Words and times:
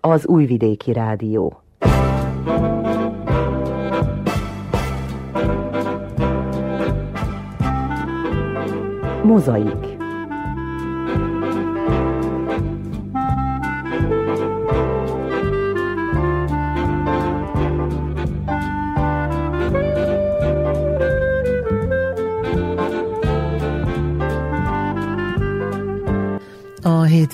az 0.00 0.26
Újvidéki 0.26 0.92
Rádió. 0.92 1.62
Mozaik 9.22 9.90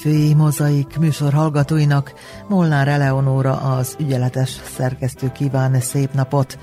hétfői 0.06 0.34
mozaik 0.34 0.98
műsor 0.98 1.32
hallgatóinak 1.32 2.12
Molnár 2.48 2.88
Eleonóra 2.88 3.52
az 3.52 3.96
ügyeletes 4.00 4.60
szerkesztő 4.76 5.32
kíván 5.32 5.80
szép 5.80 6.12
napot. 6.12 6.58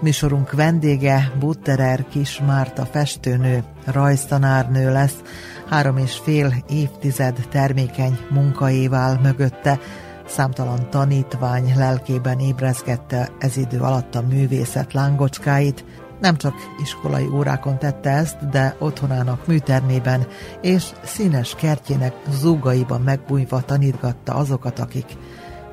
Műsorunk 0.00 0.52
vendége 0.52 1.32
Butterer 1.38 2.04
Kis 2.08 2.40
Márta 2.46 2.84
festőnő, 2.84 3.64
rajztanárnő 3.84 4.92
lesz, 4.92 5.22
három 5.68 5.96
és 5.96 6.16
fél 6.16 6.54
évtized 6.68 7.48
termékeny 7.50 8.18
munkaévál 8.30 9.20
mögötte, 9.22 9.78
számtalan 10.26 10.90
tanítvány 10.90 11.72
lelkében 11.76 12.38
ébrezgette 12.38 13.30
ez 13.38 13.56
idő 13.56 13.78
alatt 13.78 14.14
a 14.14 14.22
művészet 14.28 14.92
lángocskáit, 14.92 15.84
nem 16.20 16.36
csak 16.36 16.54
iskolai 16.82 17.28
órákon 17.32 17.78
tette 17.78 18.10
ezt, 18.10 18.48
de 18.48 18.76
otthonának 18.78 19.46
műtermében 19.46 20.26
és 20.60 20.84
színes 21.04 21.54
kertjének 21.54 22.14
zúgaiban 22.30 23.00
megbújva 23.00 23.60
tanítgatta 23.60 24.34
azokat, 24.34 24.78
akik 24.78 25.16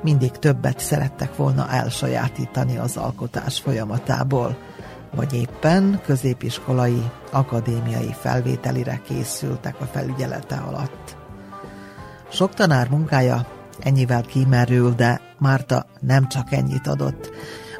mindig 0.01 0.31
többet 0.31 0.79
szerettek 0.79 1.35
volna 1.35 1.69
elsajátítani 1.69 2.77
az 2.77 2.97
alkotás 2.97 3.59
folyamatából, 3.59 4.57
vagy 5.15 5.33
éppen 5.33 6.01
középiskolai, 6.05 7.11
akadémiai 7.31 8.15
felvételire 8.19 9.01
készültek 9.07 9.75
a 9.81 9.85
felügyelete 9.85 10.55
alatt. 10.55 11.17
Sok 12.29 12.53
tanár 12.53 12.89
munkája 12.89 13.47
ennyivel 13.79 14.21
kimerül, 14.21 14.93
de 14.93 15.21
Márta 15.39 15.85
nem 15.99 16.27
csak 16.27 16.51
ennyit 16.51 16.87
adott. 16.87 17.31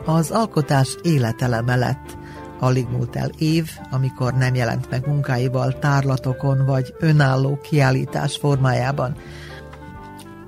Az 0.06 0.32
alkotás 0.32 0.98
életeleme 1.02 1.76
lett, 1.76 2.18
Alig 2.64 2.88
múlt 2.88 3.16
el 3.16 3.30
év, 3.38 3.70
amikor 3.92 4.34
nem 4.34 4.56
jelent 4.56 4.90
meg 4.90 5.08
munkáival 5.08 5.80
tárlatokon 5.80 6.66
vagy 6.66 6.94
önálló 7.00 7.60
kiállítás 7.62 8.38
formájában. 8.38 9.16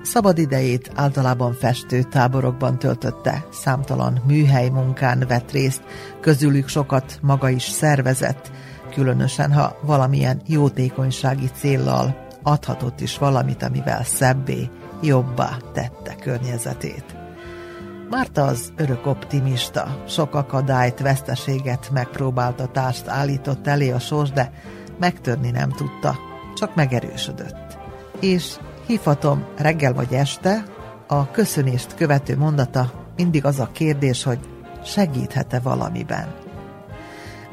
Szabad 0.02 0.38
idejét 0.38 0.90
általában 0.94 1.52
festő 1.52 2.02
táborokban 2.02 2.78
töltötte, 2.78 3.46
számtalan 3.52 4.22
műhely 4.26 4.68
munkán 4.68 5.24
vett 5.28 5.50
részt, 5.50 5.82
közülük 6.20 6.68
sokat 6.68 7.18
maga 7.22 7.48
is 7.48 7.62
szervezett, 7.62 8.50
különösen 8.94 9.52
ha 9.52 9.78
valamilyen 9.82 10.42
jótékonysági 10.46 11.50
céllal 11.54 12.26
adhatott 12.42 13.00
is 13.00 13.18
valamit, 13.18 13.62
amivel 13.62 14.04
szebbé, 14.04 14.70
jobbá 15.02 15.56
tette 15.72 16.14
környezetét. 16.14 17.15
Márta 18.10 18.44
az 18.44 18.72
örök 18.76 19.06
optimista, 19.06 20.02
sok 20.08 20.34
akadályt, 20.34 21.00
veszteséget, 21.00 21.90
megpróbáltatást 21.92 23.08
állított 23.08 23.66
elé 23.66 23.90
a 23.90 23.98
sors, 23.98 24.30
de 24.30 24.52
megtörni 24.98 25.50
nem 25.50 25.70
tudta, 25.70 26.18
csak 26.54 26.74
megerősödött. 26.74 27.78
És 28.20 28.56
hívhatom 28.86 29.44
reggel 29.56 29.92
vagy 29.92 30.12
este, 30.12 30.64
a 31.06 31.30
köszönést 31.30 31.94
követő 31.94 32.36
mondata 32.36 32.92
mindig 33.16 33.44
az 33.44 33.58
a 33.58 33.70
kérdés, 33.72 34.22
hogy 34.22 34.38
segíthet-e 34.84 35.60
valamiben. 35.60 36.34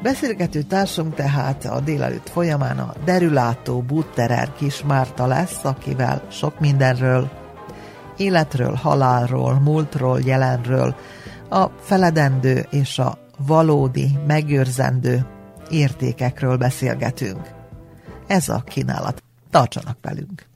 Beszélgető 0.02 0.62
társunk 0.62 1.14
tehát 1.14 1.64
a 1.64 1.80
délelőtt 1.80 2.28
folyamán 2.28 2.78
a 2.78 2.92
derülátó 3.04 3.80
Butterer 3.80 4.52
kis 4.52 4.82
Márta 4.82 5.26
lesz, 5.26 5.64
akivel 5.64 6.22
sok 6.30 6.60
mindenről 6.60 7.30
életről, 8.16 8.74
halálról, 8.74 9.54
múltról, 9.54 10.20
jelenről, 10.20 10.94
a 11.48 11.66
feledendő 11.66 12.66
és 12.70 12.98
a 12.98 13.18
valódi, 13.38 14.18
megőrzendő 14.26 15.26
értékekről 15.70 16.56
beszélgetünk. 16.56 17.48
Ez 18.26 18.48
a 18.48 18.62
kínálat. 18.66 19.22
Tartsanak 19.50 19.98
velünk! 20.02 20.46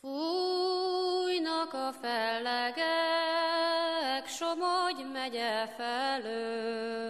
Fújnak 0.00 1.72
a 1.72 1.92
fellegek, 2.02 2.86
Somogy 4.26 5.06
megye 5.12 5.66
felől, 5.76 7.06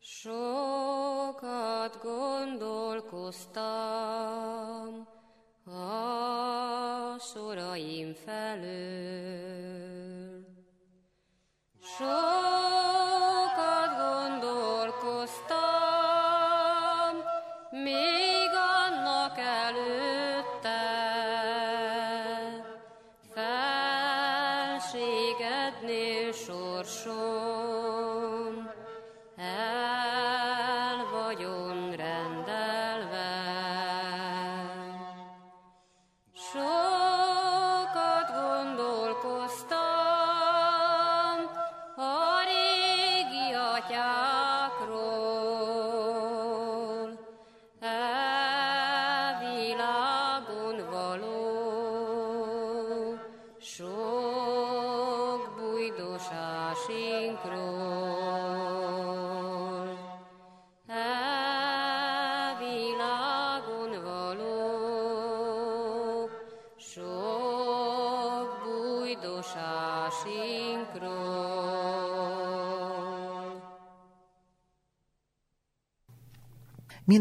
Sokat 0.00 1.98
gondolkoztam, 2.02 3.54
a 5.66 6.23
soraim 7.24 8.14
felől. 8.24 9.64
Sokat 11.82 12.33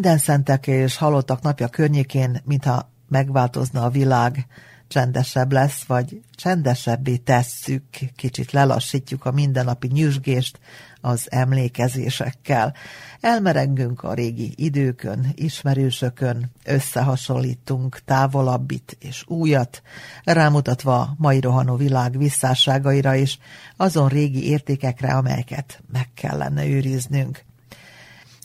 Minden 0.03 0.21
szentek 0.21 0.67
és 0.67 0.97
halottak 0.97 1.41
napja 1.41 1.67
környékén, 1.67 2.41
mintha 2.45 2.91
megváltozna 3.07 3.83
a 3.83 3.89
világ, 3.89 4.45
csendesebb 4.87 5.51
lesz, 5.51 5.83
vagy 5.83 6.21
csendesebbé 6.35 7.15
tesszük, 7.15 7.83
kicsit 8.15 8.51
lelassítjuk 8.51 9.25
a 9.25 9.31
mindennapi 9.31 9.87
nyüzsgést 9.87 10.59
az 11.01 11.27
emlékezésekkel. 11.31 12.73
Elmerengünk 13.19 14.03
a 14.03 14.13
régi 14.13 14.53
időkön, 14.55 15.31
ismerősökön, 15.35 16.51
összehasonlítunk 16.65 17.99
távolabbit 18.05 18.97
és 18.99 19.23
újat, 19.27 19.81
rámutatva 20.23 21.13
mai 21.17 21.39
rohanó 21.39 21.75
világ 21.75 22.17
visszásságaira 22.17 23.15
is, 23.15 23.39
azon 23.77 24.07
régi 24.07 24.49
értékekre, 24.49 25.13
amelyeket 25.13 25.83
meg 25.91 26.09
kellene 26.13 26.65
őriznünk 26.65 27.43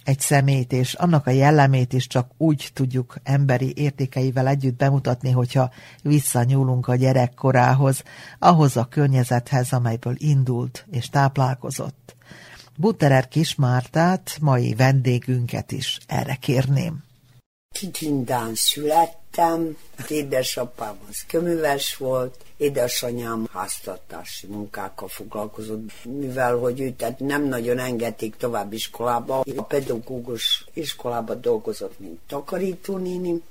egy 0.08 0.20
szemét, 0.20 0.72
és 0.72 0.94
annak 0.94 1.26
a 1.26 1.30
jellemét 1.30 1.92
is 1.92 2.06
csak 2.06 2.30
úgy 2.36 2.70
tudjuk 2.72 3.16
emberi 3.22 3.72
értékeivel 3.76 4.46
együtt 4.46 4.76
bemutatni, 4.76 5.30
hogyha 5.30 5.70
visszanyúlunk 6.02 6.88
a 6.88 6.94
gyerekkorához, 6.94 8.02
ahhoz 8.38 8.76
a 8.76 8.84
környezethez, 8.84 9.72
amelyből 9.72 10.14
indult 10.16 10.86
és 10.90 11.08
táplálkozott. 11.08 12.16
Butterer 12.76 13.28
Kismártát, 13.28 14.38
mai 14.40 14.74
vendégünket 14.74 15.72
is 15.72 15.98
erre 16.06 16.34
kérném. 16.34 17.04
Kitindán 17.74 18.54
születtem, 18.54 19.76
édesapám 20.08 20.96
az 21.08 21.24
köműves 21.26 21.96
volt, 21.96 22.44
édesanyám 22.58 23.48
háztartási 23.52 24.46
munkákkal 24.46 25.08
foglalkozott, 25.08 25.90
mivel 26.04 26.56
hogy 26.56 26.80
ő 26.80 26.90
tehát 26.90 27.18
nem 27.18 27.44
nagyon 27.44 27.78
engedték 27.78 28.36
tovább 28.36 28.72
iskolába, 28.72 29.44
a 29.56 29.62
pedagógus 29.62 30.64
iskolába 30.72 31.34
dolgozott, 31.34 31.98
mint 31.98 32.18
takarítónéni, 32.26 33.42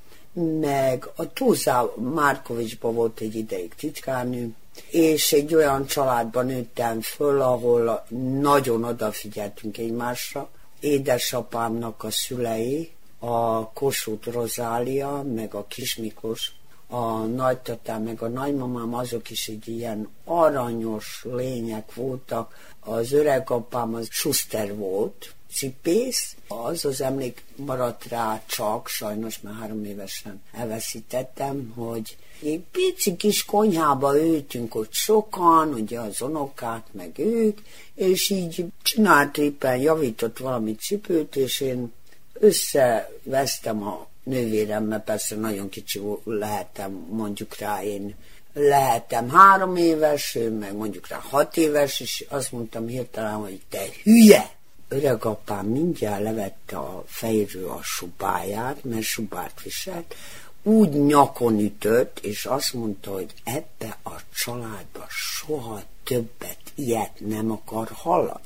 meg 0.59 1.09
a 1.15 1.33
Túzá 1.33 1.83
Márkovicsban 2.13 2.93
volt 2.93 3.19
egy 3.19 3.35
ideig 3.35 3.73
titkárnő, 3.75 4.53
és 4.89 5.33
egy 5.33 5.55
olyan 5.55 5.85
családban 5.85 6.45
nőttem 6.45 7.01
föl, 7.01 7.41
ahol 7.41 8.05
nagyon 8.39 8.83
odafigyeltünk 8.83 9.77
egymásra. 9.77 10.49
Édesapámnak 10.79 12.03
a 12.03 12.11
szülei, 12.11 12.91
a 13.19 13.69
Kossuth 13.71 14.31
Rozália, 14.33 15.23
meg 15.35 15.53
a 15.53 15.65
Kismiklós, 15.67 16.51
a 16.87 17.17
nagytatám, 17.19 18.03
meg 18.03 18.21
a 18.21 18.27
nagymamám, 18.27 18.93
azok 18.93 19.29
is 19.29 19.47
egy 19.47 19.67
ilyen 19.67 20.09
aranyos 20.25 21.25
lények 21.31 21.93
voltak. 21.93 22.55
Az 22.79 23.11
öregapám 23.11 23.93
az 23.93 24.07
Schuster 24.09 24.75
volt, 24.75 25.35
cipész, 25.51 26.35
az 26.47 26.85
az 26.85 27.01
emlék 27.01 27.43
maradt 27.55 28.07
rá 28.07 28.43
csak, 28.45 28.87
sajnos 28.87 29.39
már 29.41 29.53
három 29.53 29.85
évesen 29.85 30.41
elveszítettem, 30.51 31.73
hogy 31.75 32.17
egy 32.43 32.61
pici 32.71 33.15
kis 33.15 33.45
konyhába 33.45 34.19
ültünk 34.19 34.75
ott 34.75 34.91
sokan, 34.93 35.73
ugye 35.73 35.99
az 35.99 36.21
unokák, 36.21 36.83
meg 36.91 37.19
ők, 37.19 37.59
és 37.95 38.29
így 38.29 38.65
csinált 38.81 39.37
éppen, 39.37 39.77
javított 39.77 40.37
valami 40.37 40.75
cipőt, 40.75 41.35
és 41.35 41.59
én 41.61 41.93
összevesztem 42.33 43.83
a 43.83 44.07
nővéremmel, 44.27 44.99
persze 44.99 45.35
nagyon 45.35 45.69
kicsi 45.69 46.01
lehettem, 46.23 46.91
mondjuk 47.09 47.57
rá 47.57 47.83
én 47.83 48.15
lehetem 48.53 49.29
három 49.29 49.75
éves, 49.75 50.37
meg 50.59 50.75
mondjuk 50.75 51.07
rá 51.07 51.17
hat 51.17 51.57
éves, 51.57 51.99
és 51.99 52.25
azt 52.29 52.51
mondtam 52.51 52.87
hirtelen, 52.87 53.33
hogy 53.33 53.61
te 53.69 53.83
hülye! 54.03 54.55
Öregapám 54.89 55.65
mindjárt 55.65 56.23
levette 56.23 56.77
a 56.77 57.03
fejről 57.07 57.69
a 57.69 57.79
subáját, 57.81 58.83
mert 58.83 59.03
subát 59.03 59.61
viselt, 59.63 60.15
úgy 60.63 60.89
nyakon 60.89 61.59
ütött, 61.59 62.19
és 62.19 62.45
azt 62.45 62.73
mondta, 62.73 63.11
hogy 63.11 63.33
ebbe 63.43 63.97
a 64.03 64.13
családba 64.33 65.05
soha 65.09 65.81
többet 66.03 66.59
ilyet 66.75 67.11
nem 67.19 67.51
akar 67.51 67.87
hallani. 67.93 68.41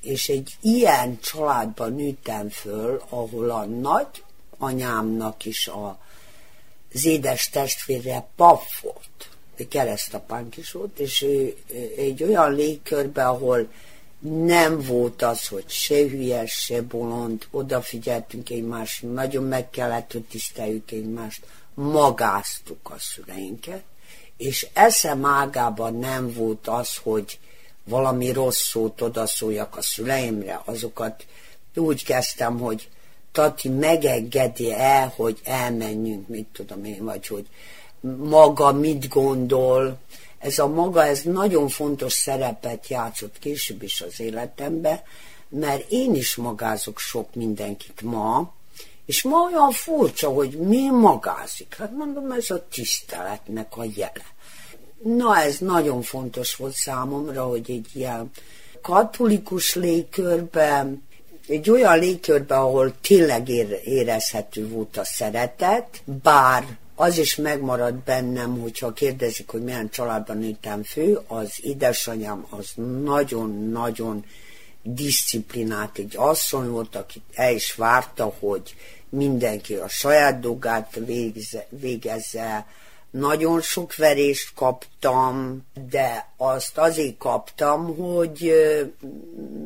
És 0.00 0.28
egy 0.28 0.56
ilyen 0.60 1.18
családban 1.20 1.94
nőttem 1.94 2.48
föl, 2.48 3.02
ahol 3.08 3.50
a 3.50 3.64
nagy 3.64 4.24
anyámnak 4.58 5.44
is 5.44 5.68
a, 5.68 5.98
az 6.94 7.04
édes 7.04 7.48
testvére 7.48 8.26
pap 8.36 8.62
volt, 8.82 9.28
keresztapánk 9.68 10.56
is 10.56 10.72
volt, 10.72 10.98
és 10.98 11.22
ő 11.22 11.56
egy 11.96 12.22
olyan 12.22 12.54
légkörbe, 12.54 13.26
ahol 13.26 13.68
nem 14.28 14.80
volt 14.80 15.22
az, 15.22 15.46
hogy 15.46 15.64
se 15.68 15.94
hülyes, 15.94 16.52
se 16.52 16.82
bolond, 16.82 17.46
odafigyeltünk 17.50 18.50
egymásra, 18.50 19.08
nagyon 19.08 19.44
meg 19.44 19.70
kellett, 19.70 20.12
hogy 20.12 20.24
tiszteljük 20.24 20.90
egymást, 20.90 21.46
magáztuk 21.74 22.90
a 22.90 22.98
szüleinket, 22.98 23.82
és 24.36 24.66
eszem 24.72 25.24
ágában 25.24 25.94
nem 25.98 26.32
volt 26.32 26.68
az, 26.68 26.96
hogy 26.96 27.38
valami 27.84 28.32
rossz 28.32 28.68
szót 28.68 29.00
odaszóljak 29.00 29.76
a 29.76 29.82
szüleimre, 29.82 30.62
azokat 30.64 31.26
úgy 31.74 32.04
kezdtem, 32.04 32.58
hogy 32.58 32.88
Tati 33.34 33.68
megengedi 33.68 34.72
el, 34.72 35.12
hogy 35.16 35.40
elmenjünk, 35.44 36.28
mit 36.28 36.46
tudom 36.52 36.84
én, 36.84 37.04
vagy 37.04 37.26
hogy 37.26 37.46
maga 38.18 38.72
mit 38.72 39.08
gondol, 39.08 39.98
ez 40.38 40.58
a 40.58 40.68
maga, 40.68 41.04
ez 41.04 41.22
nagyon 41.22 41.68
fontos 41.68 42.12
szerepet 42.12 42.88
játszott 42.88 43.38
később 43.38 43.82
is 43.82 44.00
az 44.00 44.20
életembe, 44.20 45.02
mert 45.48 45.90
én 45.90 46.14
is 46.14 46.36
magázok 46.36 46.98
sok 46.98 47.34
mindenkit 47.34 48.02
ma, 48.02 48.52
és 49.06 49.22
ma 49.22 49.36
olyan 49.52 49.70
furcsa, 49.70 50.28
hogy 50.28 50.50
mi 50.58 50.90
magázik. 50.90 51.74
Hát 51.78 51.92
mondom, 51.92 52.32
ez 52.32 52.50
a 52.50 52.66
tiszteletnek 52.70 53.76
a 53.76 53.84
jele. 53.94 54.24
Na, 55.02 55.38
ez 55.38 55.58
nagyon 55.58 56.02
fontos 56.02 56.56
volt 56.56 56.74
számomra, 56.74 57.44
hogy 57.44 57.70
egy 57.70 57.88
ilyen 57.92 58.30
katolikus 58.82 59.74
légkörben, 59.74 61.02
egy 61.48 61.70
olyan 61.70 61.98
légkörben, 61.98 62.58
ahol 62.58 62.94
tényleg 63.00 63.48
érezhető 63.84 64.68
volt 64.68 64.96
a 64.96 65.04
szeretet, 65.04 66.02
bár 66.22 66.76
az 66.94 67.18
is 67.18 67.36
megmarad 67.36 67.94
bennem, 67.94 68.60
hogyha 68.60 68.92
kérdezik, 68.92 69.48
hogy 69.48 69.62
milyen 69.62 69.90
családban 69.90 70.38
nőttem 70.38 70.82
fő, 70.82 71.20
az 71.26 71.52
édesanyám 71.62 72.46
az 72.50 72.72
nagyon-nagyon 73.02 74.24
disziplinált 74.82 75.98
egy 75.98 76.14
asszony 76.16 76.68
volt, 76.68 76.96
aki 76.96 77.22
el 77.34 77.54
is 77.54 77.74
várta, 77.74 78.34
hogy 78.38 78.74
mindenki 79.08 79.74
a 79.74 79.88
saját 79.88 80.40
dolgát 80.40 80.98
végezze, 81.06 81.66
végezze. 81.68 82.66
Nagyon 83.18 83.60
sok 83.60 83.96
verést 83.96 84.54
kaptam, 84.54 85.66
de 85.90 86.28
azt 86.36 86.78
azért 86.78 87.18
kaptam, 87.18 87.96
hogy 87.96 88.52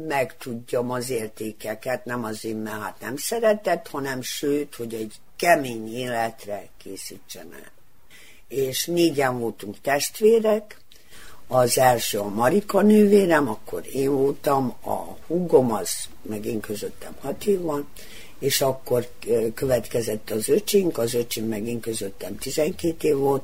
megtudjam 0.09 0.91
az 0.91 1.11
értékeket, 1.11 2.05
nem 2.05 2.25
azért, 2.25 2.63
mert 2.63 2.83
hát 2.83 3.01
nem 3.01 3.17
szeretett, 3.17 3.89
hanem 3.89 4.23
sőt, 4.23 4.75
hogy 4.75 4.95
egy 4.95 5.15
kemény 5.37 5.97
életre 5.97 6.69
készítsenek. 6.83 7.73
És 8.49 8.87
négyen 8.87 9.39
voltunk 9.39 9.81
testvérek, 9.81 10.81
az 11.47 11.79
első 11.79 12.19
a 12.19 12.29
Marika 12.29 12.81
nővérem, 12.81 13.49
akkor 13.49 13.83
én 13.93 14.11
voltam, 14.11 14.75
a 14.85 15.17
húgom 15.27 15.73
az, 15.73 15.91
meg 16.23 16.47
én 16.47 16.61
közöttem 16.61 17.17
hat 17.21 17.45
év 17.45 17.61
van, 17.61 17.89
és 18.39 18.61
akkor 18.61 19.09
következett 19.55 20.31
az 20.31 20.49
öcsink, 20.49 20.99
az 20.99 21.15
öcsim 21.15 21.45
meg 21.45 21.67
én 21.67 21.81
közöttem 21.81 22.37
12 22.37 23.09
év 23.09 23.17
volt, 23.17 23.43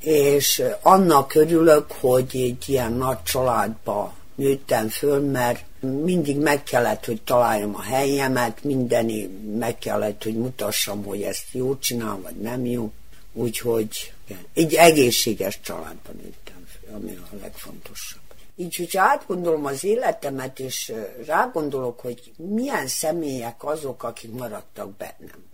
és 0.00 0.62
annak 0.82 1.34
örülök, 1.34 1.92
hogy 1.92 2.30
egy 2.32 2.64
ilyen 2.66 2.92
nagy 2.92 3.22
családba 3.22 4.14
nőttem 4.34 4.88
föl, 4.88 5.20
mert 5.20 5.64
mindig 5.80 6.38
meg 6.38 6.62
kellett, 6.62 7.04
hogy 7.04 7.22
találjam 7.22 7.74
a 7.74 7.82
helyemet, 7.82 8.64
mindeni 8.64 9.26
meg 9.58 9.78
kellett, 9.78 10.22
hogy 10.22 10.36
mutassam, 10.36 11.04
hogy 11.04 11.22
ezt 11.22 11.44
jó 11.52 11.78
csinálom, 11.78 12.22
vagy 12.22 12.36
nem 12.36 12.66
jó. 12.66 12.92
Úgyhogy 13.32 14.12
egy 14.54 14.74
egészséges 14.74 15.60
családban 15.60 16.14
nőttem 16.22 16.66
föl, 16.66 16.94
ami 16.94 17.16
a 17.16 17.36
legfontosabb. 17.40 18.20
Így, 18.60 18.76
hogyha 18.76 19.02
átgondolom 19.02 19.64
az 19.64 19.84
életemet, 19.84 20.58
és 20.58 20.92
rágondolok, 21.26 22.00
hogy 22.00 22.32
milyen 22.36 22.86
személyek 22.86 23.64
azok, 23.64 24.02
akik 24.02 24.32
maradtak 24.32 24.90
bennem. 24.96 25.44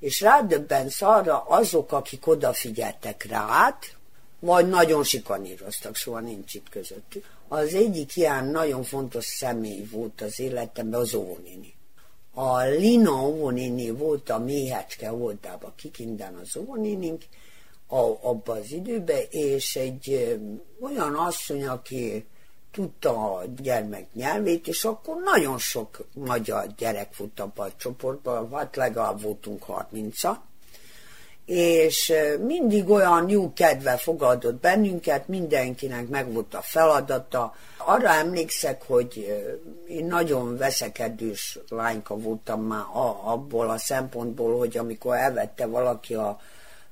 És 0.00 0.20
rádöbbensz 0.20 1.02
arra 1.02 1.38
azok, 1.40 1.92
akik 1.92 2.26
odafigyeltek 2.26 3.24
rád, 3.24 3.74
vagy 4.40 4.68
nagyon 4.68 5.04
sikaníroztak, 5.04 5.96
soha 5.96 6.20
nincs 6.20 6.54
itt 6.54 6.68
közöttük. 6.68 7.24
Az 7.48 7.74
egyik 7.74 8.16
ilyen 8.16 8.44
nagyon 8.44 8.82
fontos 8.82 9.24
személy 9.24 9.84
volt 9.90 10.20
az 10.20 10.40
életemben 10.40 11.00
az 11.00 11.14
óvónéni. 11.14 11.74
A 12.34 12.58
Lina 12.60 13.26
óvónéni 13.26 13.90
volt 13.90 14.30
a 14.30 14.38
méhecske 14.38 15.12
oldalba, 15.12 15.72
kikinden 15.76 16.34
az 16.34 16.56
óvónénink, 16.56 17.22
abban 18.20 18.58
az 18.58 18.72
időben, 18.72 19.22
és 19.30 19.76
egy 19.76 20.36
olyan 20.80 21.14
asszony, 21.14 21.66
aki 21.66 22.26
tudta 22.72 23.34
a 23.34 23.44
gyermek 23.62 24.06
nyelvét, 24.12 24.66
és 24.66 24.84
akkor 24.84 25.16
nagyon 25.24 25.58
sok 25.58 26.06
magyar 26.14 26.66
gyerek 26.76 27.16
volt 27.16 27.40
abban 27.40 27.68
a 27.68 27.76
csoportban, 27.76 28.52
hát 28.52 28.76
legalább 28.76 29.22
voltunk 29.22 29.62
30 29.62 30.22
és 31.46 32.12
mindig 32.40 32.90
olyan 32.90 33.28
jó 33.28 33.52
kedve 33.52 33.96
fogadott 33.96 34.60
bennünket, 34.60 35.28
mindenkinek 35.28 36.08
megvolt 36.08 36.54
a 36.54 36.60
feladata. 36.62 37.54
Arra 37.76 38.08
emlékszek, 38.08 38.82
hogy 38.86 39.42
én 39.88 40.06
nagyon 40.06 40.56
veszekedős 40.56 41.58
lányka 41.68 42.16
voltam 42.16 42.62
már 42.62 42.84
abból 43.24 43.70
a 43.70 43.78
szempontból, 43.78 44.58
hogy 44.58 44.76
amikor 44.76 45.16
elvette 45.16 45.66
valaki 45.66 46.14
a 46.14 46.40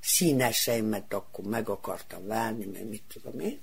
színeseimet, 0.03 1.13
akkor 1.13 1.45
meg 1.45 1.69
akartam 1.69 2.27
várni, 2.27 2.65
meg 2.65 2.87
mit 2.87 3.03
tudom 3.13 3.39
én. 3.39 3.59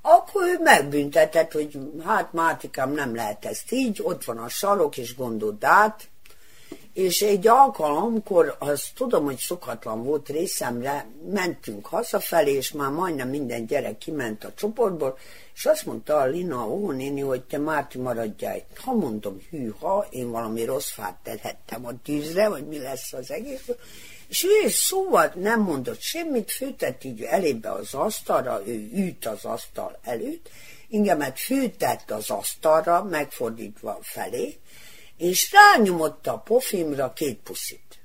Akkor 0.00 0.42
ő 0.42 0.58
megbüntetett, 0.62 1.52
hogy 1.52 1.78
hát 2.04 2.32
Mátikám 2.32 2.92
nem 2.92 3.14
lehet 3.14 3.44
ezt 3.44 3.72
így, 3.72 4.00
ott 4.02 4.24
van 4.24 4.38
a 4.38 4.48
sarok, 4.48 4.96
és 4.96 5.16
gondold 5.16 5.64
át, 5.64 6.08
és 6.92 7.22
egy 7.22 7.46
alkalomkor, 7.46 8.56
az 8.58 8.82
tudom, 8.94 9.24
hogy 9.24 9.36
szokatlan 9.36 10.04
volt 10.04 10.28
részemre, 10.28 11.06
mentünk 11.32 11.86
hazafelé, 11.86 12.52
és 12.52 12.72
már 12.72 12.90
majdnem 12.90 13.28
minden 13.28 13.66
gyerek 13.66 13.98
kiment 13.98 14.44
a 14.44 14.52
csoportból, 14.54 15.18
és 15.54 15.66
azt 15.66 15.86
mondta 15.86 16.16
a 16.16 16.26
Lina 16.26 16.68
óvónéni, 16.68 17.20
hogy 17.20 17.42
te 17.42 17.58
Márti 17.58 17.98
maradjál 17.98 18.56
itt. 18.56 18.78
Ha 18.78 18.92
mondom, 18.92 19.38
hűha, 19.50 20.06
én 20.10 20.30
valami 20.30 20.64
rossz 20.64 20.90
fát 20.90 21.16
tehettem 21.22 21.86
a 21.86 22.02
tűzre, 22.02 22.48
vagy 22.48 22.66
mi 22.66 22.78
lesz 22.78 23.12
az 23.12 23.30
egész. 23.30 23.70
És 24.28 24.44
ő 24.44 24.68
szóval 24.68 25.32
nem 25.34 25.60
mondott 25.60 26.00
semmit, 26.00 26.50
főtett 26.50 27.04
így 27.04 27.22
elébe 27.22 27.70
az 27.70 27.94
asztalra, 27.94 28.62
ő 28.66 28.90
ült 28.92 29.26
az 29.26 29.44
asztal 29.44 29.98
előtt, 30.02 30.48
ingemet 30.88 31.38
főtett 31.38 32.10
az 32.10 32.30
asztalra, 32.30 33.02
megfordítva 33.02 33.98
felé, 34.02 34.58
és 35.16 35.52
rányomott 35.52 36.26
a 36.26 36.38
pofimra 36.38 37.12
két 37.12 37.38
puszit. 37.38 37.98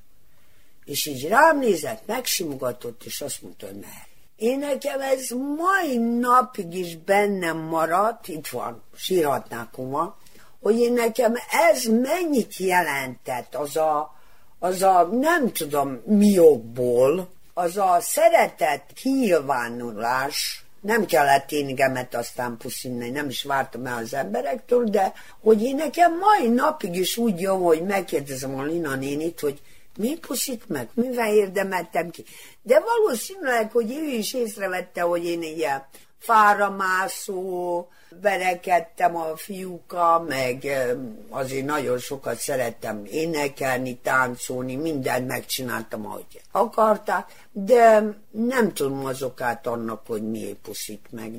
És 0.86 1.06
így 1.06 1.28
rám 1.28 1.60
nézett, 1.60 2.06
megsimogatott, 2.06 3.04
és 3.04 3.22
azt 3.22 3.42
mondta, 3.42 3.66
hogy 3.66 3.80
mehet. 3.80 4.08
Én 4.36 4.60
nekem 4.60 5.02
ez 5.02 5.30
mai 5.58 5.98
napig 5.98 6.74
is 6.74 6.98
bennem 6.98 7.58
maradt, 7.58 8.28
itt 8.28 8.48
van, 8.48 8.84
sírhatnák 8.96 9.70
kuma, 9.72 10.18
hogy 10.62 10.80
én 10.80 10.94
nekem 10.94 11.34
ez 11.72 11.84
mennyit 11.84 12.58
jelentett, 12.58 13.56
az 13.56 13.76
a, 13.76 14.16
az 14.64 14.82
a 14.82 15.10
nem 15.12 15.52
tudom 15.52 16.02
mi 16.06 16.40
okból, 16.40 17.30
az 17.54 17.78
a 17.78 17.98
szeretett 18.00 18.90
kinyilvánulás, 18.94 20.66
nem 20.82 21.06
kellett 21.06 21.52
énigemet 21.52 22.16
aztán 22.16 22.58
puszinni, 22.58 23.10
nem 23.10 23.30
is 23.30 23.44
vártam 23.44 23.86
el 23.86 23.98
az 23.98 24.14
emberektől, 24.14 24.84
de 24.84 25.14
hogy 25.42 25.62
én 25.64 25.76
nekem 25.76 26.18
mai 26.18 26.48
napig 26.48 26.96
is 26.96 27.18
úgy 27.18 27.42
jön, 27.42 27.58
hogy 27.58 27.82
megkérdezem 27.82 28.56
a 28.56 28.64
Lina 28.64 28.96
nénit, 28.96 29.40
hogy 29.40 29.62
mi 29.98 30.18
puszít 30.18 30.70
meg, 30.70 30.90
mivel 30.94 31.34
érdemeltem 31.34 32.10
ki. 32.10 32.24
De 32.62 32.80
valószínűleg, 32.80 33.72
hogy 33.72 33.92
ő 33.92 34.06
is 34.06 34.34
észrevette, 34.34 35.02
hogy 35.02 35.26
én 35.26 35.42
ilyen 35.42 35.86
fáramászó, 36.20 37.88
verekedtem 38.22 39.16
a 39.16 39.36
fiúkkal, 39.36 40.20
meg 40.20 40.66
azért 41.30 41.66
nagyon 41.66 41.98
sokat 41.98 42.38
szerettem 42.38 43.06
énekelni, 43.06 43.98
táncolni, 43.98 44.76
mindent 44.76 45.28
megcsináltam, 45.28 46.06
ahogy 46.06 46.42
akarták, 46.52 47.26
de 47.52 48.04
nem 48.32 48.74
tudom 48.74 49.06
azokát 49.06 49.68
annak, 49.68 50.02
hogy 50.08 50.30
miért 50.30 50.58
puszít 50.58 51.06
meg. 51.10 51.32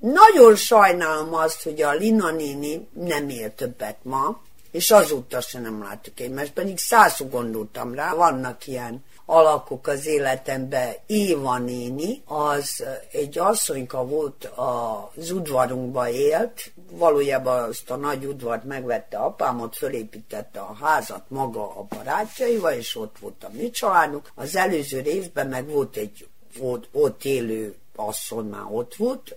Nagyon 0.00 0.56
sajnálom 0.56 1.34
azt, 1.34 1.62
hogy 1.62 1.82
a 1.82 1.92
Lina 1.92 2.30
néni 2.30 2.88
nem 2.92 3.28
él 3.28 3.54
többet 3.54 3.96
ma, 4.02 4.40
és 4.72 4.90
azóta 4.90 5.40
se 5.40 5.60
nem 5.60 5.82
láttuk 5.82 6.20
én, 6.20 6.30
mert 6.30 6.52
pedig 6.52 6.78
százszor 6.78 7.28
gondoltam 7.28 7.94
rá, 7.94 8.14
vannak 8.14 8.66
ilyen 8.66 9.04
alakok 9.24 9.86
az 9.86 10.06
életemben. 10.06 10.92
Éva 11.06 11.58
néni, 11.58 12.22
az 12.24 12.84
egy 13.12 13.38
asszonyka 13.38 14.06
volt, 14.06 14.44
az 14.44 15.30
udvarunkba 15.30 16.08
élt, 16.08 16.72
valójában 16.90 17.68
azt 17.68 17.90
a 17.90 17.96
nagy 17.96 18.24
udvart 18.24 18.64
megvette 18.64 19.16
apám, 19.16 19.60
ott 19.60 19.76
fölépítette 19.76 20.60
a 20.60 20.76
házat 20.80 21.24
maga 21.28 21.62
a 21.62 21.86
barátjaival, 21.88 22.72
és 22.72 22.96
ott 22.96 23.16
volt 23.20 23.44
a 23.44 23.50
mi 23.52 23.70
családunk. 23.70 24.30
Az 24.34 24.56
előző 24.56 25.00
részben 25.00 25.48
meg 25.48 25.68
volt 25.68 25.96
egy 25.96 26.26
ott, 26.58 26.88
ott 26.92 27.24
élő 27.24 27.74
asszony 27.96 28.44
már 28.44 28.66
ott 28.70 28.94
volt, 28.94 29.36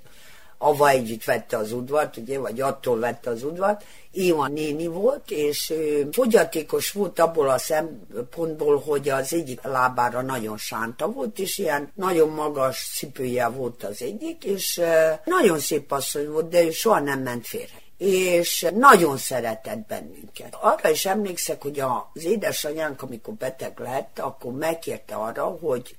ava 0.58 0.90
együtt 0.90 1.24
vette 1.24 1.58
az 1.58 1.72
udvart, 1.72 2.18
ugye, 2.18 2.40
vagy 2.40 2.62
attól 2.62 3.00
vette 3.00 3.30
az 3.30 3.44
udvart, 3.44 3.84
Éva 4.12 4.48
néni 4.48 4.88
volt, 4.88 5.32
és 5.32 5.70
ő 5.70 6.10
fogyatékos 6.12 6.92
volt 6.92 7.20
abból 7.20 7.50
a 7.50 7.58
szempontból, 7.58 8.80
hogy 8.80 9.10
az 9.10 9.34
egyik 9.34 9.62
lábára 9.62 10.22
nagyon 10.22 10.58
sánta 10.58 11.12
volt, 11.12 11.40
és 11.40 11.58
ilyen 11.58 11.92
nagyon 11.96 12.30
magas 12.30 12.92
cipője 12.98 13.48
volt 13.48 13.84
az 13.84 14.02
egyik, 14.02 14.44
és 14.44 14.82
nagyon 15.26 15.60
szép 15.60 15.92
asszony 15.92 16.30
volt, 16.30 16.50
de 16.50 16.64
ő 16.64 16.72
soha 16.72 17.00
nem 17.00 17.22
ment 17.22 17.48
félre 17.48 17.85
és 17.98 18.68
nagyon 18.76 19.18
szeretett 19.18 19.88
bennünket. 19.88 20.56
Arra 20.62 20.90
is 20.90 21.06
emlékszek, 21.06 21.62
hogy 21.62 21.80
az 21.80 22.24
édesanyánk, 22.24 23.02
amikor 23.02 23.34
beteg 23.34 23.80
lett, 23.80 24.20
akkor 24.20 24.52
megkérte 24.52 25.16
arra, 25.16 25.44
hogy 25.44 25.96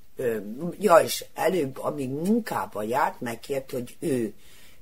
ja, 0.78 0.96
és 0.96 1.24
előbb, 1.34 1.78
amíg 1.78 2.10
munkába 2.10 2.82
járt, 2.82 3.20
megkért, 3.20 3.70
hogy 3.70 3.96
ő 4.00 4.34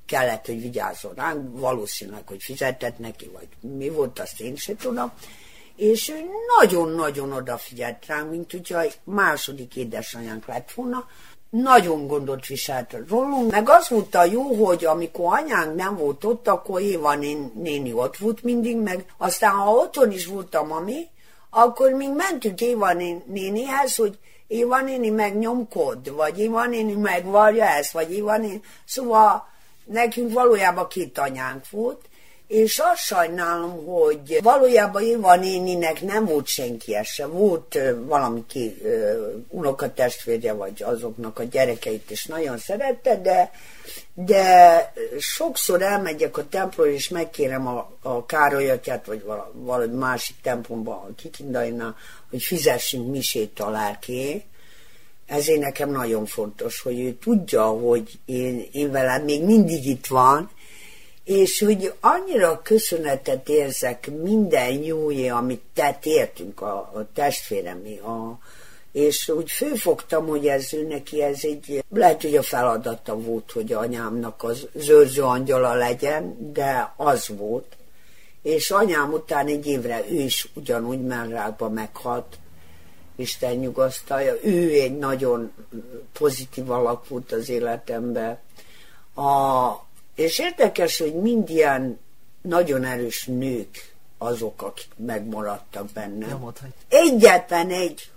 kellett, 0.06 0.46
hogy 0.46 0.60
vigyázzon 0.60 1.14
ránk, 1.14 1.60
valószínűleg, 1.60 2.28
hogy 2.28 2.42
fizetett 2.42 2.98
neki, 2.98 3.30
vagy 3.32 3.48
mi 3.60 3.88
volt, 3.88 4.18
azt 4.18 4.40
én 4.40 4.56
sem 4.56 4.76
tudom. 4.76 5.12
És 5.76 6.08
ő 6.08 6.24
nagyon-nagyon 6.60 7.32
odafigyelt 7.32 8.06
ránk, 8.06 8.30
mint 8.30 8.50
hogyha 8.50 8.82
második 9.04 9.76
édesanyánk 9.76 10.46
lett 10.46 10.72
volna, 10.72 11.08
nagyon 11.62 12.06
gondot 12.06 12.46
viselt 12.46 12.96
rólunk, 13.08 13.50
meg 13.50 13.68
az 13.68 13.88
volt 13.88 14.14
a 14.14 14.24
jó, 14.24 14.64
hogy 14.64 14.84
amikor 14.84 15.38
anyánk 15.38 15.76
nem 15.76 15.96
volt 15.96 16.24
ott, 16.24 16.48
akkor 16.48 16.80
Éva 16.80 17.14
néni 17.54 17.92
ott 17.92 18.16
volt 18.16 18.42
mindig, 18.42 18.76
meg 18.76 19.04
aztán 19.18 19.50
ha 19.50 19.70
otthon 19.70 20.10
is 20.10 20.26
volt 20.26 20.54
a 20.54 20.62
mami, 20.62 21.06
akkor 21.50 21.90
még 21.90 22.10
mentünk 22.12 22.60
Éva 22.60 22.92
nénihez, 23.26 23.96
hogy 23.96 24.18
Éva 24.46 24.80
néni 24.80 25.08
megnyomkod, 25.08 26.14
vagy 26.14 26.38
Éva 26.38 26.66
néni 26.66 26.92
megvarja 26.92 27.64
ezt, 27.64 27.92
vagy 27.92 28.12
Éva 28.12 28.36
néni... 28.36 28.60
Szóval 28.84 29.48
nekünk 29.84 30.32
valójában 30.32 30.88
két 30.88 31.18
anyánk 31.18 31.70
volt, 31.70 32.00
és 32.48 32.78
azt 32.78 33.00
sajnálom, 33.00 33.86
hogy 33.86 34.38
valójában 34.42 35.02
Éva 35.02 35.36
néninek 35.36 36.02
nem 36.02 36.24
volt 36.24 36.46
senki 36.46 36.96
se. 37.04 37.26
Volt 37.26 37.78
valami 37.98 38.44
ki 38.46 38.82
unokatestvérje, 39.48 40.52
vagy 40.52 40.82
azoknak 40.82 41.38
a 41.38 41.42
gyerekeit 41.42 42.10
is 42.10 42.26
nagyon 42.26 42.58
szerette, 42.58 43.16
de, 43.16 43.50
de 44.14 44.92
sokszor 45.18 45.82
elmegyek 45.82 46.36
a 46.36 46.48
templomra, 46.48 46.92
és 46.92 47.08
megkérem 47.08 47.66
a, 47.66 47.90
a 48.02 48.26
Károlyatját, 48.26 49.06
vagy 49.06 49.24
valami 49.52 49.96
másik 49.96 50.36
templomba, 50.42 50.92
a 50.92 51.14
Kikindainál, 51.16 51.96
hogy 52.30 52.42
fizessünk 52.42 53.10
misét 53.10 53.60
a 53.60 53.70
lelké, 53.70 54.44
ezért 55.26 55.60
nekem 55.60 55.90
nagyon 55.90 56.26
fontos, 56.26 56.80
hogy 56.80 57.00
ő 57.00 57.12
tudja, 57.12 57.64
hogy 57.64 58.18
én, 58.24 58.68
én 58.72 58.90
velem 58.90 59.22
még 59.22 59.44
mindig 59.44 59.86
itt 59.86 60.06
van, 60.06 60.50
és 61.24 61.60
hogy 61.60 61.92
annyira 62.00 62.60
köszönetet 62.62 63.48
érzek 63.48 64.10
minden 64.22 64.82
jóé, 64.82 65.28
amit 65.28 65.62
tett 65.74 66.06
értünk 66.06 66.60
a, 66.60 66.74
a 66.74 67.06
testvéremi, 67.14 67.98
a, 67.98 68.38
és 68.92 69.28
úgy 69.28 69.50
főfogtam, 69.50 70.26
hogy 70.26 70.46
ez 70.46 70.68
neki 70.88 71.22
ez 71.22 71.38
egy, 71.42 71.84
lehet, 71.90 72.22
hogy 72.22 72.36
a 72.36 72.42
feladata 72.42 73.16
volt, 73.16 73.52
hogy 73.52 73.72
anyámnak 73.72 74.42
az 74.42 74.68
zörző 74.74 75.22
angyala 75.22 75.74
legyen, 75.74 76.52
de 76.52 76.92
az 76.96 77.28
volt. 77.36 77.76
És 78.42 78.70
anyám 78.70 79.12
után 79.12 79.46
egy 79.46 79.66
évre 79.66 80.04
ő 80.10 80.14
is 80.14 80.48
ugyanúgy 80.54 81.00
merrákba 81.00 81.68
meghalt, 81.68 82.38
Isten 83.16 83.56
nyugasztalja. 83.56 84.34
Ő 84.42 84.70
egy 84.70 84.98
nagyon 84.98 85.52
pozitív 86.12 86.70
alak 86.70 87.08
volt 87.08 87.32
az 87.32 87.48
életemben. 87.48 88.38
A, 89.14 89.83
és 90.14 90.38
érdekes, 90.38 90.98
hogy 90.98 91.14
mind 91.14 91.50
ilyen 91.50 91.98
nagyon 92.42 92.84
erős 92.84 93.24
nők 93.24 93.94
azok, 94.18 94.62
akik 94.62 94.88
megmaradtak 94.96 95.90
bennem. 95.92 96.52
Egyetlen 96.88 97.70
egy 97.70 98.10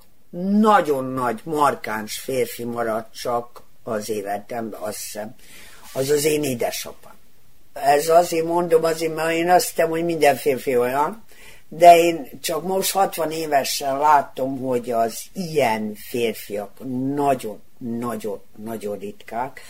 nagyon 0.60 1.06
nagy, 1.06 1.42
markáns 1.44 2.20
férfi 2.20 2.64
maradt 2.64 3.14
csak 3.14 3.62
az 3.84 4.10
életemben, 4.10 4.80
azt 4.80 5.04
hiszem. 5.04 5.36
Az 5.94 6.10
az 6.10 6.24
én 6.24 6.44
édesapám. 6.44 7.16
Ez 7.74 8.10
azért 8.10 8.46
mondom, 8.46 8.84
azért, 8.84 9.16
mert 9.16 9.32
én 9.32 9.50
azt 9.50 9.70
hiszem, 9.70 9.90
hogy 9.90 10.06
minden 10.06 10.36
férfi 10.36 10.78
olyan, 10.78 11.24
de 11.68 11.98
én 11.98 12.30
csak 12.42 12.64
most 12.64 12.92
60 12.92 13.32
évesen 13.32 13.98
látom, 13.98 14.60
hogy 14.60 14.92
az 14.92 15.20
ilyen 15.34 15.94
férfiak 15.96 16.72
nagyon-nagyon-nagyon 17.16 18.98
ritkák, 18.98 19.62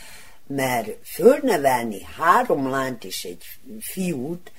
mert 0.47 0.89
fölnevelni 1.03 2.01
három 2.17 2.69
lányt 2.69 3.03
és 3.03 3.23
egy 3.23 3.43
fiút, 3.79 4.51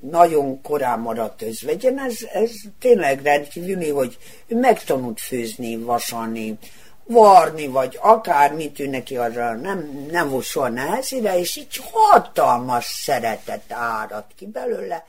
nagyon 0.00 0.62
korán 0.62 0.98
maradt 0.98 1.42
özvegyen, 1.42 1.98
ez, 1.98 2.16
ez 2.32 2.50
tényleg 2.78 3.22
rendkívüli, 3.22 3.90
hogy 3.90 4.18
ő 4.46 4.58
megtanult 4.58 5.20
főzni, 5.20 5.76
vasalni, 5.76 6.58
varni, 7.04 7.66
vagy 7.66 7.98
akármit 8.02 8.80
ő 8.80 8.86
neki 8.86 9.16
arra 9.16 9.56
nem, 9.56 10.06
nem 10.10 10.28
volt 10.28 10.44
soha 10.44 10.68
nehezére, 10.68 11.38
és 11.38 11.56
így 11.56 11.80
hatalmas 11.92 12.84
szeretet 12.84 13.72
árad 13.72 14.24
ki 14.36 14.46
belőle. 14.46 15.06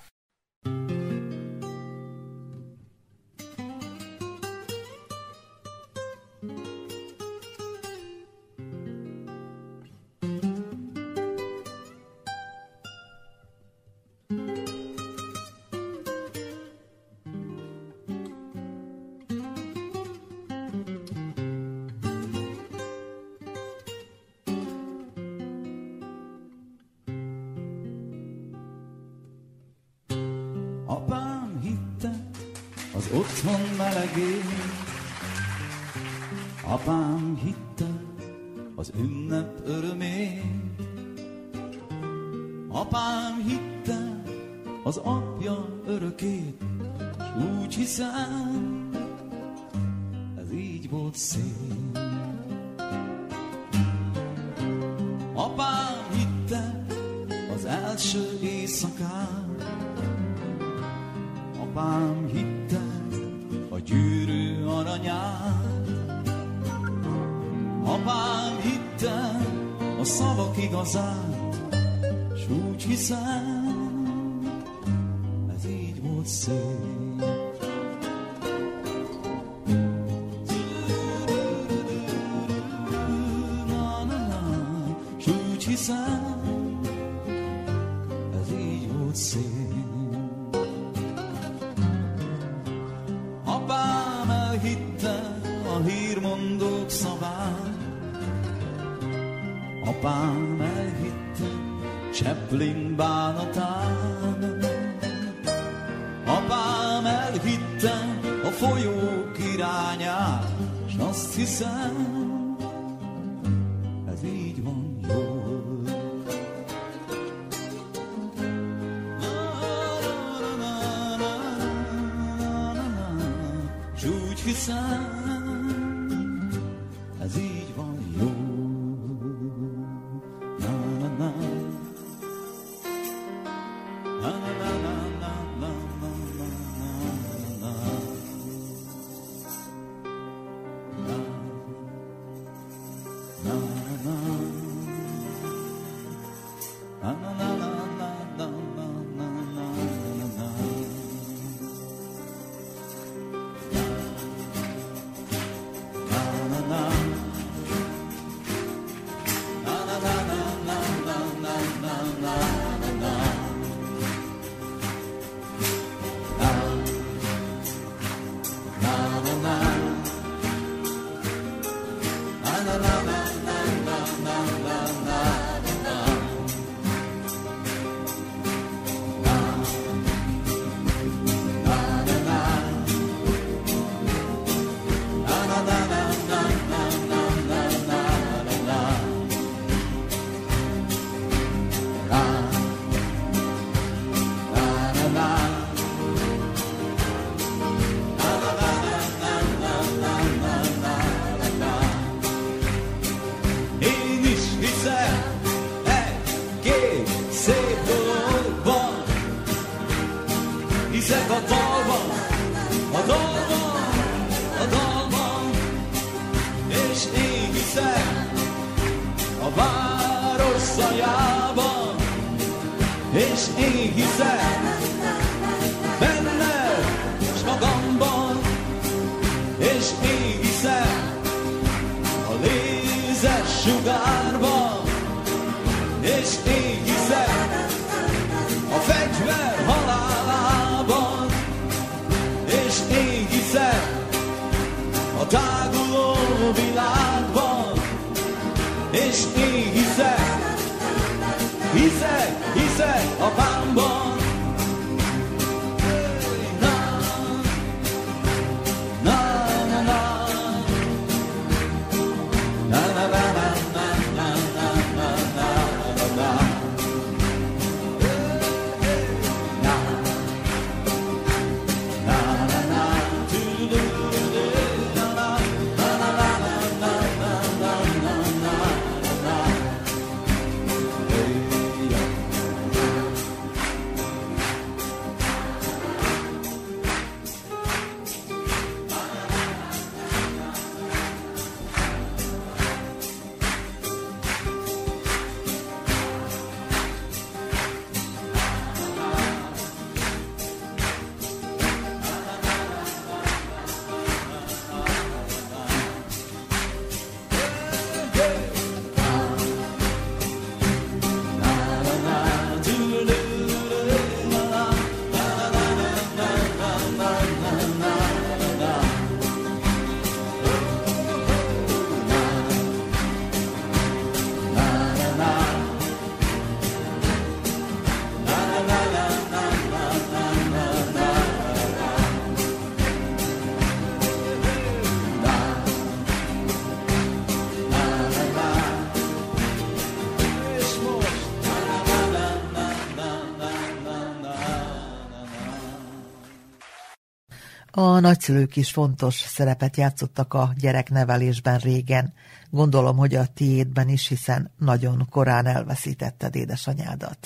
A 347.95 347.99
nagyszülők 347.99 348.55
is 348.55 348.71
fontos 348.71 349.15
szerepet 349.15 349.77
játszottak 349.77 350.33
a 350.33 350.53
gyereknevelésben 350.57 351.57
régen. 351.57 352.13
Gondolom, 352.49 352.97
hogy 352.97 353.15
a 353.15 353.25
tiédben 353.33 353.89
is, 353.89 354.07
hiszen 354.07 354.51
nagyon 354.57 355.07
korán 355.09 355.45
elveszítetted 355.45 356.35
édesanyádat. 356.35 357.17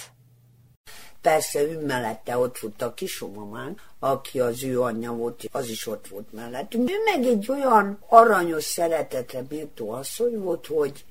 Persze 1.21 1.62
ő 1.62 1.86
mellette 1.86 2.38
ott 2.38 2.58
volt 2.58 2.82
a 2.82 2.93
kisomamán, 2.93 3.77
aki 3.99 4.39
az 4.39 4.63
ő 4.63 4.82
anyja 4.82 5.12
volt, 5.12 5.43
az 5.51 5.69
is 5.69 5.88
ott 5.88 6.08
volt 6.08 6.34
mellettünk. 6.34 6.89
Ő 6.89 6.95
meg 7.15 7.25
egy 7.25 7.49
olyan 7.49 7.99
aranyos 8.08 8.63
szeretetre 8.63 9.43
méltó 9.49 9.91
asszony 9.91 10.39
volt, 10.39 10.67
hogy 10.67 11.05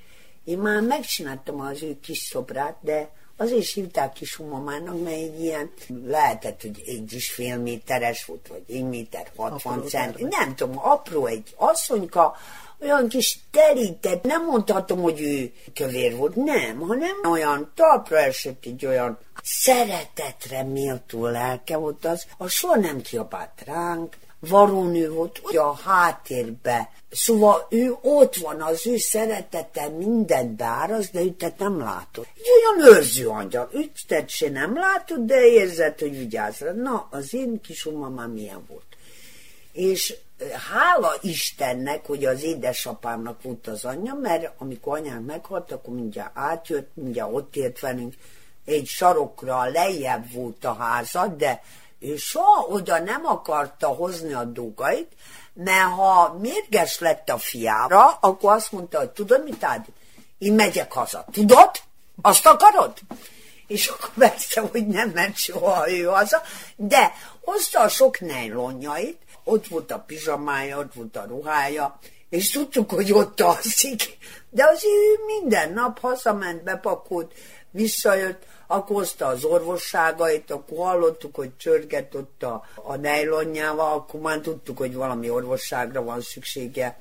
én 0.45 0.59
már 0.59 0.81
megcsináltam 0.81 1.61
az 1.61 1.83
ő 1.83 2.01
kis 2.01 2.19
szobrát, 2.19 2.77
de 2.81 3.11
azért 3.41 3.61
is 3.61 3.75
hívták 3.75 4.13
kisumamának, 4.13 5.03
mert 5.03 5.17
egy 5.17 5.43
ilyen, 5.43 5.71
lehetett, 6.05 6.63
hogy 6.63 6.83
egy 6.87 7.13
is 7.13 7.31
fél 7.31 7.59
méteres 7.59 8.25
volt, 8.25 8.49
vagy 8.49 8.63
egy 8.69 8.85
méter 8.85 9.31
60 9.37 9.73
Apró 9.73 9.89
cent, 9.89 10.19
nem 10.19 10.55
tudom, 10.55 10.79
apró 10.79 11.27
egy 11.27 11.55
asszonyka, 11.57 12.37
olyan 12.81 13.09
kis 13.09 13.39
terített, 13.51 14.25
nem 14.25 14.45
mondhatom, 14.45 15.03
hogy 15.03 15.21
ő 15.21 15.53
kövér 15.75 16.17
volt, 16.17 16.35
nem, 16.35 16.81
hanem 16.81 17.17
olyan 17.31 17.73
talpra 17.75 18.19
esett 18.19 18.65
egy 18.65 18.87
olyan 18.87 19.19
szeretetre 19.43 20.63
méltó 20.63 21.27
lelke 21.27 21.77
volt 21.77 22.05
az, 22.05 22.27
a 22.37 22.49
soha 22.49 22.77
nem 22.77 23.01
kiabált 23.01 23.63
ránk, 23.65 24.17
varónő 24.41 25.11
volt, 25.11 25.41
hogy 25.43 25.57
a 25.57 25.75
háttérbe. 25.85 26.91
Szóval 27.11 27.67
ő 27.71 27.97
ott 28.03 28.37
van, 28.37 28.61
az 28.61 28.87
ő 28.87 28.97
szeretete 28.97 29.89
mindent 29.89 30.51
beáraz, 30.51 31.11
de 31.11 31.21
őt 31.21 31.59
nem 31.59 31.79
látod. 31.79 32.27
Egy 32.37 32.47
olyan 32.49 32.95
őrző 32.95 33.29
angyal, 33.29 33.71
őt 33.73 34.29
se 34.31 34.51
nem 34.51 34.75
látod, 34.75 35.19
de 35.19 35.47
érzed, 35.47 35.99
hogy 35.99 36.19
vigyázz 36.19 36.61
rá. 36.61 36.73
Na, 36.73 37.09
az 37.11 37.35
én 37.35 37.61
kisumamám 37.61 38.31
milyen 38.31 38.65
volt 38.69 38.89
és 39.79 40.17
hála 40.73 41.15
Istennek, 41.21 42.07
hogy 42.07 42.25
az 42.25 42.43
édesapámnak 42.43 43.43
volt 43.43 43.67
az 43.67 43.85
anyja, 43.85 44.15
mert 44.15 44.51
amikor 44.59 44.99
anyám 44.99 45.23
meghalt, 45.23 45.73
akkor 45.73 45.95
mindjárt 45.95 46.31
átjött, 46.35 46.91
mindjárt 46.95 47.33
ott 47.33 47.57
ért 47.57 47.81
velünk, 47.81 48.15
egy 48.65 48.87
sarokra 48.87 49.65
lejjebb 49.65 50.33
volt 50.33 50.65
a 50.65 50.73
házad, 50.73 51.37
de 51.37 51.63
ő 51.99 52.17
soha 52.17 52.67
oda 52.67 52.99
nem 52.99 53.27
akarta 53.27 53.87
hozni 53.87 54.33
a 54.33 54.45
dolgait, 54.45 55.13
mert 55.65 55.91
ha 55.91 56.37
mérges 56.41 56.99
lett 56.99 57.29
a 57.29 57.39
fiára, 57.39 58.11
akkor 58.21 58.53
azt 58.53 58.73
mondta, 58.73 58.99
hogy 58.99 59.11
tudod 59.11 59.45
mit, 59.45 59.65
Ádi? 59.65 59.89
Én 60.39 60.53
megyek 60.53 60.93
haza. 60.93 61.25
Tudod? 61.33 61.71
Azt 62.23 62.47
akarod? 62.47 62.93
és 63.69 63.87
akkor 63.87 64.11
persze, 64.19 64.61
hogy 64.61 64.87
nem 64.87 65.11
ment 65.11 65.37
soha 65.37 65.91
ő 65.91 66.05
haza, 66.05 66.43
de 66.77 67.13
hozta 67.45 67.81
a 67.81 67.89
sok 67.89 68.21
nejlonjait, 68.21 69.19
ott 69.45 69.67
volt 69.67 69.91
a 69.91 69.99
pizsamája, 69.99 70.79
ott 70.79 70.95
volt 70.95 71.17
a 71.17 71.25
ruhája, 71.29 71.99
és 72.29 72.51
tudtuk, 72.51 72.91
hogy 72.91 73.13
ott 73.13 73.41
alszik, 73.41 74.19
de 74.51 74.65
az 74.65 74.85
ő 74.85 75.25
minden 75.27 75.73
nap 75.73 75.99
hazament, 75.99 76.63
bepakolt, 76.63 77.33
visszajött, 77.71 78.43
akkor 78.71 78.97
hozta 78.97 79.27
az 79.27 79.45
orvosságait, 79.45 80.51
akkor 80.51 80.87
hallottuk, 80.87 81.35
hogy 81.35 81.57
csörget 81.57 82.15
ott 82.15 82.43
a, 82.43 82.65
a 82.75 82.97
nejlonjával, 82.97 83.93
akkor 83.93 84.21
már 84.21 84.39
tudtuk, 84.39 84.79
hogy 84.79 84.95
valami 84.95 85.31
orvosságra 85.31 86.03
van 86.03 86.21
szüksége. 86.21 86.99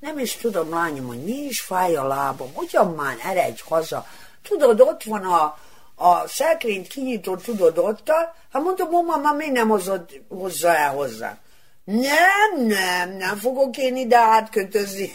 Nem 0.00 0.18
is 0.18 0.36
tudom, 0.36 0.70
lányom, 0.70 1.06
hogy 1.06 1.24
mi 1.24 1.32
is 1.32 1.60
fáj 1.60 1.96
a 1.96 2.06
lábam, 2.06 2.50
ugyan 2.54 2.94
már 2.94 3.16
eredj 3.24 3.62
haza. 3.68 4.06
Tudod, 4.42 4.80
ott 4.80 5.02
van 5.02 5.24
a, 5.24 5.58
a 5.94 6.28
szekrényt 6.28 6.88
kinyitott, 6.88 7.42
tudod, 7.42 7.78
ott, 7.78 8.10
hát 8.52 8.62
mondom, 8.62 8.88
mama, 8.90 9.32
miért 9.32 9.52
nem 9.52 9.68
hozod, 9.68 10.22
hozza 10.28 10.76
el 10.76 10.94
hozzá? 10.94 11.38
Nem, 11.84 12.66
nem, 12.66 13.16
nem 13.16 13.36
fogok 13.36 13.76
én 13.76 13.96
ide 13.96 14.18
átkötözni, 14.18 15.10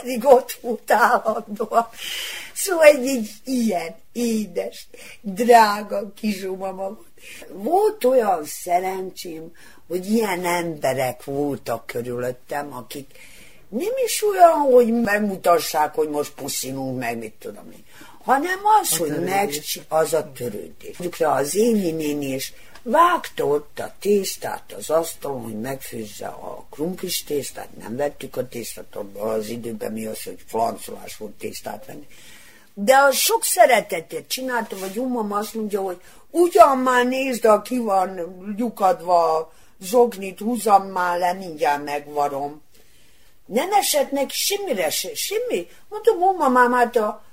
pedig 0.00 0.24
ott 0.24 0.58
volt 0.60 0.90
állandóan. 0.90 1.88
Szóval 2.54 2.84
egy, 2.84 3.06
egy 3.06 3.30
ilyen 3.44 3.94
édes, 4.12 4.86
drága 5.20 6.12
kisumama 6.14 6.82
volt. 6.82 7.12
Volt 7.48 8.04
olyan 8.04 8.44
szerencsém, 8.44 9.52
hogy 9.88 10.10
ilyen 10.10 10.44
emberek 10.44 11.24
voltak 11.24 11.86
körülöttem, 11.86 12.74
akik 12.74 13.06
nem 13.68 13.92
is 14.04 14.22
olyan, 14.22 14.58
hogy 14.72 14.92
megmutassák, 14.92 15.94
hogy 15.94 16.08
most 16.08 16.32
puszilunk 16.32 16.98
meg, 16.98 17.18
mit 17.18 17.34
tudom 17.38 17.70
én, 17.72 17.84
hanem 18.24 18.58
az, 18.82 18.92
A 18.92 18.96
hogy 18.96 19.20
meg, 19.24 19.50
az 19.88 20.12
a 20.12 20.32
törődés. 20.32 20.98
Mondjuk 20.98 21.30
az 21.30 21.54
Évi 21.54 21.90
néni 21.90 22.26
is 22.26 22.52
vágta 22.84 23.46
ott 23.46 23.78
a 23.78 23.92
tésztát 24.00 24.72
az 24.72 24.90
asztalon, 24.90 25.42
hogy 25.42 25.60
megfőzze 25.60 26.26
a 26.26 26.64
krumplis 26.70 27.22
tésztát, 27.22 27.76
nem 27.80 27.96
vettük 27.96 28.36
a 28.36 28.48
tésztát, 28.48 28.96
abban 28.96 29.28
az 29.28 29.48
időben 29.48 29.92
mi 29.92 30.06
az, 30.06 30.22
hogy 30.22 30.38
flancolás 30.46 31.16
volt 31.16 31.32
tésztát 31.32 31.86
venni. 31.86 32.06
De 32.74 32.96
az 32.96 33.14
sok 33.16 33.44
szeretetét 33.44 34.28
csinálta, 34.28 34.78
vagy 34.78 34.96
umam 34.96 35.32
azt 35.32 35.54
mondja, 35.54 35.80
hogy 35.80 36.00
ugyan 36.30 36.78
már 36.78 37.06
nézd, 37.06 37.44
a 37.44 37.62
ki 37.62 37.78
van 37.78 38.20
lyukadva 38.56 39.36
a 39.36 39.52
zsognit, 39.82 40.38
húzam 40.38 40.86
már 40.86 41.18
le, 41.18 41.32
mindjárt 41.32 41.84
megvarom. 41.84 42.62
Nem 43.46 43.72
esett 43.72 44.10
neki 44.10 44.34
semmire 44.34 44.90
se, 44.90 45.14
semmi. 45.14 45.68
Mondom, 45.88 46.22
ó, 46.22 46.36
mamám, 46.36 46.72
hát 46.72 46.96
a, 46.96 47.24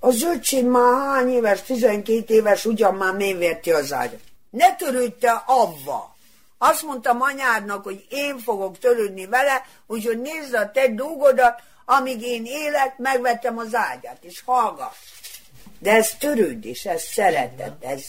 az 0.00 0.22
öcsém 0.22 0.66
már 0.66 0.94
hány 0.94 1.28
éves, 1.28 1.62
12 1.62 2.34
éves, 2.34 2.64
ugyan 2.64 2.94
már 2.94 3.14
mélyverti 3.14 3.72
az 3.72 3.92
ágyat. 3.92 4.20
Ne 4.50 4.74
törődj 4.74 5.14
te 5.20 5.42
avva! 5.46 6.16
Azt 6.58 6.82
mondtam 6.82 7.20
anyádnak, 7.20 7.84
hogy 7.84 8.06
én 8.08 8.38
fogok 8.38 8.78
törődni 8.78 9.26
vele, 9.26 9.64
úgyhogy 9.86 10.20
nézd 10.20 10.54
a 10.54 10.70
te 10.70 10.88
dolgodat, 10.88 11.62
amíg 11.84 12.22
én 12.22 12.44
élek, 12.44 12.98
megvettem 12.98 13.58
az 13.58 13.74
ágyát, 13.74 14.18
és 14.20 14.42
hallgass. 14.44 14.96
De 15.78 15.90
ez 15.90 16.10
törődés, 16.18 16.84
ez 16.84 17.02
szeretet, 17.02 17.84
ez, 17.84 18.02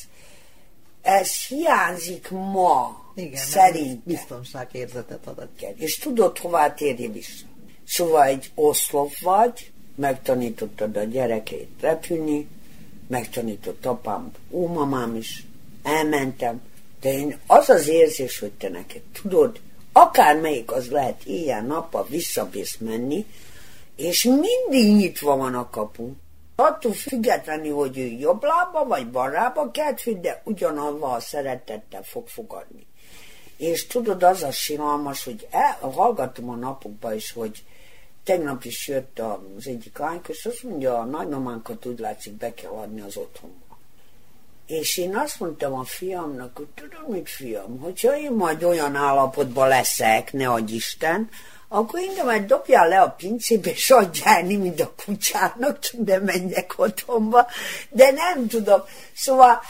ez 1.01 1.31
hiányzik 1.47 2.29
ma, 2.29 3.05
Igen, 3.15 3.45
szerintem. 3.45 4.01
biztonságérzetet 4.05 5.27
ad. 5.27 5.49
És 5.75 5.97
tudod, 5.97 6.37
hová 6.37 6.73
térje 6.73 7.09
vissza. 7.09 7.45
Szóval 7.87 8.23
egy 8.23 8.51
oszlop 8.55 9.17
vagy, 9.19 9.71
megtanítottad 9.95 10.97
a 10.97 11.03
gyerekét 11.03 11.69
repülni, 11.79 12.47
megtanított 13.07 13.85
apám, 13.85 14.31
ó, 14.51 14.67
mamám 14.67 15.15
is, 15.15 15.43
elmentem, 15.87 16.61
de 17.01 17.13
én 17.13 17.39
az 17.47 17.69
az 17.69 17.87
érzés, 17.87 18.39
hogy 18.39 18.51
te 18.51 18.69
neked 18.69 19.01
tudod, 19.21 19.59
akármelyik 19.91 20.71
az 20.71 20.89
lehet 20.89 21.23
éjjel-nappal 21.23 22.05
visszabész 22.09 22.77
menni, 22.77 23.25
és 23.95 24.23
mindig 24.23 24.95
nyitva 24.95 25.35
van 25.35 25.55
a 25.55 25.69
kapu. 25.69 26.11
Attól 26.55 26.93
függetlenül, 26.93 27.75
hogy 27.75 27.97
ő 27.97 28.05
jobb 28.05 28.43
lába 28.43 28.85
vagy 28.85 29.09
bal 29.09 29.29
lába 29.29 29.71
kelt, 29.71 30.21
de 30.21 30.41
ugyanavval 30.45 31.15
a 31.15 31.19
szeretettel 31.19 32.03
fog 32.03 32.27
fogadni. 32.27 32.85
És 33.57 33.87
tudod, 33.87 34.23
az 34.23 34.43
a 34.43 34.51
silalmas, 34.51 35.23
hogy 35.23 35.47
el, 35.51 35.89
hallgatom 35.89 36.49
a 36.49 36.55
napokban 36.55 37.15
is, 37.15 37.31
hogy 37.31 37.63
tegnap 38.23 38.63
is 38.63 38.87
jött 38.87 39.19
az 39.19 39.67
egyik 39.67 39.97
lányka, 39.97 40.31
és 40.31 40.45
azt 40.45 40.63
mondja, 40.63 40.99
a 40.99 41.05
nagymamánkat 41.05 41.85
úgy 41.85 41.99
látszik 41.99 42.33
be 42.33 42.53
kell 42.53 42.71
adni 42.71 43.01
az 43.01 43.17
otthonba. 43.17 43.66
És 44.67 44.97
én 44.97 45.15
azt 45.15 45.39
mondtam 45.39 45.73
a 45.73 45.83
fiamnak, 45.83 46.57
hogy 46.57 46.67
tudod 46.75 47.09
mit 47.09 47.29
fiam, 47.29 47.79
hogyha 47.79 48.17
én 48.17 48.31
majd 48.31 48.63
olyan 48.63 48.95
állapotban 48.95 49.67
leszek, 49.67 50.33
ne 50.33 50.49
adj 50.49 50.73
Isten, 50.73 51.29
akkor 51.67 51.99
engem 51.99 52.25
majd 52.25 52.45
dobjál 52.45 52.87
le 52.87 53.01
a 53.01 53.09
pincébe, 53.09 53.69
és 53.69 53.91
adjál 53.91 54.43
mint 54.43 54.81
a 54.81 54.93
kutyának, 55.05 55.79
csak 55.79 56.01
bemenjek 56.01 56.73
otthonba. 56.75 57.47
De 57.89 58.11
nem 58.11 58.47
tudom. 58.47 58.81
Szóval 59.15 59.61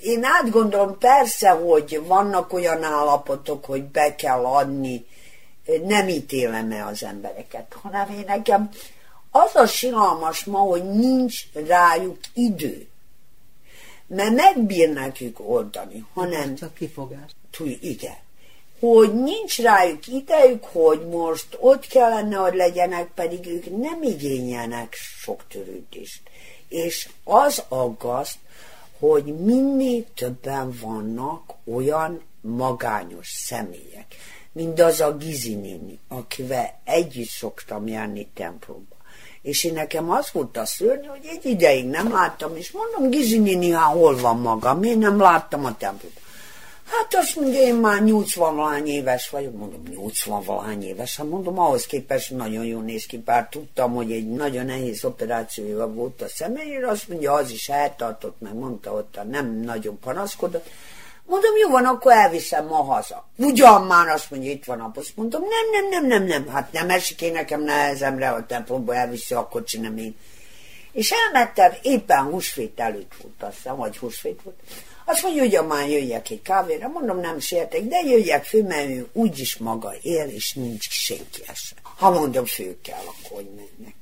én 0.00 0.24
átgondolom 0.24 0.98
persze, 0.98 1.50
hogy 1.50 2.02
vannak 2.06 2.52
olyan 2.52 2.82
állapotok, 2.82 3.64
hogy 3.64 3.82
be 3.82 4.14
kell 4.14 4.44
adni, 4.44 5.06
nem 5.84 6.08
ítélem 6.08 6.72
el 6.72 6.86
az 6.86 7.02
embereket, 7.02 7.76
hanem 7.82 8.10
én 8.10 8.24
nekem 8.26 8.70
az 9.30 9.56
a 9.56 9.66
silalmas 9.66 10.44
ma, 10.44 10.58
hogy 10.58 10.84
nincs 10.84 11.42
rájuk 11.66 12.18
idő. 12.34 12.88
Mert 14.06 14.34
megbírnak 14.34 15.20
ők 15.20 15.48
oldani, 15.48 16.04
hanem 16.14 16.54
Csak 16.54 16.74
kifogás. 16.74 17.30
Túl, 17.50 17.68
igen. 17.80 18.16
Hogy 18.80 19.14
nincs 19.14 19.60
rájuk 19.60 20.06
idejük, 20.06 20.64
hogy 20.64 21.06
most 21.06 21.56
ott 21.60 21.86
kellene, 21.86 22.36
hogy 22.36 22.54
legyenek, 22.54 23.10
pedig 23.14 23.46
ők 23.46 23.78
nem 23.78 24.02
igényelnek 24.02 24.94
sok 24.94 25.44
törődést. 25.48 26.20
És 26.68 27.08
az 27.24 27.64
aggaszt, 27.68 28.38
hogy 28.98 29.24
minél 29.24 30.04
többen 30.14 30.76
vannak 30.80 31.52
olyan 31.64 32.22
magányos 32.40 33.28
személyek, 33.30 34.14
mint 34.52 34.80
az 34.80 35.00
a 35.00 35.16
Gizi 35.16 35.54
néni, 35.54 35.98
akivel 36.08 36.80
együtt 36.84 37.28
szoktam 37.28 37.88
járni 37.88 38.28
templomba. 38.34 38.95
És 39.46 39.64
én 39.64 39.72
nekem 39.72 40.10
az 40.10 40.30
volt 40.32 40.56
a 40.56 40.64
szörnyű, 40.64 41.06
hogy 41.06 41.26
egy 41.30 41.44
ideig 41.44 41.86
nem 41.86 42.12
láttam, 42.12 42.56
és 42.56 42.70
mondom, 42.70 43.10
Gizi 43.10 43.38
néni, 43.38 43.70
hát 43.70 43.92
hol 43.92 44.16
van 44.16 44.38
maga, 44.38 44.74
miért 44.74 44.98
nem 44.98 45.20
láttam 45.20 45.64
a 45.64 45.76
templomba? 45.76 46.20
Hát 46.84 47.14
azt 47.14 47.36
mondja, 47.36 47.60
én 47.60 47.74
már 47.74 48.02
80 48.02 48.56
valány 48.56 48.86
éves 48.86 49.28
vagyok, 49.28 49.56
mondom, 49.56 49.82
80 49.90 50.42
valány 50.42 50.84
éves, 50.84 51.16
hát 51.16 51.28
mondom, 51.28 51.58
ahhoz 51.58 51.86
képest 51.86 52.30
nagyon 52.30 52.64
jól 52.64 52.82
néz 52.82 53.06
ki, 53.06 53.18
bár 53.18 53.48
tudtam, 53.48 53.94
hogy 53.94 54.12
egy 54.12 54.28
nagyon 54.28 54.64
nehéz 54.64 55.04
operációja 55.04 55.86
volt 55.86 56.22
a 56.22 56.28
személyére, 56.28 56.88
azt 56.88 57.08
mondja, 57.08 57.32
az 57.32 57.50
is 57.50 57.68
eltartott, 57.68 58.36
meg 58.40 58.54
mondta 58.54 58.92
ott, 58.92 59.18
nem 59.30 59.60
nagyon 59.60 59.98
panaszkodott. 59.98 60.68
Mondom, 61.26 61.56
jó 61.56 61.70
van, 61.70 61.84
akkor 61.84 62.12
elviszem 62.12 62.66
ma 62.66 62.82
haza. 62.82 63.28
Ugyan 63.36 63.82
már 63.82 64.08
azt 64.08 64.30
mondja, 64.30 64.50
itt 64.50 64.64
van 64.64 64.80
a 64.80 64.90
posz. 64.90 65.12
Mondom, 65.14 65.42
nem, 65.42 65.70
nem, 65.70 65.88
nem, 65.88 66.06
nem, 66.06 66.24
nem, 66.24 66.54
hát 66.54 66.72
nem 66.72 66.90
esik 66.90 67.20
én 67.20 67.32
nekem 67.32 67.62
nehezemre, 67.62 68.28
a 68.28 68.46
templomba 68.46 68.94
elviszi 68.94 69.34
a 69.34 69.48
kocsi, 69.48 69.78
nem 69.78 69.96
én. 69.96 70.16
És 70.92 71.10
elmentem, 71.10 71.72
éppen 71.82 72.22
húsvét 72.22 72.80
előtt 72.80 73.12
volt, 73.22 73.42
azt 73.42 73.56
hiszem, 73.56 73.76
vagy 73.76 73.96
húsvét 73.96 74.40
volt. 74.42 74.56
Azt 75.04 75.22
mondja, 75.22 75.42
hogy 75.42 75.68
már 75.68 75.88
jöjjek 75.88 76.30
egy 76.30 76.42
kávéra, 76.42 76.88
mondom, 76.88 77.20
nem 77.20 77.38
sértek, 77.38 77.82
de 77.82 78.00
jöjjek 78.00 78.44
fő, 78.44 78.62
mert 78.62 78.88
ő 78.88 79.08
úgyis 79.12 79.56
maga 79.56 79.94
él, 80.02 80.28
és 80.28 80.52
nincs 80.52 80.88
senki 80.90 81.42
sem. 81.44 81.78
Ha 81.96 82.10
mondom, 82.10 82.44
fő 82.44 82.78
kell, 82.82 83.02
akkor 83.04 83.36
hogy 83.36 83.50
mennek. 83.54 83.95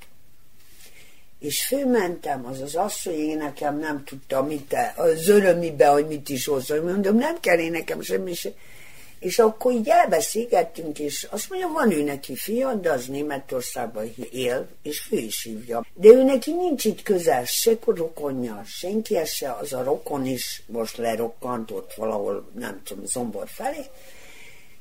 És 1.45 1.67
főmentem, 1.67 2.47
az 2.47 2.61
az 2.61 2.75
asszony, 2.75 3.15
én 3.15 3.37
nekem 3.37 3.79
nem 3.79 4.05
tudta, 4.05 4.43
mit, 4.43 4.77
az 4.97 5.29
örömibe, 5.29 5.87
hogy 5.87 6.07
mit 6.07 6.29
is 6.29 6.47
hozzá. 6.47 6.81
Mondom, 6.81 7.17
nem 7.17 7.41
kell 7.41 7.59
én 7.59 7.71
nekem 7.71 8.01
semmi 8.01 8.35
se. 8.35 8.51
És 9.19 9.39
akkor 9.39 9.73
így 9.73 9.89
elbeszélgettünk, 9.89 10.99
és 10.99 11.27
azt 11.31 11.51
mondja, 11.51 11.69
van 11.69 11.93
ő 11.93 12.03
neki 12.03 12.37
fia, 12.37 12.75
de 12.75 12.91
az 12.91 13.07
Németországban 13.07 14.15
él, 14.31 14.69
és 14.83 15.01
fő 15.01 15.17
is 15.17 15.43
hívja. 15.43 15.87
De 15.95 16.09
ő 16.09 16.23
neki 16.23 16.53
nincs 16.53 16.85
itt 16.85 17.03
közel 17.03 17.45
se 17.45 17.73
rokonja, 17.87 18.63
senki 18.67 19.19
se, 19.25 19.53
az 19.53 19.73
a 19.73 19.83
rokon 19.83 20.27
is 20.27 20.63
most 20.67 20.97
lerokkant 20.97 21.71
ott 21.71 21.93
valahol, 21.95 22.51
nem 22.55 22.81
tudom, 22.85 23.05
zombor 23.07 23.49
felé. 23.49 23.85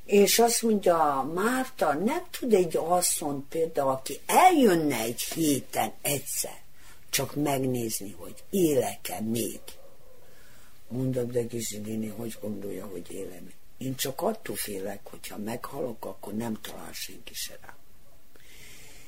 És 0.05 0.39
azt 0.39 0.61
mondja, 0.61 1.31
Márta, 1.33 1.93
nem 1.93 2.23
tud 2.39 2.53
egy 2.53 2.77
asszony 2.77 3.45
például, 3.49 3.89
aki 3.89 4.19
eljönne 4.25 4.99
egy 4.99 5.21
héten 5.21 5.93
egyszer, 6.01 6.61
csak 7.09 7.35
megnézni, 7.35 8.15
hogy 8.17 8.43
élek-e 8.49 9.21
még. 9.21 9.59
Mondom, 10.87 11.31
de 11.31 11.41
Gizi 11.41 12.13
hogy 12.17 12.37
gondolja, 12.41 12.85
hogy 12.85 13.11
élem 13.11 13.51
én 13.83 13.95
csak 13.95 14.21
attól 14.21 14.55
félek, 14.55 14.99
hogyha 15.09 15.37
meghalok, 15.37 16.05
akkor 16.05 16.33
nem 16.33 16.61
talál 16.61 16.93
senki 16.93 17.33
se 17.33 17.57
rám. 17.61 17.75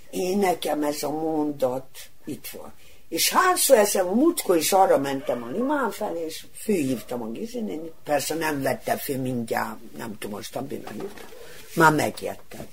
Én 0.10 0.38
nekem 0.38 0.84
ez 0.84 1.04
a 1.04 1.10
mondat 1.10 2.10
itt 2.26 2.48
van. 2.48 2.74
És 3.16 3.30
hányszor 3.30 3.78
eszem, 3.78 4.08
a 4.08 4.14
múltkor 4.14 4.58
is 4.58 4.72
arra 4.72 4.98
mentem 4.98 5.44
a 5.44 5.48
limán 5.48 5.92
felé, 5.92 6.26
és 6.26 6.46
főhívtam 6.56 7.22
a 7.22 7.28
Gizinén, 7.28 7.92
persze 8.04 8.36
nem 8.36 8.62
vette 8.62 8.98
fő 8.98 9.18
mindjárt, 9.18 9.78
nem 9.98 10.18
tudom 10.18 10.36
most, 10.36 10.56
amiben 10.56 10.96
jöttem. 10.96 11.28
Már 11.76 11.94
megjettem. 11.94 12.68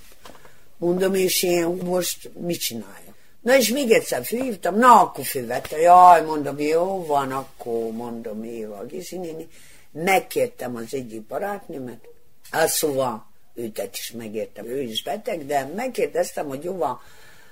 Mondom, 0.77 1.15
és 1.15 1.43
én 1.43 1.67
most 1.67 2.31
mit 2.35 2.61
csináljak? 2.61 3.15
Na 3.41 3.57
és 3.57 3.69
még 3.69 3.91
egyszer 3.91 4.25
főhívtam, 4.25 4.79
na 4.79 5.01
akkor 5.01 5.25
fővette, 5.25 5.79
jaj, 5.79 6.25
mondom, 6.25 6.59
jó 6.59 7.07
van, 7.07 7.33
akkor 7.33 7.93
mondom, 7.93 8.45
Éva 8.45 8.85
Gizinéni 8.85 9.49
megkértem 9.93 10.77
az 10.77 10.95
egyik 10.95 11.23
barátnőmet, 11.23 12.09
hát 12.51 12.69
szóval 12.69 13.27
őtet 13.55 13.97
is 13.97 14.13
megértem, 14.13 14.67
ő 14.67 14.81
is 14.81 15.03
beteg, 15.03 15.47
de 15.47 15.73
megkérdeztem, 15.77 16.49
hogy 16.49 16.65
jó 16.65 16.77
van, 16.77 17.01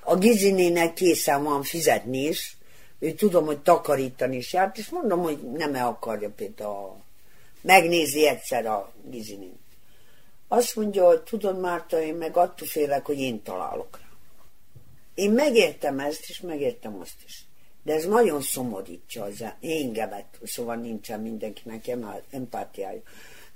a 0.03 0.15
Gizinének 0.15 0.93
készen 0.93 1.43
van 1.43 1.63
fizetni 1.63 2.19
is, 2.19 2.59
ő 3.01 3.11
tudom, 3.11 3.45
hogy 3.45 3.59
takarítani 3.59 4.35
is 4.35 4.53
járt, 4.53 4.77
és 4.77 4.89
mondom, 4.89 5.21
hogy 5.21 5.51
nem 5.51 5.75
-e 5.75 5.85
akarja 5.85 6.29
például 6.29 6.95
megnézi 7.61 8.27
egyszer 8.27 8.65
a 8.65 8.91
Gizinén. 9.09 9.59
Azt 10.47 10.75
mondja, 10.75 11.05
hogy 11.05 11.21
tudod, 11.21 11.59
Márta, 11.59 12.01
én 12.01 12.15
meg 12.15 12.37
attól 12.37 12.67
félek, 12.67 13.05
hogy 13.05 13.19
én 13.19 13.43
találok 13.43 13.97
rá. 14.01 14.07
Én 15.13 15.31
megértem 15.31 15.99
ezt, 15.99 16.29
és 16.29 16.39
megértem 16.39 16.99
azt 16.99 17.15
is. 17.25 17.45
De 17.83 17.93
ez 17.93 18.05
nagyon 18.05 18.41
szomorítja 18.41 19.23
az 19.23 19.43
engemet, 19.61 20.25
szóval 20.43 20.75
nincsen 20.75 21.19
mindenkinek 21.19 21.97
empátiája. 22.29 23.01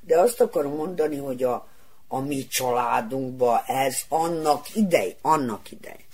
De 0.02 0.20
azt 0.20 0.42
akarom 0.42 0.76
mondani, 0.76 1.18
hogy 1.18 1.44
a, 1.44 1.68
a 2.08 2.20
mi 2.20 2.48
családunkban 2.48 3.62
ez 3.66 3.98
annak 4.10 4.76
idej, 4.76 5.16
annak 5.22 5.72
idej. 5.72 6.06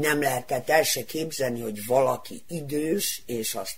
Nem 0.00 0.20
lehetett 0.20 0.70
el 0.70 0.82
se 0.82 1.04
képzelni, 1.04 1.60
hogy 1.60 1.86
valaki 1.86 2.42
idős, 2.48 3.22
és 3.26 3.54
azt 3.54 3.76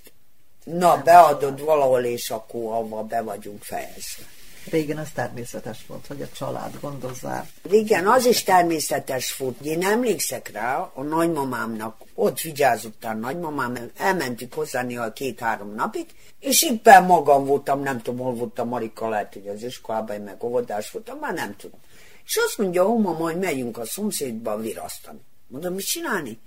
na, 0.64 1.02
beadod 1.04 1.64
valahol, 1.64 2.04
és 2.04 2.30
akkor 2.30 2.72
avval 2.72 3.02
be 3.02 3.22
vagyunk 3.22 3.62
fejezve. 3.62 4.24
Régen 4.70 4.98
az 4.98 5.08
természetes 5.14 5.78
volt, 5.86 6.06
hogy 6.06 6.22
a 6.22 6.28
család 6.36 6.80
gondozzál. 6.80 7.48
Igen, 7.70 8.06
az 8.06 8.26
is 8.26 8.42
természetes 8.42 9.36
volt. 9.36 9.60
Én 9.60 9.84
emlékszek 9.84 10.50
rá, 10.52 10.90
a 10.94 11.02
nagymamámnak 11.02 11.96
ott 12.14 12.40
vigyázott 12.40 13.04
a 13.04 13.12
nagymamám, 13.14 13.90
elmentük 13.96 14.54
hozzá 14.54 14.82
a 14.82 15.12
két-három 15.12 15.74
napig, 15.74 16.06
és 16.40 16.62
éppen 16.62 17.04
magam 17.04 17.44
voltam, 17.44 17.82
nem 17.82 18.02
tudom, 18.02 18.24
hol 18.24 18.34
volt 18.34 18.58
a 18.58 18.64
Marika, 18.64 19.08
lehet, 19.08 19.32
hogy 19.32 19.48
az 19.48 19.62
iskolában, 19.62 20.20
meg 20.20 20.44
óvodás 20.44 20.90
voltam, 20.90 21.18
már 21.18 21.34
nem 21.34 21.56
tudom. 21.56 21.80
És 22.24 22.36
azt 22.46 22.58
mondja, 22.58 22.84
mama, 22.84 23.24
hogy 23.24 23.38
megyünk 23.38 23.78
a 23.78 23.84
szomszédba 23.84 24.56
virasztani. 24.56 25.20
Mondom, 25.48 25.74
mit 25.74 25.86
csinálni? 25.86 26.38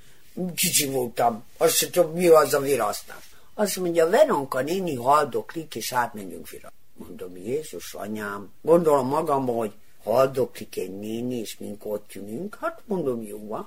Kicsi 0.55 0.89
voltam, 0.89 1.43
azt 1.57 1.75
sem 1.75 1.89
tudom, 1.89 2.11
mi 2.11 2.27
az 2.27 2.53
a 2.53 2.59
virasztás. 2.59 3.29
Azt 3.53 3.77
mondja, 3.77 4.09
Veronka 4.09 4.61
néni 4.61 4.95
haldoklik, 4.95 5.75
és 5.75 5.93
átmenjünk 5.93 6.49
virasztani. 6.49 6.77
Mondom, 6.93 7.35
Jézus 7.35 7.93
anyám, 7.93 8.51
gondolom 8.61 9.07
magamban, 9.07 9.55
hogy 9.55 9.73
haldoklik 10.03 10.77
egy 10.77 10.99
néni, 10.99 11.35
és 11.35 11.57
mink 11.57 11.85
ott 11.85 12.15
ülünk, 12.15 12.57
hát 12.61 12.81
mondom, 12.85 13.21
jó. 13.21 13.57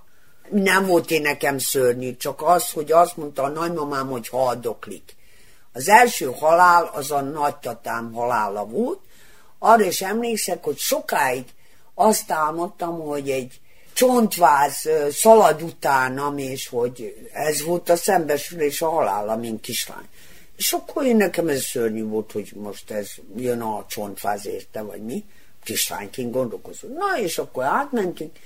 Nem 0.50 0.86
volt 0.86 1.10
én 1.10 1.22
nekem 1.22 1.58
szörnyű, 1.58 2.16
csak 2.16 2.42
az, 2.42 2.70
hogy 2.70 2.92
azt 2.92 3.16
mondta 3.16 3.42
a 3.42 3.48
nagymamám, 3.48 4.08
hogy 4.08 4.28
haldoklik. 4.28 5.16
Az 5.72 5.88
első 5.88 6.26
halál 6.26 6.90
az 6.92 7.10
a 7.10 7.20
nagytatám 7.20 8.12
halála 8.12 8.64
volt, 8.64 9.00
arra 9.58 9.84
is 9.84 10.02
emlékszek, 10.02 10.64
hogy 10.64 10.78
sokáig 10.78 11.44
azt 11.94 12.30
álmodtam, 12.30 13.00
hogy 13.00 13.30
egy 13.30 13.60
csontváz 14.02 14.88
szalad 15.10 15.62
utánam, 15.62 16.38
és 16.38 16.68
hogy 16.68 17.28
ez 17.32 17.62
volt 17.62 17.88
a 17.88 17.96
szembesülés 17.96 18.82
a 18.82 18.88
halála, 18.88 19.36
mint 19.36 19.60
kislány. 19.60 20.08
És 20.56 20.72
akkor 20.72 21.04
én 21.04 21.16
nekem 21.16 21.48
ez 21.48 21.62
szörnyű 21.62 22.04
volt, 22.04 22.32
hogy 22.32 22.52
most 22.54 22.90
ez 22.90 23.10
jön 23.36 23.60
a 23.60 23.84
csontfáz 23.88 24.46
érte, 24.46 24.82
vagy 24.82 25.02
mi. 25.02 25.24
Kislányként 25.64 26.32
gondolkozunk. 26.32 26.98
Na, 26.98 27.18
és 27.20 27.38
akkor 27.38 27.64
átmentünk. 27.64 28.36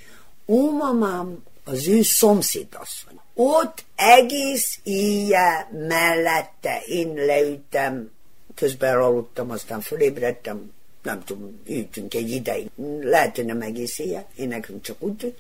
Ó, 0.47 0.71
mamám, 0.71 1.43
az 1.65 1.89
ő 1.89 2.03
szomszédasszony. 2.03 3.21
Ott 3.35 3.85
egész 3.95 4.79
éjjel 4.83 5.69
mellette 5.89 6.83
én 6.87 7.15
leüttem, 7.15 8.11
közben 8.55 8.97
aludtam, 8.97 9.51
aztán 9.51 9.81
fölébredtem, 9.81 10.73
nem 11.07 11.25
tudom, 11.25 11.63
ültünk 11.67 12.15
egy 12.15 12.31
ideig. 12.31 12.71
Lehet, 13.01 13.37
hogy 13.37 13.45
nem 13.45 13.61
egész 13.61 13.99
éjjel, 13.99 14.27
én 14.37 14.49
nekünk 14.49 14.83
csak 14.83 14.97
úgy 14.99 15.17
tűnt. 15.17 15.39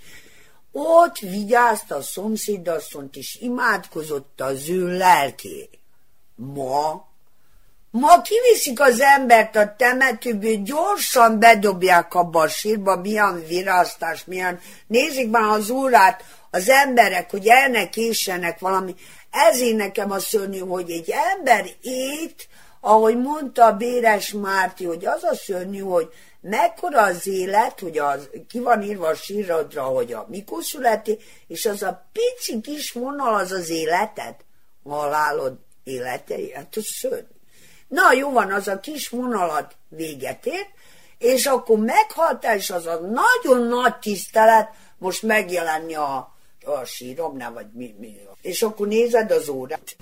Ott 0.72 1.18
vigyázta 1.18 1.96
a 1.96 2.02
szomszédasszonyt, 2.02 3.16
és 3.16 3.38
imádkozott 3.40 4.40
az 4.40 4.68
ő 4.68 4.96
lelkét. 4.96 5.78
Ma? 6.34 7.06
Ma 7.90 8.22
kiviszik 8.22 8.80
az 8.80 9.00
embert 9.00 9.56
a 9.56 9.74
temetőből, 9.76 10.62
gyorsan 10.62 11.38
bedobják 11.38 12.14
abba 12.14 12.40
a 12.40 12.48
sírba, 12.48 12.96
milyen 12.96 13.44
virasztás, 13.48 14.24
milyen... 14.24 14.60
Nézik 14.86 15.30
már 15.30 15.50
az 15.58 15.70
úrát 15.70 16.24
az 16.50 16.68
emberek, 16.68 17.30
hogy 17.30 17.46
elnek 17.46 17.96
ésenek 17.96 18.58
valami. 18.58 18.94
Ezért 19.30 19.76
nekem 19.76 20.10
a 20.10 20.18
szörnyű, 20.18 20.58
hogy 20.58 20.90
egy 20.90 21.12
ember 21.36 21.66
ét, 21.82 22.48
ahogy 22.86 23.16
mondta 23.16 23.72
Béres 23.72 24.32
Márti, 24.32 24.84
hogy 24.84 25.06
az 25.06 25.22
a 25.24 25.34
szörnyű, 25.34 25.78
hogy 25.78 26.08
mekkora 26.40 27.02
az 27.02 27.26
élet, 27.26 27.80
hogy 27.80 27.98
az, 27.98 28.28
ki 28.48 28.60
van 28.60 28.82
írva 28.82 29.06
a 29.06 29.14
sírodra, 29.14 29.82
hogy 29.82 30.12
a 30.12 30.26
mikor 30.28 30.64
születi, 30.64 31.18
és 31.46 31.66
az 31.66 31.82
a 31.82 32.08
pici 32.12 32.60
kis 32.60 32.92
vonal 32.92 33.34
az 33.34 33.52
az 33.52 33.68
életed, 33.68 34.34
a 34.82 34.94
halálod 34.94 35.58
életei, 35.84 36.52
hát 36.52 36.76
az 36.76 36.84
szörny. 36.84 37.26
Na, 37.88 38.12
jó 38.12 38.30
van, 38.30 38.52
az 38.52 38.68
a 38.68 38.80
kis 38.80 39.08
vonalat 39.08 39.76
véget 39.88 40.46
ért, 40.46 40.70
és 41.18 41.46
akkor 41.46 41.78
meghaltál, 41.78 42.56
és 42.56 42.70
az 42.70 42.86
a 42.86 43.00
nagyon 43.00 43.66
nagy 43.66 43.98
tisztelet 43.98 44.68
most 44.98 45.22
megjelenni 45.22 45.94
a, 45.94 46.36
a 46.64 46.84
síromnál, 46.84 47.52
vagy 47.52 47.66
mi, 47.72 47.94
mi. 47.98 48.16
És 48.40 48.62
akkor 48.62 48.86
nézed 48.86 49.30
az 49.30 49.48
órát. 49.48 49.96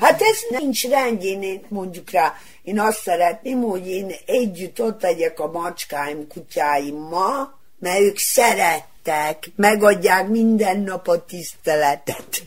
Hát 0.00 0.20
ez 0.22 0.60
nincs 0.60 0.88
rendjén, 0.88 1.42
én 1.42 1.64
mondjuk 1.68 2.10
rá, 2.10 2.34
én 2.62 2.80
azt 2.80 3.00
szeretném, 3.02 3.60
hogy 3.60 3.86
én 3.86 4.12
együtt 4.26 4.80
ott 4.80 5.02
legyek 5.02 5.40
a 5.40 5.50
macskáim, 5.50 6.26
kutyáimmal, 6.28 7.58
mert 7.78 8.00
ők 8.00 8.18
szerettek, 8.18 9.50
megadják 9.56 10.28
minden 10.28 10.80
nap 10.80 11.08
a 11.08 11.24
tiszteletet. 11.24 12.42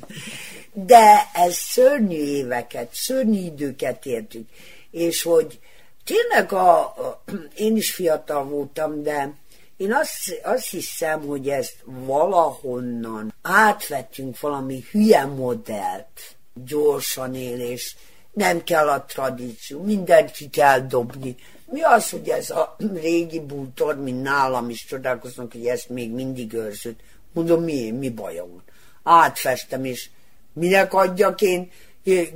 De 0.73 1.29
ez 1.34 1.55
szörnyű 1.55 2.23
éveket, 2.23 2.89
szörnyű 2.93 3.39
időket 3.39 4.05
értünk, 4.05 4.49
és 4.91 5.23
hogy 5.23 5.60
Tényleg 6.05 6.51
a, 6.51 6.79
a, 6.79 7.23
én 7.55 7.75
is 7.75 7.93
fiatal 7.93 8.43
voltam, 8.43 9.03
de 9.03 9.34
én 9.77 9.93
azt, 9.93 10.39
azt 10.43 10.69
hiszem, 10.69 11.21
hogy 11.21 11.49
ezt 11.49 11.75
valahonnan 11.86 13.34
átvettünk 13.41 14.39
valami 14.39 14.84
hülye 14.91 15.25
modellt, 15.25 16.35
gyorsan 16.63 17.36
élés, 17.36 17.96
nem 18.34 18.63
kell 18.63 18.89
a 18.89 19.06
tradíció, 19.06 19.84
mindent 19.84 20.32
ki 20.32 20.50
kell 20.50 20.80
dobni. 20.80 21.36
Mi 21.65 21.82
az, 21.82 22.10
hogy 22.10 22.30
ez 22.30 22.50
a 22.50 22.76
régi 22.94 23.39
bútor, 23.39 23.96
mint 23.96 24.22
nálam 24.22 24.70
is 24.70 24.86
csodálkoznak, 24.86 25.52
hogy 25.52 25.65
ezt 25.65 25.89
még 25.89 26.12
mindig 26.12 26.54
őrzött. 26.54 27.00
Mondom, 27.34 27.63
mi, 27.63 27.91
mi 27.91 28.10
baja 28.10 28.46
van? 28.48 28.63
Átfestem, 29.04 29.86
és 29.86 30.10
minek 30.54 30.94
adjak 30.94 31.41
én 31.41 31.72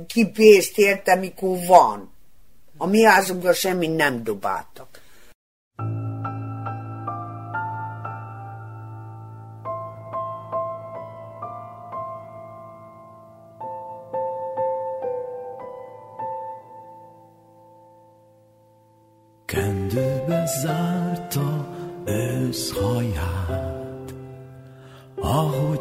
ki 0.06 0.26
pénzt 0.26 0.78
érte, 0.78 1.14
mikor 1.14 1.58
van? 1.66 2.12
A 2.76 2.86
mi 2.86 3.02
házunkra 3.02 3.52
semmi 3.52 3.86
nem 3.86 4.24
dobáltak. 4.24 4.89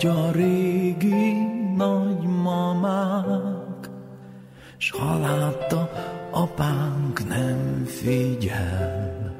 Ahogy 0.03 0.17
a 0.17 0.31
régi 0.31 1.33
nagymamák, 1.75 3.27
s 4.77 4.91
ha 4.91 5.17
látta, 5.19 5.91
apánk 6.31 7.27
nem 7.27 7.85
figyel, 7.85 9.35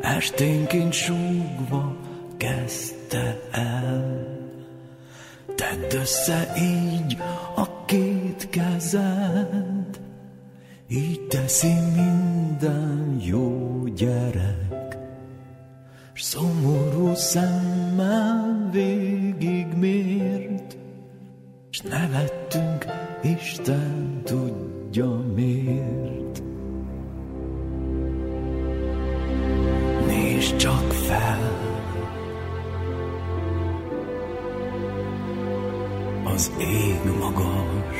esténként 0.00 0.92
súgva 0.92 1.96
kezdte 2.36 3.40
el. 3.50 4.28
Tedd 5.54 5.94
össze 5.94 6.52
így 6.58 7.18
a 7.56 7.84
két 7.84 8.48
kezed, 8.50 10.00
így 10.88 11.20
teszi 11.20 11.74
minden 11.94 13.20
jó 13.20 13.84
gyerek, 13.86 14.98
s 16.12 16.22
szomorú 16.22 17.14
szemmel 17.14 18.50
mért, 18.72 19.19
s 21.80 21.82
nevettünk 21.82 22.86
Isten 23.22 24.22
tudja 24.24 25.24
miért. 25.34 26.42
Nézd 30.06 30.56
csak 30.56 30.92
fel, 30.92 31.58
az 36.24 36.52
ég 36.58 37.00
magas, 37.18 37.96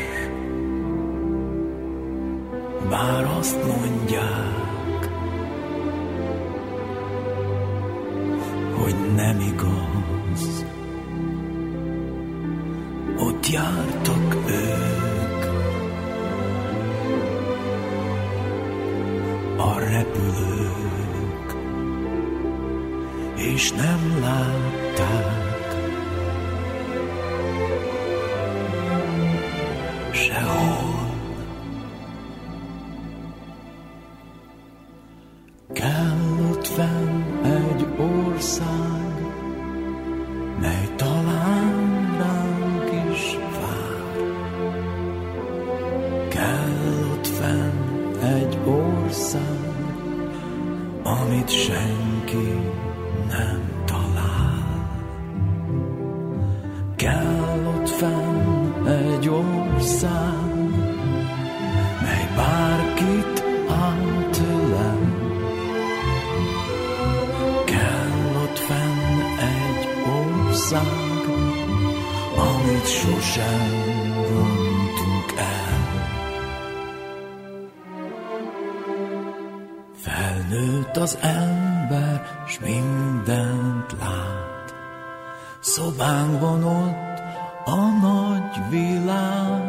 bár 2.90 3.24
azt 3.38 3.58
mondják, 3.66 5.08
hogy 8.74 8.94
nem 9.14 9.40
igaz. 9.40 9.89
Jártak 13.50 14.36
ők, 14.48 15.44
a 19.56 19.78
repülők, 19.78 21.54
és 23.36 23.72
nem 23.72 24.20
látták. 24.20 25.38
Sehol. 30.12 30.79
Felnőtt 80.92 80.96
az 80.96 81.18
ember, 81.20 82.44
s 82.46 82.59
mindent 82.59 83.92
lát. 84.00 84.74
Szobánkban 85.61 86.64
ott 86.64 87.18
a 87.64 88.07
nagy 88.07 88.70
világ, 88.70 89.62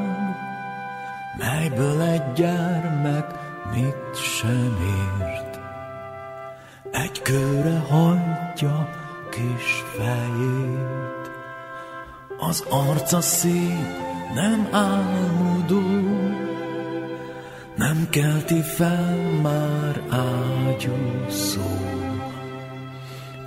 melyből 1.37 2.01
egy 2.01 2.33
gyermek 2.33 3.25
mit 3.73 4.15
sem 4.15 4.77
ért. 5.19 5.59
Egy 6.91 7.21
kőre 7.21 7.79
hajtja 7.89 8.89
kis 9.29 9.83
fejét, 9.97 11.31
az 12.37 12.63
arca 12.69 13.21
szép, 13.21 13.97
nem 14.33 14.67
álmodó, 14.71 15.81
nem 17.75 18.07
kelti 18.09 18.61
fel 18.61 19.15
már 19.41 20.01
ágyú 20.81 21.29
szó. 21.29 21.61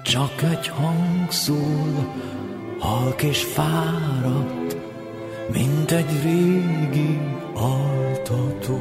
Csak 0.03 0.43
egy 0.43 0.69
hang 0.69 1.31
szól, 1.31 2.15
halk 2.79 3.23
és 3.23 3.45
fáradt, 3.45 4.77
mint 5.53 5.91
egy 5.91 6.23
régi 6.23 7.19
altató. 7.55 8.79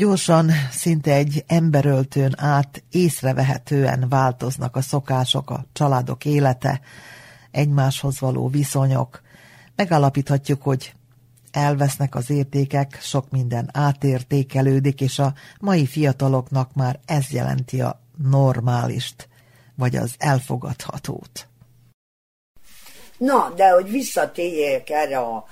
Gyorsan, 0.00 0.50
szinte 0.70 1.12
egy 1.12 1.44
emberöltőn 1.46 2.34
át 2.36 2.82
észrevehetően 2.90 4.06
változnak 4.08 4.76
a 4.76 4.80
szokások, 4.80 5.50
a 5.50 5.64
családok 5.72 6.24
élete, 6.24 6.80
egymáshoz 7.50 8.20
való 8.20 8.48
viszonyok. 8.48 9.22
Megállapíthatjuk, 9.76 10.62
hogy 10.62 10.94
elvesznek 11.50 12.14
az 12.14 12.30
értékek, 12.30 12.98
sok 13.02 13.30
minden 13.30 13.70
átértékelődik, 13.72 15.00
és 15.00 15.18
a 15.18 15.34
mai 15.58 15.86
fiataloknak 15.86 16.74
már 16.74 16.98
ez 17.06 17.30
jelenti 17.30 17.80
a 17.80 18.00
normálist, 18.30 19.28
vagy 19.74 19.96
az 19.96 20.14
elfogadhatót. 20.18 21.48
Na, 23.18 23.52
de 23.56 23.70
hogy 23.70 23.90
visszatérjek 23.90 24.90
erre 24.90 25.18
a, 25.18 25.44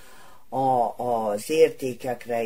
a, 0.48 0.94
az 0.96 1.50
értékekre, 1.50 2.42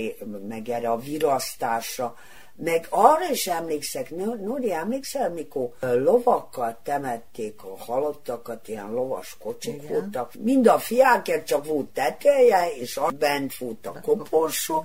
meg 0.48 0.68
erre 0.68 0.90
a 0.90 0.98
virasztásra, 0.98 2.16
meg 2.56 2.86
arra 2.90 3.30
is 3.30 3.46
emlékszek, 3.46 4.10
Nori, 4.40 4.72
emlékszel, 4.72 5.30
mikor 5.30 5.68
lovakkal 5.80 6.78
temették 6.82 7.62
a 7.62 7.78
halottakat, 7.78 8.68
ilyen 8.68 8.92
lovas 8.92 9.36
kocsik 9.40 9.82
Igen. 9.82 9.86
voltak, 9.92 10.32
mind 10.38 10.66
a 10.66 10.78
fiákért 10.78 11.46
csak 11.46 11.64
volt 11.64 11.86
teteje, 11.86 12.70
és 12.70 13.00
bent 13.18 13.56
volt 13.56 13.86
a 13.86 14.00
koporsó, 14.00 14.84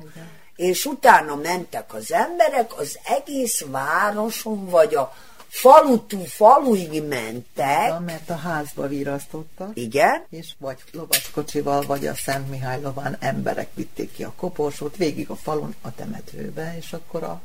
és 0.56 0.86
utána 0.86 1.36
mentek 1.36 1.94
az 1.94 2.12
emberek, 2.12 2.78
az 2.80 3.00
egész 3.04 3.66
városon, 3.66 4.66
vagy 4.70 4.96
a 4.96 5.14
falutú 5.60 6.24
faluig 6.24 7.04
mentek. 7.04 7.88
Ja, 7.88 8.00
mert 8.06 8.30
a 8.30 8.36
házba 8.36 8.88
virasztottak. 8.88 9.72
Igen. 9.74 10.26
És 10.30 10.54
vagy 10.58 10.78
lovaskocsival, 10.92 11.82
vagy 11.82 12.08
a 12.08 12.16
Szent 12.16 12.50
Mihály 12.50 12.82
lován 12.82 13.18
emberek 13.20 13.70
vitték 13.74 14.14
ki 14.14 14.24
a 14.24 14.34
koporsót 14.36 14.96
végig 14.96 15.30
a 15.30 15.36
falun 15.36 15.76
a 15.82 15.96
temetőbe, 15.96 16.76
és 16.78 16.94
akkor 16.94 17.24
a 17.24 17.42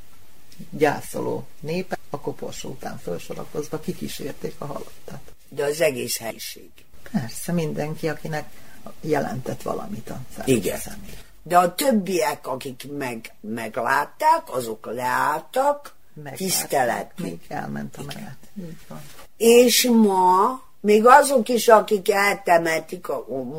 gyászoló 0.71 1.47
népe 1.61 1.99
a 2.11 2.21
koporsó 2.21 2.69
után 2.69 2.99
felsorakozva 2.99 3.81
kikísérték 3.81 4.55
a 4.59 4.67
halottat. 4.67 5.21
De 5.49 5.65
az 5.65 5.81
egész 5.81 6.19
helység. 6.19 6.71
Persze, 7.13 7.53
mindenki, 7.53 8.09
akinek 8.09 8.51
jelentett 9.01 9.63
valamit 9.63 10.11
a 10.11 10.21
Igen. 10.45 10.79
Személy. 10.79 11.19
De 11.43 11.59
a 11.59 11.75
többiek, 11.75 12.47
akik 12.47 12.87
meg, 12.97 13.35
meglátták, 13.41 14.43
azok 14.55 14.87
leálltak, 14.87 15.95
tisztelet. 16.35 17.13
Még 17.19 17.41
elment 17.49 17.97
a 17.97 18.03
mellett. 18.03 18.51
És 19.37 19.89
ma 19.93 20.63
még 20.81 21.07
azok 21.07 21.49
is, 21.49 21.69
akik 21.69 22.11
eltemetik, 22.11 23.07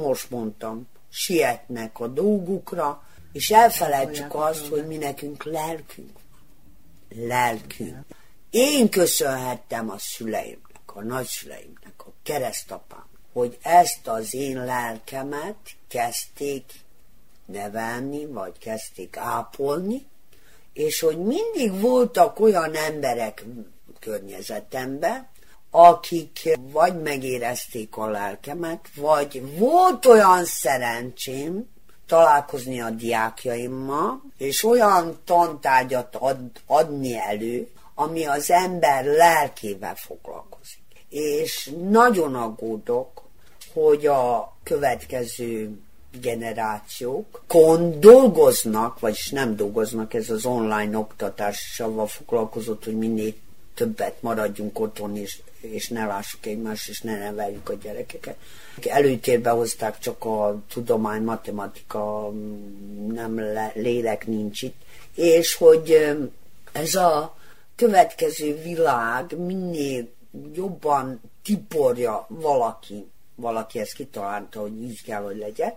most 0.02 0.30
mondtam, 0.30 0.88
sietnek 1.10 2.00
a 2.00 2.08
dolgukra, 2.08 3.04
és 3.32 3.52
elfelejtjük 3.52 4.36
azt, 4.36 4.68
hogy 4.68 4.88
mi 4.88 4.98
nekünk 4.98 5.44
lelkünk. 5.44 6.20
Lelkünk. 7.16 8.06
Én 8.50 8.90
köszönhettem 8.90 9.90
a 9.90 9.98
szüleimnek, 9.98 10.82
a 10.86 11.02
nagyszüleimnek, 11.02 11.94
a 11.98 12.12
keresztapám, 12.24 13.06
hogy 13.34 13.58
ezt 13.62 14.08
az 14.08 14.34
én 14.34 14.66
lelkemet 14.66 15.56
kezdték 15.88 16.72
nevelni, 17.46 18.26
vagy 18.26 18.58
kezdték 18.58 19.18
ápolni, 19.18 20.06
és 20.74 21.00
hogy 21.00 21.18
mindig 21.18 21.80
voltak 21.82 22.40
olyan 22.40 22.76
emberek 22.76 23.46
környezetemben, 24.00 25.28
akik 25.72 26.58
vagy 26.72 27.02
megérezték 27.02 27.98
a 27.98 28.08
lelkemet, 28.08 28.88
vagy 28.96 29.58
volt 29.58 30.06
olyan 30.06 30.46
szerencsém 30.46 31.72
találkozni 32.08 32.82
a 32.82 32.90
diákjaimmal, 32.90 34.22
és 34.38 34.64
olyan 34.64 35.20
tantárgyat 35.26 36.16
ad, 36.16 36.40
adni 36.66 37.18
elő, 37.18 37.68
ami 37.96 38.26
az 38.26 38.52
ember 38.52 39.06
lelkével 39.06 39.96
foglalkozik. 39.96 40.82
És 41.10 41.72
nagyon 41.90 42.36
aggódok, 42.36 43.22
hogy 43.74 44.06
a 44.06 44.54
következő 44.64 45.80
generációkon 46.22 48.00
dolgoznak, 48.00 49.00
vagyis 49.00 49.30
nem 49.30 49.56
dolgoznak, 49.56 50.14
ez 50.14 50.30
az 50.30 50.46
online 50.46 50.98
oktatással 50.98 52.08
foglalkozott, 52.08 52.84
hogy 52.84 52.98
minél 52.98 53.34
többet 53.74 54.22
maradjunk 54.22 54.80
otthon, 54.80 55.18
és, 55.18 55.40
és 55.60 55.90
ne 55.90 56.06
lássuk 56.06 56.46
egymást, 56.46 56.90
és 56.90 57.02
ne 57.02 57.18
neveljük 57.18 57.70
a 57.70 57.74
gyerekeket. 57.74 58.36
Előtérbe 58.90 59.50
hozták 59.50 60.00
csak 60.00 60.26
a 60.26 60.62
tudomány, 60.74 61.22
matematika, 61.22 62.32
nem 63.08 63.40
le, 63.40 63.72
lélek 63.76 64.28
nincs 64.28 64.62
itt, 64.62 64.82
és 65.16 65.56
hogy 65.56 66.16
ez 66.72 66.96
a 66.96 67.38
következő 67.76 68.62
világ 68.62 69.38
minél 69.38 70.08
jobban 70.54 71.22
tiporja 71.44 72.26
valaki, 72.30 73.08
valaki 73.36 73.80
ezt 73.80 73.94
kitalálta, 73.94 74.60
hogy 74.60 74.84
így 74.84 75.04
kell, 75.04 75.22
hogy 75.22 75.38
legyen, 75.38 75.74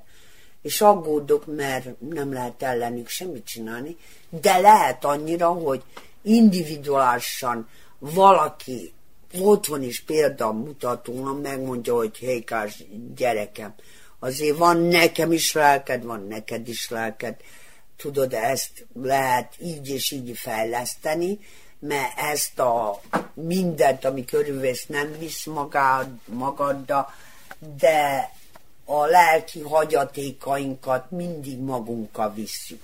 és 0.66 0.80
aggódok, 0.80 1.56
mert 1.56 2.00
nem 2.00 2.32
lehet 2.32 2.62
ellenük 2.62 3.08
semmit 3.08 3.46
csinálni, 3.46 3.96
de 4.28 4.58
lehet 4.58 5.04
annyira, 5.04 5.48
hogy 5.48 5.82
individuálisan 6.22 7.68
valaki 7.98 8.92
otthon 9.38 9.82
is 9.82 10.00
példamutatóan 10.00 11.36
megmondja, 11.36 11.94
hogy 11.94 12.16
hékás 12.16 12.84
gyerekem, 13.16 13.74
azért 14.18 14.56
van 14.56 14.80
nekem 14.80 15.32
is 15.32 15.52
lelked, 15.52 16.04
van 16.04 16.26
neked 16.26 16.68
is 16.68 16.90
lelked, 16.90 17.36
tudod, 17.96 18.32
ezt 18.32 18.86
lehet 19.02 19.54
így 19.62 19.88
és 19.88 20.10
így 20.10 20.38
fejleszteni, 20.38 21.38
mert 21.78 22.18
ezt 22.18 22.58
a 22.58 23.00
mindent, 23.34 24.04
ami 24.04 24.24
körülvesz, 24.24 24.86
nem 24.86 25.18
visz 25.18 25.44
magad, 25.44 26.08
magaddal, 26.24 27.12
de 27.78 28.30
a 28.88 29.06
lelki 29.06 29.60
hagyatékainkat 29.60 31.10
mindig 31.10 31.58
magunkkal 31.58 32.32
visszük. 32.34 32.82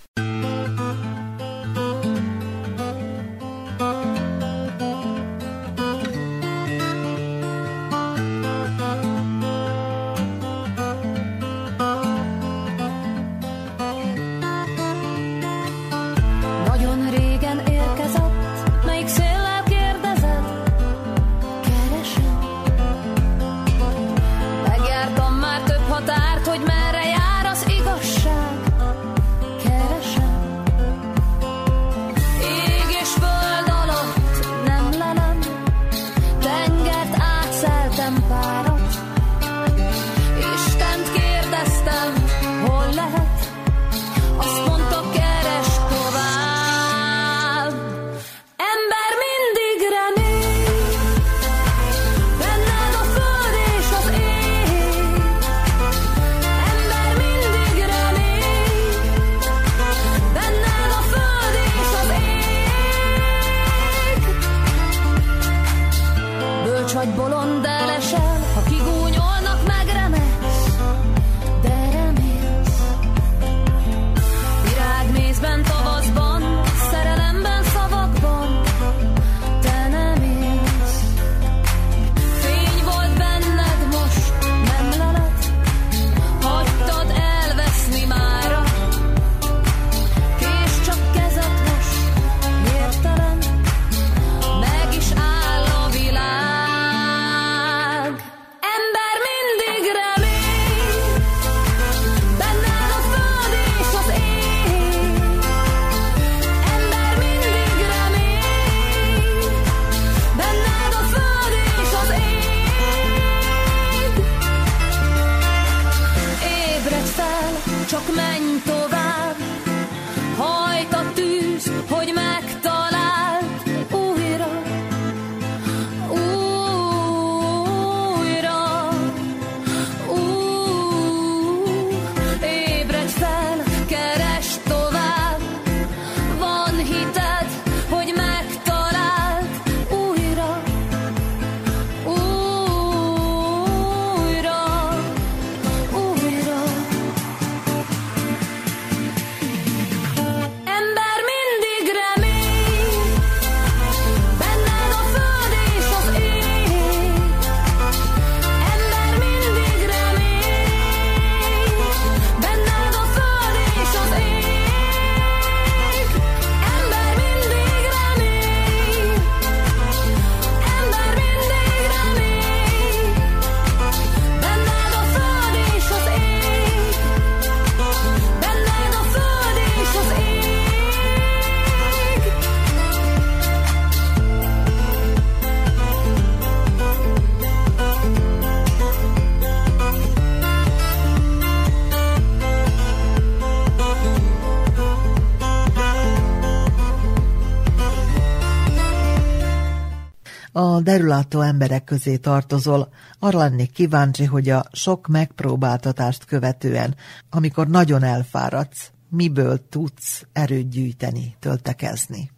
Derülátó 200.82 201.40
emberek 201.40 201.84
közé 201.84 202.16
tartozol. 202.16 202.88
Arra 203.18 203.38
lennék 203.38 203.72
kíváncsi, 203.72 204.24
hogy 204.24 204.48
a 204.48 204.64
sok 204.72 205.06
megpróbáltatást 205.06 206.24
követően, 206.24 206.94
amikor 207.30 207.68
nagyon 207.68 208.02
elfáradsz, 208.02 208.90
miből 209.08 209.60
tudsz 209.68 210.26
erőt 210.32 210.68
gyűjteni, 210.68 211.36
töltekezni? 211.40 212.30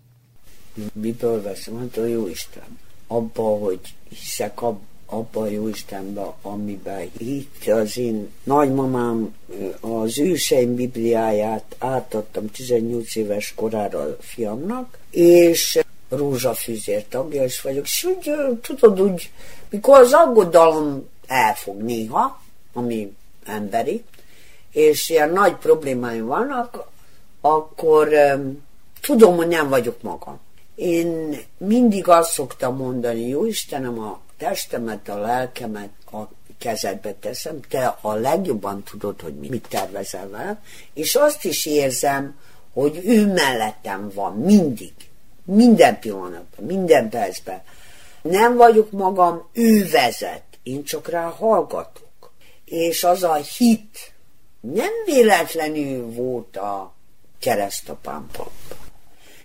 Miből 0.93 1.43
veszem? 1.43 1.79
Hát 1.79 1.97
a 1.97 2.07
Jóisten. 2.07 2.79
Abba, 3.07 3.43
hogy 3.43 3.81
hiszek 4.09 4.63
ab, 4.63 4.79
abba 5.07 5.41
a 5.41 5.49
Jóistenbe, 5.49 6.35
amiben 6.43 7.11
hitt 7.19 7.67
az 7.67 7.99
én 7.99 8.29
nagymamám 8.45 9.35
az 9.81 10.19
őseim 10.19 10.75
Bibliáját 10.75 11.77
átadtam 11.79 12.51
18 12.51 13.17
éves 13.17 13.53
korára 13.57 14.01
a 14.01 14.17
fiamnak, 14.21 14.99
és 15.11 15.85
rózsafűzér 16.17 17.05
tagja 17.09 17.45
is 17.45 17.61
vagyok, 17.61 17.85
és 17.85 18.05
úgy, 18.05 18.33
tudod, 18.62 19.01
úgy, 19.01 19.31
mikor 19.71 19.99
az 19.99 20.12
aggodalom 20.12 21.09
elfog 21.27 21.83
néha, 21.83 22.41
ami 22.73 23.17
emberi, 23.47 24.05
és 24.71 25.11
ilyen 25.11 25.31
nagy 25.31 25.55
problémáim 25.55 26.27
vannak, 26.27 26.89
akkor 27.41 28.09
um, 28.09 28.62
tudom, 29.01 29.37
hogy 29.37 29.49
nem 29.49 29.69
vagyok 29.69 30.03
magam. 30.03 30.41
Én 30.75 31.39
mindig 31.57 32.09
azt 32.09 32.31
szoktam 32.31 32.77
mondani, 32.77 33.29
jó 33.29 33.47
Istenem, 33.47 33.99
a 33.99 34.21
testemet, 34.37 35.09
a 35.09 35.19
lelkemet 35.19 35.91
a 36.12 36.29
kezedbe 36.59 37.12
teszem, 37.12 37.61
te 37.69 37.99
a 38.01 38.15
legjobban 38.15 38.83
tudod, 38.83 39.21
hogy 39.21 39.35
mit 39.35 39.67
tervezel 39.69 40.29
vele, 40.29 40.61
és 40.95 41.15
azt 41.15 41.45
is 41.45 41.67
érzem, 41.67 42.39
hogy 42.73 43.01
ő 43.05 43.33
mellettem 43.33 44.11
van, 44.15 44.37
mindig, 44.37 44.93
minden 45.45 45.99
pillanatban, 45.99 46.67
minden 46.67 47.09
percben. 47.09 47.63
Nem 48.23 48.57
vagyok 48.57 48.91
magam, 48.91 49.49
ő 49.53 49.89
vezet, 49.91 50.43
én 50.63 50.85
csak 50.85 51.09
rá 51.09 51.29
hallgatok. 51.29 52.33
És 52.65 53.05
az 53.05 53.23
a 53.23 53.35
hit 53.35 54.13
nem 54.61 54.93
véletlenül 55.05 56.13
volt 56.13 56.57
a 56.57 56.93
keresztapám 57.39 58.29
pappa. 58.33 58.83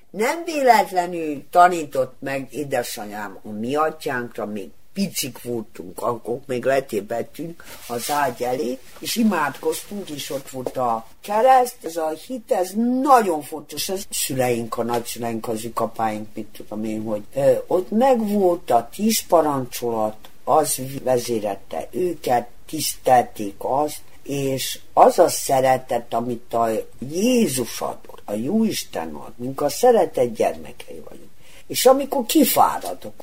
Nem 0.10 0.44
véletlenül 0.44 1.46
tanított 1.50 2.16
meg 2.20 2.54
édesanyám 2.54 3.40
a 3.44 3.50
mi 3.50 3.76
atyánkra, 3.76 4.46
még 4.46 4.70
picik 4.94 5.42
voltunk, 5.44 6.02
akkor 6.02 6.40
még 6.46 6.66
letépettünk 6.66 7.64
az 7.88 8.12
ágy 8.12 8.44
elé, 8.44 8.78
és 9.00 9.16
imádkoztunk, 9.16 10.10
és 10.10 10.30
ott 10.30 10.50
volt 10.50 10.78
a 10.78 11.08
kereszt, 11.22 11.78
ez 11.84 11.96
a 11.96 12.10
hit, 12.10 12.52
ez 12.52 12.72
nagyon 13.02 13.42
fontos, 13.42 13.90
ez 13.90 14.04
szüleink, 14.10 14.78
a 14.78 14.84
nagyszüleink, 14.84 15.48
az 15.48 15.64
ükapáink, 15.64 16.28
mit 16.34 16.46
tudom 16.46 16.84
én, 16.84 17.04
hogy 17.04 17.24
ö, 17.36 17.54
ott 17.68 17.90
megvolt 17.92 18.72
a 18.72 18.90
tíz 18.96 19.26
parancsolat, 19.28 20.16
az 20.44 20.82
vezérette 21.04 21.88
őket, 21.92 22.48
tisztelték 22.70 23.56
azt, 23.58 24.02
és 24.24 24.80
az 24.94 25.20
a 25.20 25.30
szeretet, 25.30 26.14
amit 26.14 26.54
a 26.54 26.70
Jézus 27.12 27.82
adott, 27.82 28.22
a 28.26 28.34
Jóisten 28.34 29.14
ad, 29.14 29.34
mink 29.36 29.62
a 29.62 29.70
szeretet 29.70 30.34
gyermekei 30.34 31.02
vagyunk. 31.10 31.30
És 31.68 31.86
amikor 31.86 32.26
kifáradok, 32.26 33.14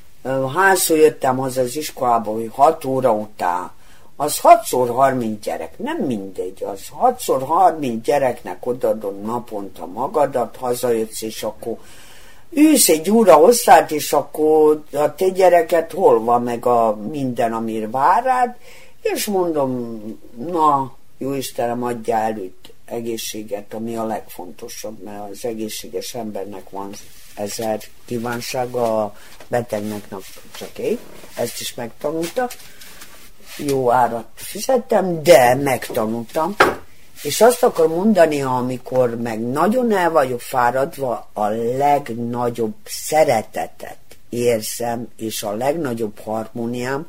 hányszor 0.55 0.97
jöttem 0.97 1.37
haza 1.37 1.61
az 1.61 1.77
iskolába, 1.77 2.33
hogy 2.33 2.51
6 2.53 2.85
óra 2.85 3.12
után, 3.12 3.70
az 4.16 4.39
6 4.39 4.89
30 4.89 5.45
gyerek, 5.45 5.79
nem 5.79 5.97
mindegy, 5.97 6.64
az 6.64 6.81
6 6.93 7.22
30 7.45 8.05
gyereknek 8.05 8.66
odaadod 8.66 9.20
naponta 9.20 9.87
magadat, 9.87 10.57
hazajössz, 10.57 11.22
és 11.22 11.43
akkor 11.43 11.77
ülsz 12.51 12.89
egy 12.89 13.11
óra 13.11 13.35
hosszát, 13.35 13.91
és 13.91 14.12
akkor 14.12 14.83
a 14.93 15.14
te 15.14 15.29
gyereket 15.29 15.93
hol 15.93 16.24
van 16.24 16.43
meg 16.43 16.66
a 16.66 16.97
minden, 17.11 17.53
amire 17.53 17.89
vár 17.89 18.24
rád, 18.24 18.57
és 19.03 19.27
mondom, 19.27 20.01
na, 20.51 20.93
jó 21.18 21.35
Istenem, 21.35 21.83
adja 21.83 22.16
előtt 22.16 22.72
egészséget, 22.85 23.74
ami 23.74 23.97
a 23.97 24.05
legfontosabb, 24.05 25.03
mert 25.03 25.31
az 25.31 25.45
egészséges 25.45 26.14
embernek 26.14 26.70
van 26.70 26.91
ezer 27.37 27.80
kívánsága, 28.05 29.05
a 29.05 29.16
betegnek 29.49 30.05
csak 30.59 30.78
egy. 30.78 30.99
Ezt 31.37 31.61
is 31.61 31.74
megtanulta. 31.74 32.49
Jó 33.57 33.93
árat 33.93 34.26
fizettem, 34.34 35.22
de 35.22 35.55
megtanultam. 35.55 36.57
És 37.22 37.41
azt 37.41 37.62
akar 37.62 37.89
mondani, 37.89 38.43
amikor 38.43 39.16
meg 39.16 39.41
nagyon 39.41 39.93
el 39.93 40.11
vagyok 40.11 40.41
fáradva, 40.41 41.28
a 41.32 41.47
legnagyobb 41.76 42.74
szeretetet 42.84 43.99
érzem, 44.28 45.09
és 45.16 45.43
a 45.43 45.53
legnagyobb 45.53 46.18
harmóniám, 46.18 47.07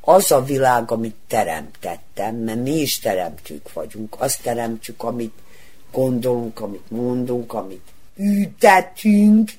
az 0.00 0.30
a 0.30 0.44
világ, 0.44 0.90
amit 0.90 1.16
teremtettem, 1.28 2.36
mert 2.36 2.62
mi 2.62 2.80
is 2.80 2.98
teremtők 2.98 3.72
vagyunk, 3.72 4.16
azt 4.18 4.42
teremtjük, 4.42 5.02
amit 5.02 5.34
gondolunk, 5.92 6.60
amit 6.60 6.90
mondunk, 6.90 7.52
amit 7.52 7.86
ütetünk, 8.16 9.50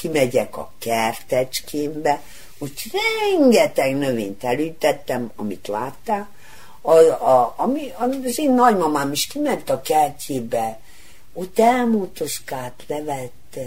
kimegyek 0.00 0.56
a 0.56 0.72
kertecskémbe, 0.78 2.20
úgy 2.58 2.82
rengeteg 2.92 3.96
növényt 3.96 4.44
elütettem, 4.44 5.30
amit 5.36 5.68
láttál, 5.68 6.28
a, 6.80 6.92
a, 6.92 7.54
ami, 7.56 7.92
az 8.24 8.38
én 8.38 8.52
nagymamám 8.52 9.12
is 9.12 9.26
kiment 9.26 9.70
a 9.70 9.80
kertjébe, 9.80 10.78
ott 11.32 11.58
elmútoszkált, 11.58 12.84
levette, 12.86 13.66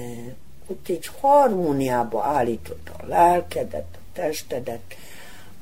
ott 0.67 0.87
egy 0.87 1.09
harmóniába 1.21 2.23
állította 2.23 2.91
a 2.97 3.05
lelkedet, 3.07 3.85
a 3.93 3.99
testedet, 4.13 4.95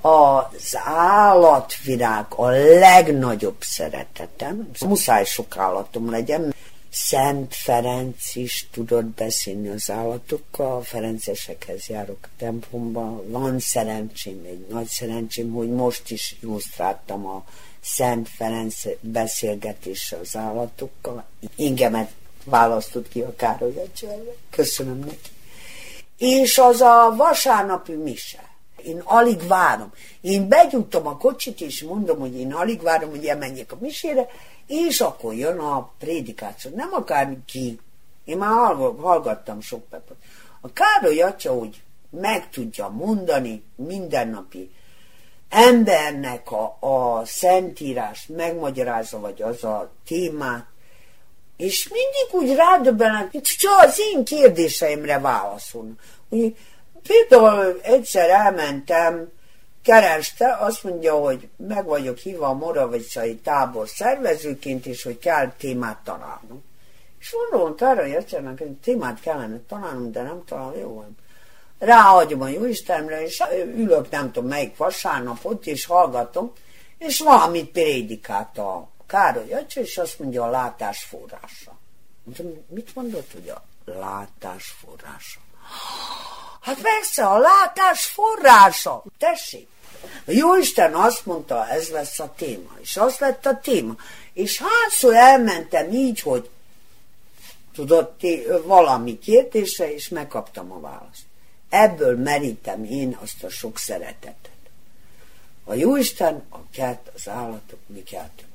az 0.01 0.77
állatvilág 0.85 2.25
a 2.29 2.47
legnagyobb 2.79 3.57
szeretetem. 3.59 4.69
Muszáj 4.85 5.25
sok 5.25 5.57
állatom 5.57 6.09
legyen. 6.09 6.53
Szent 6.93 7.55
Ferenc 7.55 8.35
is 8.35 8.67
tudott 8.71 9.05
beszélni 9.05 9.67
az 9.67 9.89
állatokkal, 9.89 10.77
a 10.77 10.81
Ferencesekhez 10.81 11.87
járok 11.87 12.17
a 12.21 12.27
templomba. 12.37 13.23
Van 13.27 13.59
szerencsém, 13.59 14.43
egy 14.45 14.65
nagy 14.69 14.87
szerencsém, 14.87 15.51
hogy 15.51 15.69
most 15.69 16.11
is 16.11 16.35
illusztráltam 16.41 17.25
a 17.25 17.45
Szent 17.81 18.29
Ferenc 18.29 18.75
beszélgetés 18.99 20.15
az 20.21 20.35
állatokkal. 20.35 21.25
Ingemet 21.55 22.11
választott 22.43 23.07
ki 23.09 23.21
a 23.21 23.35
Károly 23.35 23.73
Köszönöm 24.49 24.99
neki. 24.99 25.29
És 26.17 26.57
az 26.57 26.81
a 26.81 27.13
vasárnapi 27.17 27.93
mise 27.93 28.50
én 28.85 29.01
alig 29.03 29.47
várom. 29.47 29.91
Én 30.21 30.47
begyújtom 30.47 31.07
a 31.07 31.17
kocsit, 31.17 31.61
és 31.61 31.83
mondom, 31.83 32.19
hogy 32.19 32.35
én 32.35 32.53
alig 32.53 32.81
várom, 32.81 33.09
hogy 33.09 33.25
elmenjek 33.25 33.71
a 33.71 33.77
misére, 33.79 34.27
és 34.67 35.01
akkor 35.01 35.33
jön 35.33 35.59
a 35.59 35.91
prédikáció. 35.99 36.71
Nem 36.75 36.89
akár 36.93 37.37
ki. 37.45 37.79
Én 38.25 38.37
már 38.37 38.75
hallgattam 39.01 39.61
sok 39.61 39.83
pepot. 39.89 40.17
A 40.61 40.67
Károly 40.73 41.21
atya, 41.21 41.51
hogy 41.51 41.81
meg 42.09 42.49
tudja 42.49 42.87
mondani 42.87 43.63
mindennapi 43.75 44.71
embernek 45.49 46.51
a, 46.51 46.77
a 46.79 47.25
szentírást 47.25 48.29
megmagyarázza, 48.29 49.19
vagy 49.19 49.41
az 49.41 49.63
a 49.63 49.91
témát, 50.05 50.65
és 51.57 51.87
mindig 51.87 52.49
úgy 52.49 52.55
rádöbbenek, 52.55 53.41
csak 53.41 53.79
az 53.79 53.99
én 54.13 54.23
kérdéseimre 54.23 55.19
válaszol. 55.19 55.85
Hogy 56.29 56.55
Például 57.07 57.79
egyszer 57.81 58.29
elmentem, 58.29 59.31
kereste, 59.83 60.57
azt 60.59 60.83
mondja, 60.83 61.13
hogy 61.13 61.49
meg 61.55 61.85
vagyok 61.85 62.17
hívva 62.17 62.47
a 62.47 62.53
Moravicai 62.53 63.35
tábor 63.35 63.87
szervezőként, 63.87 64.85
és 64.85 65.03
hogy 65.03 65.19
kell 65.19 65.51
témát 65.51 65.97
találnom. 66.03 66.63
És 67.19 67.35
mondom, 67.51 67.75
arra 67.89 68.05
jöttenek, 68.05 68.57
hogy 68.57 68.71
témát 68.71 69.19
kellene 69.19 69.59
találnom, 69.67 70.11
de 70.11 70.21
nem 70.21 70.43
találom, 70.45 70.79
jó 70.79 70.93
van. 70.93 71.17
Ráhagyom 71.79 72.41
a 72.41 72.47
Jóistenre, 72.47 73.23
és 73.23 73.43
ülök 73.75 74.09
nem 74.09 74.31
tudom 74.31 74.49
melyik 74.49 74.77
vasárnapot, 74.77 75.65
és 75.67 75.85
hallgatom, 75.85 76.53
és 76.97 77.19
valamit 77.19 77.71
prédikált 77.71 78.57
a 78.57 78.89
Károly 79.07 79.51
Öcs, 79.51 79.75
és 79.75 79.97
azt 79.97 80.19
mondja 80.19 80.43
a 80.43 80.49
látás 80.49 81.03
forrása. 81.03 81.79
Mondom, 82.23 82.65
mit 82.67 82.95
mondott, 82.95 83.31
hogy 83.31 83.49
a 83.49 83.63
látás 83.85 84.75
forrása? 84.81 85.39
Hát 86.61 86.81
persze, 86.81 87.25
a 87.25 87.37
látás 87.37 88.05
forrása. 88.05 89.03
Tessék. 89.17 89.67
A 90.25 90.31
Jóisten 90.31 90.93
azt 90.93 91.25
mondta, 91.25 91.67
ez 91.67 91.89
lesz 91.89 92.19
a 92.19 92.33
téma. 92.37 92.77
És 92.81 92.97
az 92.97 93.17
lett 93.17 93.45
a 93.45 93.59
téma. 93.59 93.95
És 94.33 94.61
hányszor 94.61 95.15
elmentem 95.15 95.91
így, 95.91 96.19
hogy 96.19 96.49
tudod, 97.73 98.15
valami 98.63 99.19
kérdésre, 99.19 99.93
és 99.93 100.09
megkaptam 100.09 100.71
a 100.71 100.79
választ. 100.79 101.23
Ebből 101.69 102.17
merítem 102.17 102.83
én 102.83 103.17
azt 103.21 103.43
a 103.43 103.49
sok 103.49 103.77
szeretetet. 103.77 104.49
A 105.63 105.73
Jóisten, 105.73 106.43
a 106.49 106.57
kert, 106.71 107.11
az 107.15 107.27
állatok, 107.27 107.79
mi 107.87 108.03
keltünk. 108.03 108.49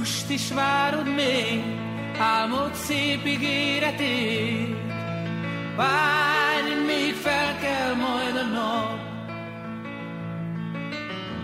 Most 0.00 0.30
is 0.30 0.52
várod 0.52 1.14
még 1.14 1.64
álmod 2.18 2.74
szép 2.74 3.26
ígéretét, 3.26 4.76
Várj, 5.76 6.74
még 6.86 7.14
fel 7.14 7.58
kell 7.58 7.94
majd 7.94 8.36
a 8.36 8.44
nap. 8.44 8.98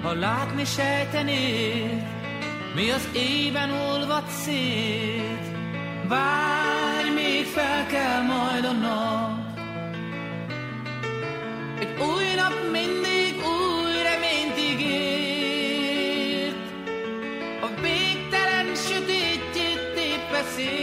Ha 0.02 0.14
látni 0.14 0.64
sejtenéd, 0.64 2.02
mi 2.74 2.90
az 2.90 3.08
éjben 3.12 3.70
olvad 3.70 4.28
szét, 4.28 5.46
Várj, 6.08 7.10
még 7.14 7.44
fel 7.44 7.86
kell 7.86 8.22
majd 8.22 8.64
a 8.64 8.72
nap. 8.72 9.58
Egy 11.80 12.00
új 12.00 12.24
nap 12.36 12.54
mindig 12.72 13.25
szét. 20.56 20.76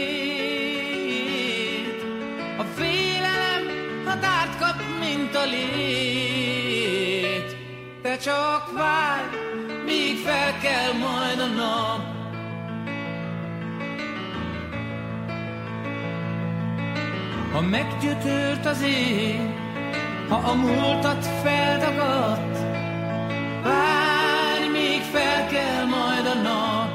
A 2.58 2.62
félelem 2.76 3.62
határt 4.04 4.58
kap, 4.58 4.82
mint 5.00 5.34
a 5.34 5.44
lét. 5.44 7.56
Te 8.02 8.16
csak 8.16 8.72
várj, 8.72 9.36
míg 9.84 10.16
fel 10.24 10.58
kell 10.58 10.92
majd 10.92 11.40
a 11.40 11.46
nap. 11.46 12.12
Ha 17.52 17.60
meggyötört 17.60 18.66
az 18.66 18.82
ég, 18.82 19.40
ha 20.28 20.36
a 20.36 20.54
múltat 20.54 21.26
feldagadt, 21.42 22.58
várj, 23.62 24.68
még 24.72 25.00
fel 25.00 25.46
kell 25.46 25.84
majd 25.84 26.26
a 26.26 26.34
nap. 26.42 26.93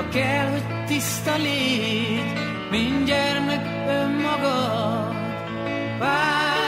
Ha 0.00 0.08
kell, 0.08 0.50
hogy 0.50 0.84
tiszta 0.86 1.36
légy, 1.36 2.32
mint 2.70 3.04
gyermek 3.04 3.66
önmagad, 3.88 5.14
várj, 5.98 6.59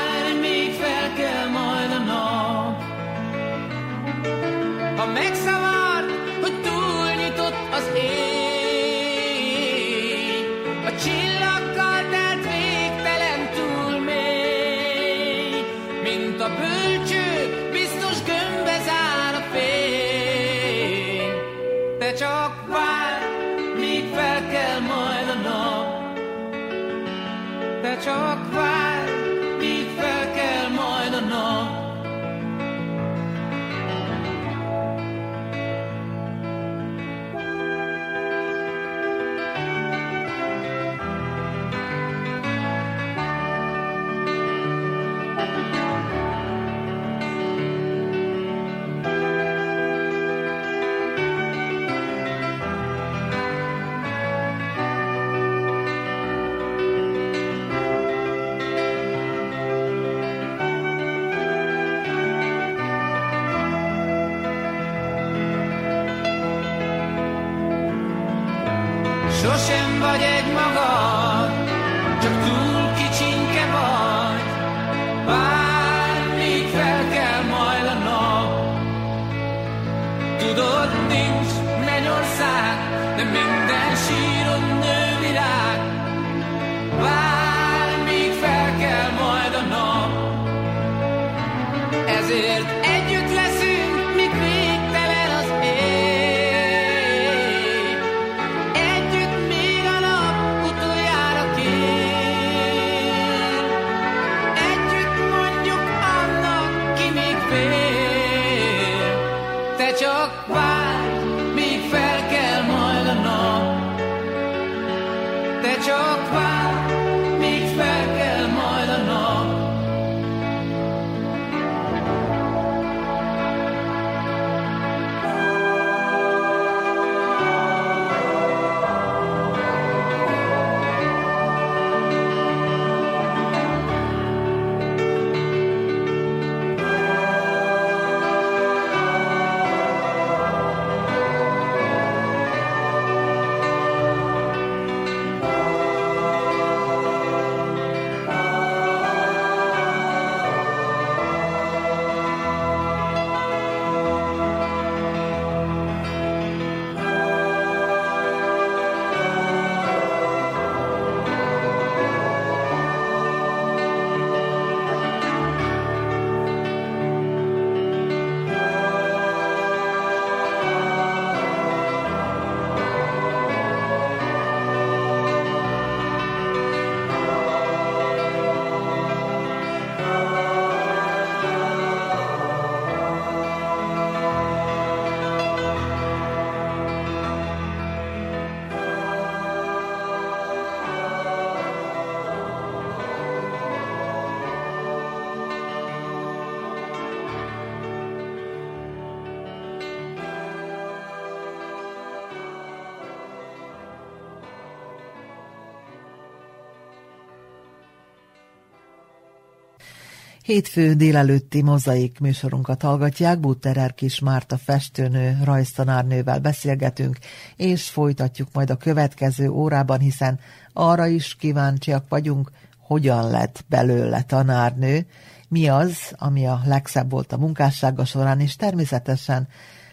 Hétfő 210.53 210.95
délelőtti 210.95 211.63
mozaik 211.63 212.21
műsorunkat 212.21 212.83
hallgatják, 212.83 213.41
Butterer 213.41 213.95
Kis 213.95 214.19
Márta 214.19 214.59
festőnő, 214.59 215.39
rajztanárnővel 215.45 216.39
beszélgetünk, 216.39 217.19
és 217.57 217.89
folytatjuk 217.89 218.49
majd 218.53 218.71
a 218.71 218.77
következő 218.77 219.49
órában, 219.49 219.99
hiszen 219.99 220.41
arra 220.73 221.07
is 221.07 221.35
kíváncsiak 221.35 222.05
vagyunk, 222.09 222.51
hogyan 222.79 223.31
lett 223.31 223.65
belőle 223.69 224.23
tanárnő, 224.23 225.07
mi 225.49 225.69
az, 225.69 225.97
ami 226.17 226.47
a 226.47 226.61
legszebb 226.65 227.11
volt 227.11 227.33
a 227.33 227.39
munkássága 227.39 228.05
során, 228.05 228.41
és 228.41 228.57
természetesen 228.57 229.49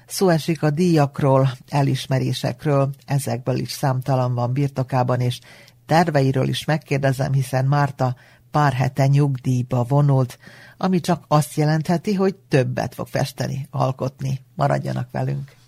Szó 0.06 0.30
esik 0.30 0.64
a 0.64 0.70
díjakról, 0.70 1.52
elismerésekről, 1.70 2.90
ezekből 3.06 3.58
is 3.58 3.72
számtalan 3.72 4.34
van 4.34 4.54
birtokában, 4.54 5.20
és 5.20 5.40
terveiről 5.86 6.48
is 6.48 6.66
megkérdezem, 6.66 7.34
hiszen 7.34 7.66
Márta 7.66 8.16
pár 8.52 8.74
hete 8.74 9.08
nyugdíjba 9.08 9.84
vonult, 9.84 10.40
ami 10.78 11.00
csak 11.00 11.24
azt 11.28 11.56
jelentheti, 11.56 12.14
hogy 12.14 12.36
többet 12.36 12.94
fog 12.94 13.08
festeni, 13.08 13.68
alkotni. 13.72 14.40
Maradjanak 14.56 15.12
velünk! 15.12 15.59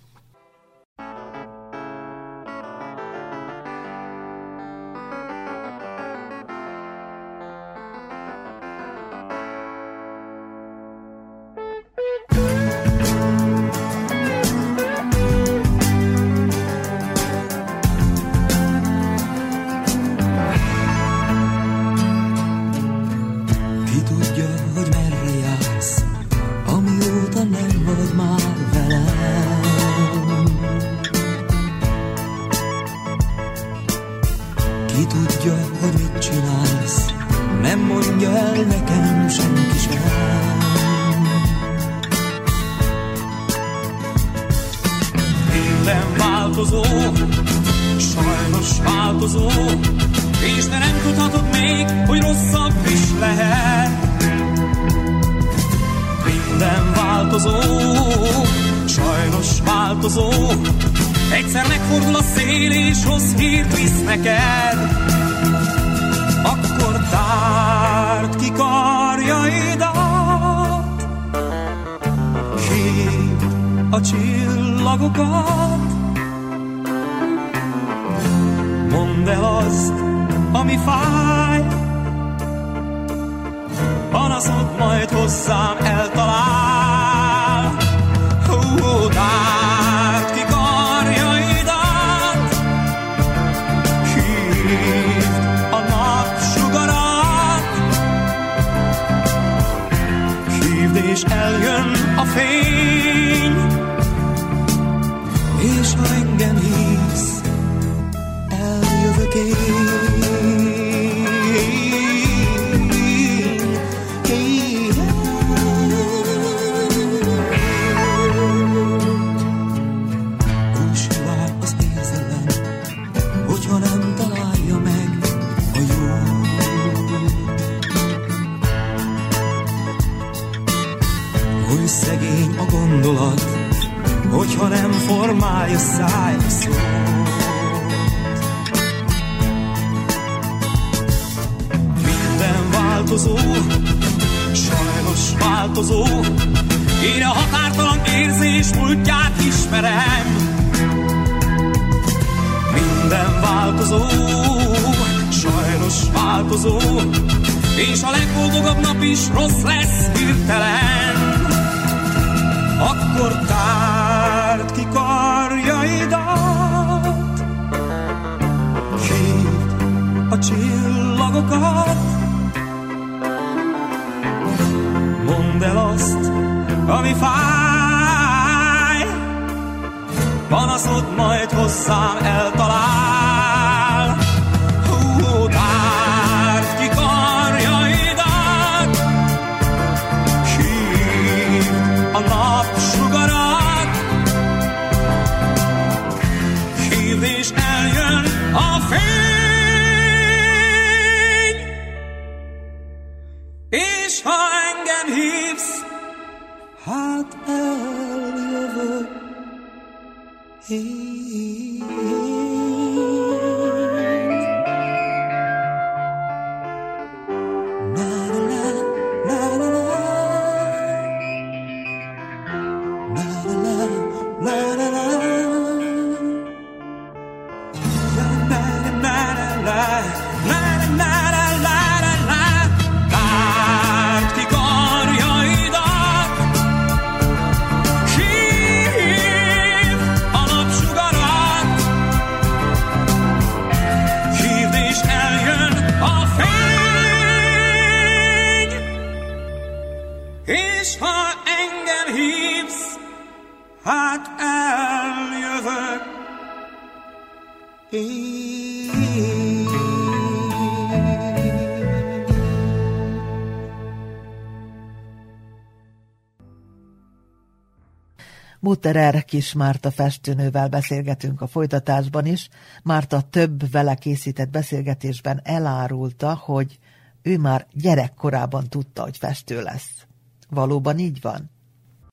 Butterer 268.60 269.26
kis 269.26 269.54
Márta 269.54 269.92
festőnővel 269.92 270.68
beszélgetünk 270.68 271.42
a 271.42 271.48
folytatásban 271.48 272.26
is. 272.26 272.50
Márta 272.84 273.22
több 273.22 273.72
vele 273.72 273.96
készített 273.96 274.50
beszélgetésben 274.50 275.42
elárulta, 275.44 276.36
hogy 276.36 276.80
ő 277.22 277.38
már 277.38 277.68
gyerekkorában 277.74 278.70
tudta, 278.70 279.02
hogy 279.04 279.18
festő 279.18 279.62
lesz. 279.62 280.06
Valóban 280.50 281.00
így 281.00 281.22
van? 281.22 281.50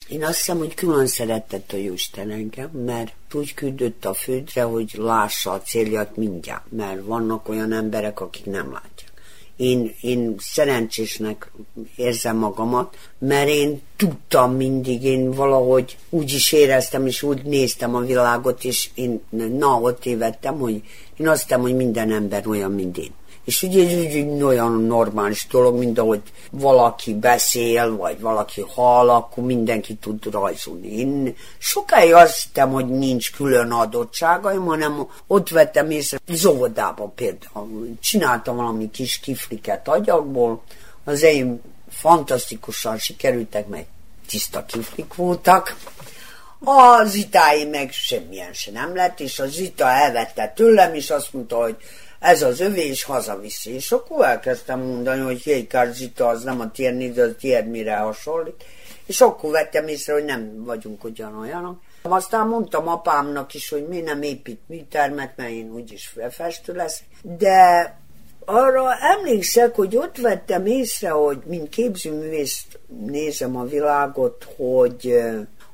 Én 0.09 0.25
azt 0.25 0.37
hiszem, 0.37 0.59
hogy 0.59 0.75
külön 0.75 1.07
szeretett 1.07 1.73
a 1.73 1.77
Jóisten 1.77 2.31
engem, 2.31 2.71
mert 2.71 3.13
úgy 3.33 3.55
küldött 3.55 4.05
a 4.05 4.15
földre, 4.15 4.63
hogy 4.63 4.95
lássa 4.97 5.51
a 5.51 5.63
célját 5.63 6.17
mindjárt, 6.17 6.65
mert 6.69 7.05
vannak 7.05 7.49
olyan 7.49 7.73
emberek, 7.73 8.21
akik 8.21 8.45
nem 8.45 8.73
látják. 8.73 9.13
Én, 9.57 9.95
én 10.01 10.35
szerencsésnek 10.39 11.53
érzem 11.97 12.37
magamat, 12.37 12.97
mert 13.19 13.49
én 13.49 13.83
tudtam 13.97 14.57
mindig, 14.57 15.03
én 15.03 15.31
valahogy 15.31 15.99
úgy 16.11 16.33
is 16.33 16.53
éreztem, 16.53 17.07
és 17.07 17.23
úgy 17.23 17.43
néztem 17.43 17.95
a 17.95 18.01
világot, 18.01 18.65
és 18.65 18.91
én 18.95 19.23
na, 19.59 19.81
ott 19.81 20.01
tévedtem, 20.01 20.59
hogy 20.59 20.83
én 21.17 21.29
azt 21.29 21.43
hiszem, 21.43 21.61
hogy 21.61 21.77
minden 21.77 22.13
ember 22.13 22.47
olyan, 22.47 22.73
mint 22.73 22.99
én. 22.99 23.13
És 23.49 23.63
ugye 23.63 23.87
ez 23.87 24.15
úgy 24.15 24.43
olyan 24.43 24.73
normális 24.73 25.47
dolog, 25.51 25.79
mint 25.79 25.99
ahogy 25.99 26.21
valaki 26.51 27.15
beszél, 27.15 27.97
vagy 27.97 28.21
valaki 28.21 28.65
hall, 28.75 29.11
akkor 29.11 29.45
mindenki 29.45 29.95
tud 29.95 30.25
rajzolni. 30.31 30.99
Én 30.99 31.37
sokáig 31.59 32.13
azt 32.13 32.43
hittem, 32.43 32.71
hogy 32.71 32.87
nincs 32.87 33.33
külön 33.33 33.71
adottságaim, 33.71 34.65
hanem 34.65 35.09
ott 35.27 35.49
vettem 35.49 35.91
észre, 35.91 36.19
zóvodában 36.27 37.15
például. 37.15 37.89
Csináltam 38.01 38.57
valami 38.57 38.91
kis 38.91 39.19
kifliket 39.19 39.89
agyagból, 39.89 40.63
az 41.05 41.23
én 41.23 41.61
fantasztikusan 41.91 42.99
sikerültek, 42.99 43.69
meg 43.69 43.87
tiszta 44.27 44.65
kiflik 44.65 45.15
voltak, 45.15 45.77
a 46.65 47.05
zitái 47.05 47.65
meg 47.65 47.93
semmilyen 47.93 48.53
se 48.53 48.71
nem 48.71 48.95
lett, 48.95 49.21
és 49.21 49.39
a 49.39 49.47
zita 49.47 49.91
elvette 49.91 50.53
tőlem, 50.57 50.95
és 50.95 51.11
azt 51.11 51.33
mondta, 51.33 51.57
hogy 51.57 51.77
ez 52.19 52.43
az 52.43 52.61
övé, 52.61 52.87
és 52.87 53.03
hazaviszi. 53.03 53.75
És 53.75 53.93
akkor 53.93 54.25
elkezdtem 54.25 54.81
mondani, 54.81 55.21
hogy 55.21 55.47
Jékár 55.47 55.93
Zita 55.93 56.29
az 56.29 56.43
nem 56.43 56.61
a 56.61 56.71
tiéd, 56.71 57.15
de 57.15 57.23
a 57.23 57.35
tiéd 57.35 57.69
mire 57.69 57.97
hasonlít. 57.97 58.65
És 59.07 59.21
akkor 59.21 59.51
vettem 59.51 59.89
észre, 59.89 60.13
hogy 60.13 60.25
nem 60.25 60.65
vagyunk 60.65 61.05
ugyanolyanok. 61.05 61.81
Aztán 62.03 62.47
mondtam 62.47 62.89
apámnak 62.89 63.55
is, 63.55 63.69
hogy 63.69 63.89
mi 63.89 64.01
nem 64.01 64.23
épít 64.23 64.61
műtermet, 64.67 65.33
mert 65.37 65.51
én 65.51 65.71
úgyis 65.73 66.15
festő 66.31 66.73
lesz. 66.73 67.03
De 67.23 67.97
arra 68.45 68.95
emlékszek, 69.01 69.75
hogy 69.75 69.97
ott 69.97 70.17
vettem 70.17 70.67
észre, 70.67 71.11
hogy 71.11 71.39
mint 71.47 71.69
képzőművész 71.69 72.67
nézem 73.07 73.57
a 73.57 73.65
világot, 73.65 74.47
hogy 74.57 75.19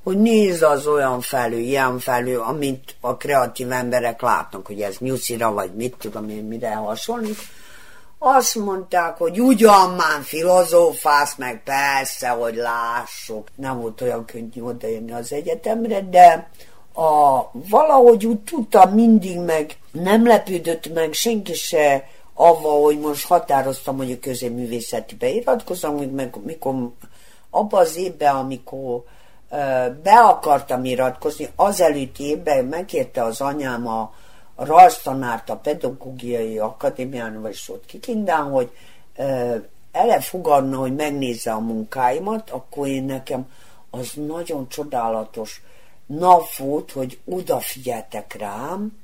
hogy 0.05 0.19
néz 0.19 0.63
az 0.63 0.87
olyan 0.87 1.21
felül, 1.21 1.59
ilyen 1.59 1.99
felül, 1.99 2.41
amit 2.41 2.97
a 3.01 3.17
kreatív 3.17 3.73
emberek 3.73 4.23
látnak, 4.23 4.67
hogy 4.67 4.81
ez 4.81 4.97
nyuszira, 4.99 5.53
vagy 5.53 5.75
mit 5.75 5.95
tudom 5.99 6.29
én, 6.29 6.45
mire 6.45 6.75
hasonlít. 6.75 7.39
Azt 8.19 8.55
mondták, 8.55 9.17
hogy 9.17 9.41
ugyan 9.41 9.91
már 9.91 10.23
filozófász, 10.23 11.35
meg 11.37 11.63
persze, 11.63 12.29
hogy 12.29 12.55
lássuk. 12.55 13.49
Nem 13.55 13.81
volt 13.81 14.01
olyan 14.01 14.25
könnyű 14.25 14.63
odaérni 14.63 15.13
az 15.13 15.33
egyetemre, 15.33 16.01
de 16.01 16.51
a, 16.95 17.41
valahogy 17.53 18.27
úgy 18.27 18.41
tudtam 18.41 18.91
mindig 18.91 19.39
meg, 19.39 19.77
nem 19.93 20.27
lepődött 20.27 20.93
meg 20.95 21.13
senki 21.13 21.55
se 21.55 22.09
avval, 22.35 22.83
hogy 22.83 22.99
most 22.99 23.27
határoztam, 23.27 23.97
hogy 23.97 24.13
a 24.13 24.19
közéművészetibe 24.19 25.29
iratkozom, 25.29 25.97
hogy 25.97 26.13
meg 26.13 26.35
mikor 26.45 26.75
abban 27.51 27.81
az 27.81 27.97
évben, 27.97 28.35
amikor 28.35 29.03
be 30.03 30.19
akartam 30.25 30.85
iratkozni, 30.85 31.49
azelőtt 31.57 32.19
évben 32.19 32.65
megkérte 32.65 33.23
az 33.23 33.41
anyám 33.41 33.87
a, 33.87 34.13
rajztanárt 34.57 35.51
a 35.51 35.57
pedagógiai 35.57 36.59
akadémián, 36.59 37.41
vagy 37.43 37.59
ott 37.67 37.87
kikindán, 37.87 38.51
hogy 38.51 38.71
elefogadna, 39.93 40.77
hogy 40.77 40.95
megnézze 40.95 41.53
a 41.53 41.59
munkáimat, 41.59 42.51
akkor 42.51 42.87
én 42.87 43.05
nekem 43.05 43.51
az 43.91 44.13
nagyon 44.15 44.69
csodálatos 44.69 45.63
nap 46.07 46.55
volt, 46.57 46.93
hogy 46.93 47.19
odafigyeltek 47.25 48.37
rám, 48.39 49.03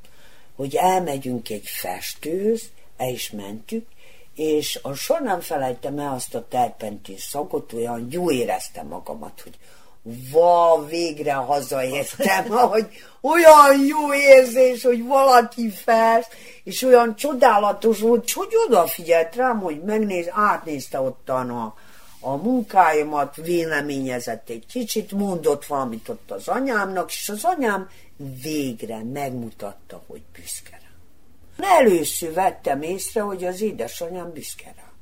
hogy 0.57 0.75
elmegyünk 0.75 1.51
egy 1.51 1.67
festőz, 1.67 2.71
el 2.97 3.09
is 3.09 3.31
mentük, 3.31 3.87
és 4.35 4.79
a 4.83 4.93
soha 4.93 5.21
nem 5.21 5.41
felejtem 5.41 5.99
el 5.99 6.13
azt 6.13 6.35
a 6.35 6.47
terpentin 6.49 7.19
szagot, 7.19 7.73
olyan 7.73 8.07
jó 8.11 8.31
éreztem 8.31 8.87
magamat, 8.87 9.41
hogy 9.41 9.59
va, 10.03 10.87
végre 10.89 11.33
hazaértem, 11.33 12.49
hogy 12.73 12.87
olyan 13.21 13.85
jó 13.87 14.15
érzés, 14.15 14.83
hogy 14.83 15.05
valaki 15.05 15.71
fest, 15.71 16.29
és 16.65 16.83
olyan 16.83 17.17
csodálatos 17.17 18.01
volt, 18.01 18.31
hogy 18.33 18.53
odafigyelt 18.67 19.37
rám, 19.37 19.61
hogy 19.61 19.83
megnéz, 19.83 20.29
átnézte 20.31 21.01
ottan 21.01 21.51
a, 21.51 21.75
a 22.21 22.37
munkáimat, 22.37 23.37
véleményezett 23.37 24.49
egy 24.49 24.67
kicsit, 24.67 25.13
mondott 25.13 25.67
valamit 25.67 26.09
ott 26.09 26.31
az 26.31 26.49
anyámnak, 26.49 27.11
és 27.11 27.29
az 27.29 27.45
anyám 27.45 27.89
végre 28.43 29.03
megmutatta, 29.13 30.03
hogy 30.07 30.23
büszke 30.33 30.81
rám. 30.81 31.79
Először 31.79 32.33
vettem 32.33 32.83
észre, 32.83 33.21
hogy 33.21 33.45
az 33.45 33.61
édesanyám 33.61 34.33
büszke 34.33 34.73
rám. 34.77 34.93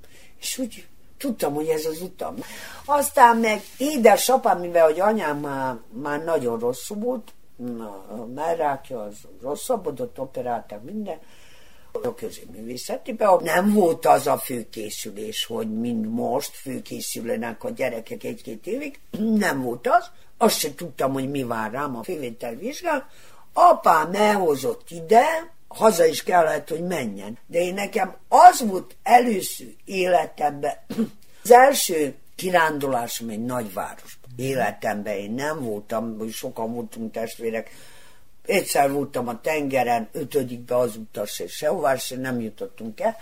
És 0.41 0.59
úgy 0.59 0.87
tudtam, 1.19 1.55
hogy 1.55 1.69
ez 1.69 1.85
az 1.85 2.03
utam. 2.03 2.35
Aztán 2.85 3.37
meg 3.37 3.63
édesapám, 3.79 4.61
mivel 4.61 4.85
hogy 4.85 5.01
anyám 5.01 5.39
már, 5.39 5.77
már 6.03 6.25
nagyon 6.25 6.59
rosszul 6.59 6.97
volt, 6.97 7.33
a 8.09 8.25
merrákja 8.35 9.03
az 9.03 9.15
rosszabbodott, 9.43 10.19
operáltak 10.21 10.83
minden, 10.83 11.19
a 11.93 12.15
középművészetiben 12.15 13.41
nem 13.43 13.73
volt 13.73 14.07
az 14.07 14.27
a 14.27 14.39
főkészülés, 14.39 15.47
hogy 15.47 15.79
mind 15.79 16.07
most 16.07 16.51
főkészülnek 16.55 17.65
a 17.65 17.71
gyerekek 17.71 18.25
egy-két 18.25 18.67
évig, 18.67 19.01
nem 19.19 19.63
volt 19.63 19.87
az, 19.87 20.11
azt 20.39 20.59
sem 20.59 20.75
tudtam, 20.75 21.13
hogy 21.13 21.31
mi 21.31 21.43
vár 21.43 21.71
rám 21.71 21.97
a 21.97 22.03
fővételvizsgál. 22.03 23.09
Apám 23.53 24.15
elhozott 24.15 24.91
ide, 24.91 25.53
haza 25.69 26.07
is 26.07 26.23
kellett, 26.23 26.69
hogy 26.69 26.83
menjen. 26.83 27.39
De 27.47 27.59
én 27.59 27.75
nekem 27.75 28.17
az 28.29 28.67
volt 28.67 28.97
először 29.03 29.75
életemben, 29.85 30.73
az 31.45 31.51
első 31.51 32.15
kirándulásom 32.37 33.29
egy 33.29 33.45
nagyvárosban. 33.45 34.31
Életemben 34.37 35.15
én 35.15 35.33
nem 35.33 35.63
voltam, 35.63 36.19
hogy 36.19 36.33
sokan 36.33 36.75
voltunk 36.75 37.13
testvérek, 37.13 37.71
egyszer 38.47 38.93
voltam 38.93 39.29
a 39.29 39.41
tengeren, 39.41 40.09
ötödikbe 40.13 40.77
az 40.77 40.97
utas, 40.97 41.39
és 41.39 41.53
sehová 41.53 41.97
se 41.97 42.17
nem 42.17 42.41
jutottunk 42.41 43.01
el, 43.01 43.17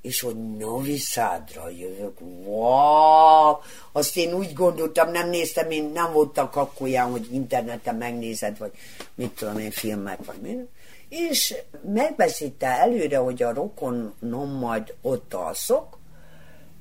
és 0.00 0.20
hogy 0.20 0.56
Novi 0.56 0.98
Szádra 0.98 1.68
jövök, 1.68 2.20
wow! 2.20 3.56
Azt 3.92 4.16
én 4.16 4.32
úgy 4.32 4.52
gondoltam, 4.52 5.10
nem 5.10 5.28
néztem, 5.28 5.70
én 5.70 5.90
nem 5.94 6.12
voltak 6.12 6.56
akkor 6.56 6.88
ilyen, 6.88 7.10
hogy 7.10 7.28
interneten 7.32 7.94
megnézed, 7.94 8.58
vagy 8.58 8.72
mit 9.14 9.30
tudom 9.30 9.58
én, 9.58 9.70
filmek, 9.70 10.24
vagy 10.24 10.40
mi 10.40 10.68
és 11.12 11.54
megbeszélte 11.92 12.66
előre, 12.66 13.16
hogy 13.16 13.42
a 13.42 13.52
rokonom 13.52 14.58
majd 14.58 14.94
ott 15.02 15.34
alszok, 15.34 15.98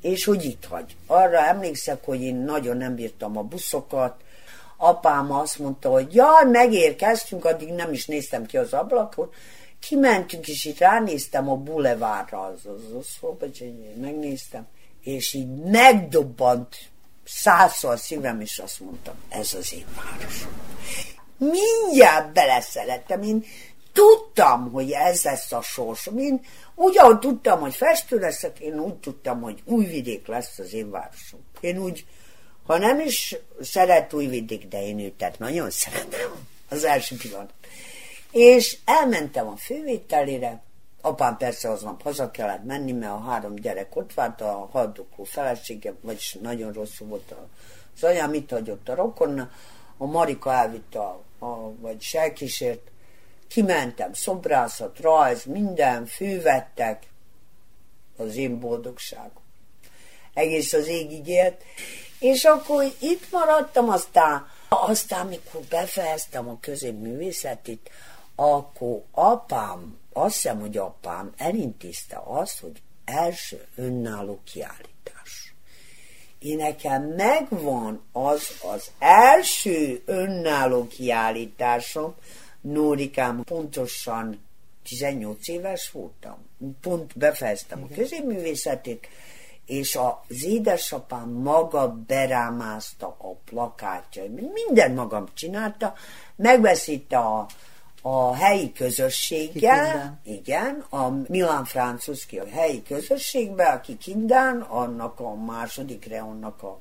és 0.01 0.25
hogy 0.25 0.45
itt 0.45 0.65
hagy. 0.65 0.95
Arra 1.07 1.45
emlékszek, 1.45 2.05
hogy 2.05 2.21
én 2.21 2.35
nagyon 2.35 2.77
nem 2.77 2.95
bírtam 2.95 3.37
a 3.37 3.41
buszokat, 3.41 4.15
apám 4.77 5.31
azt 5.31 5.59
mondta, 5.59 5.89
hogy 5.89 6.15
jaj, 6.15 6.45
megérkeztünk, 6.45 7.45
addig 7.45 7.69
nem 7.73 7.93
is 7.93 8.05
néztem 8.05 8.45
ki 8.45 8.57
az 8.57 8.73
ablakot, 8.73 9.33
kimentünk, 9.79 10.47
és 10.47 10.65
itt 10.65 10.77
ránéztem 10.77 11.49
a 11.49 11.55
bulevárra, 11.55 12.41
az, 12.41 12.65
az, 12.65 12.95
az, 12.99 13.17
az 13.39 13.63
megnéztem, 14.01 14.67
és 15.01 15.33
így 15.33 15.55
megdobbant 15.55 16.75
százszor 17.23 17.99
szívem, 17.99 18.41
és 18.41 18.59
azt 18.59 18.79
mondtam, 18.79 19.13
ez 19.29 19.53
az 19.53 19.73
én 19.73 19.85
városom. 19.95 20.51
Mindjárt 21.37 22.33
beleszerettem, 22.33 23.21
én 23.21 23.45
tudtam, 23.93 24.71
hogy 24.71 24.91
ez 24.91 25.23
lesz 25.23 25.51
a 25.51 25.61
sorsom. 25.61 26.17
Én 26.17 26.41
úgy, 26.75 26.97
ahogy 26.97 27.19
tudtam, 27.19 27.59
hogy 27.59 27.75
festő 27.75 28.17
leszek, 28.17 28.59
én 28.59 28.79
úgy 28.79 28.95
tudtam, 28.95 29.41
hogy 29.41 29.61
újvidék 29.65 30.27
lesz 30.27 30.59
az 30.59 30.73
én 30.73 30.89
városom. 30.89 31.39
Én 31.59 31.77
úgy, 31.77 32.05
ha 32.65 32.77
nem 32.77 32.99
is 32.99 33.35
szeret 33.61 34.13
újvidék, 34.13 34.67
de 34.67 34.85
én 34.85 34.99
őt 34.99 35.37
nagyon 35.37 35.69
szeretem 35.69 36.47
az 36.69 36.83
első 36.83 37.15
pillanat. 37.15 37.53
És 38.31 38.77
elmentem 38.85 39.47
a 39.47 39.55
fővételére, 39.55 40.61
apám 41.01 41.37
persze 41.37 41.69
aznap 41.69 42.01
haza 42.01 42.31
kellett 42.31 42.63
menni, 42.63 42.91
mert 42.91 43.11
a 43.11 43.19
három 43.19 43.55
gyerek 43.55 43.95
ott 43.95 44.13
várt, 44.13 44.41
a 44.41 44.69
haldokló 44.71 45.23
felesége, 45.23 45.93
vagyis 46.01 46.37
nagyon 46.41 46.73
rosszul 46.73 47.07
volt 47.07 47.35
az 47.95 48.03
anyám, 48.03 48.33
itt 48.33 48.49
hagyott 48.49 48.89
a 48.89 48.95
rokonna, 48.95 49.49
a 49.97 50.05
Marika 50.05 50.53
elvitte, 50.53 50.99
a, 50.99 51.21
a, 51.39 51.73
vagy 51.79 52.01
selkísért, 52.01 52.90
Kimentem, 53.51 54.13
szobrászat, 54.13 54.99
rajz, 54.99 55.43
minden, 55.45 56.05
fűvettek, 56.05 57.03
az 58.17 58.35
én 58.35 58.59
boldogságom. 58.59 59.43
Egész 60.33 60.73
az 60.73 60.87
égig 60.87 61.27
élt. 61.27 61.63
És 62.19 62.43
akkor 62.43 62.83
itt 62.99 63.31
maradtam, 63.31 63.89
aztán, 63.89 64.47
aztán 64.69 65.27
mikor 65.27 65.61
befejeztem 65.61 66.49
a 66.49 66.57
középművészetit, 66.61 67.89
akkor 68.35 69.03
apám, 69.11 69.97
azt 70.13 70.33
hiszem, 70.33 70.59
hogy 70.59 70.77
apám 70.77 71.33
elintézte 71.37 72.21
azt, 72.25 72.59
hogy 72.59 72.81
első 73.05 73.67
önálló 73.75 74.39
kiállítás. 74.43 75.53
én 76.39 76.57
nekem 76.57 77.03
megvan 77.03 78.03
az 78.11 78.47
az 78.73 78.91
első 78.99 80.01
önálló 80.05 80.87
kiállításom, 80.87 82.15
Nórikám 82.61 83.43
pontosan 83.43 84.39
18 84.83 85.47
éves 85.47 85.91
voltam. 85.91 86.37
Pont 86.81 87.17
befejeztem 87.17 87.83
a 87.83 87.93
középművészetét, 87.95 89.07
és 89.65 89.95
az 89.95 90.43
édesapám 90.43 91.29
maga 91.29 91.95
berámázta 92.07 93.07
a 93.07 93.33
plakátja. 93.45 94.23
Minden 94.53 94.91
magam 94.91 95.25
csinálta, 95.33 95.93
megbeszélte 96.35 97.17
a, 97.17 97.45
a 98.01 98.35
helyi 98.35 98.71
közösséggel, 98.71 100.19
igen, 100.23 100.85
a 100.89 101.09
Milan 101.27 101.65
Francuszki 101.65 102.39
a 102.39 102.45
helyi 102.47 102.83
közösségbe, 102.83 103.65
aki 103.65 103.97
Kindán, 103.97 104.61
annak 104.61 105.19
a 105.19 105.35
második 105.35 106.05
reonnak 106.05 106.63
a 106.63 106.79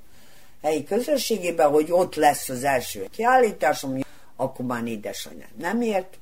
helyi 0.62 0.85
közösségében, 0.85 1.70
hogy 1.70 1.87
ott 1.91 2.14
lesz 2.14 2.49
az 2.49 2.64
első 2.64 3.09
kiállításom, 3.11 3.99
akkor 4.41 4.66
már 4.66 4.86
édesanyám 4.86 5.51
nem 5.59 5.82
ért, 5.82 6.18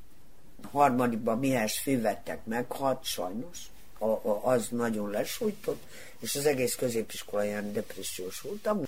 a 0.62 0.76
harmadikban 0.78 1.38
mihez 1.38 1.78
fővettek 1.78 2.44
meghalt, 2.44 3.04
sajnos, 3.04 3.58
a, 3.98 4.08
a, 4.08 4.40
az 4.42 4.68
nagyon 4.70 5.10
lesújtott, 5.10 5.82
és 6.20 6.34
az 6.34 6.46
egész 6.46 6.74
középiskola 6.74 7.44
ilyen 7.44 7.72
depressziós 7.72 8.40
voltam. 8.40 8.82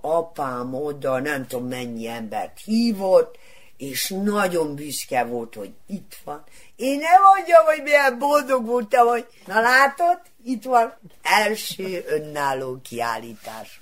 Apám 0.00 0.74
oda 0.74 1.18
nem 1.18 1.46
tudom 1.46 1.68
mennyi 1.68 2.06
embert 2.06 2.60
hívott, 2.64 3.38
és 3.76 4.14
nagyon 4.22 4.74
büszke 4.74 5.24
volt, 5.24 5.54
hogy 5.54 5.72
itt 5.86 6.16
van. 6.24 6.44
Én 6.76 6.98
nem 6.98 7.22
mondjam, 7.34 7.64
hogy 7.64 7.82
milyen 7.82 8.18
boldog 8.18 8.66
voltam, 8.66 9.06
hogy 9.06 9.26
na 9.46 9.60
látod, 9.60 10.20
itt 10.44 10.64
van 10.64 10.94
első 11.22 12.04
önálló 12.06 12.78
kiállítás. 12.82 13.80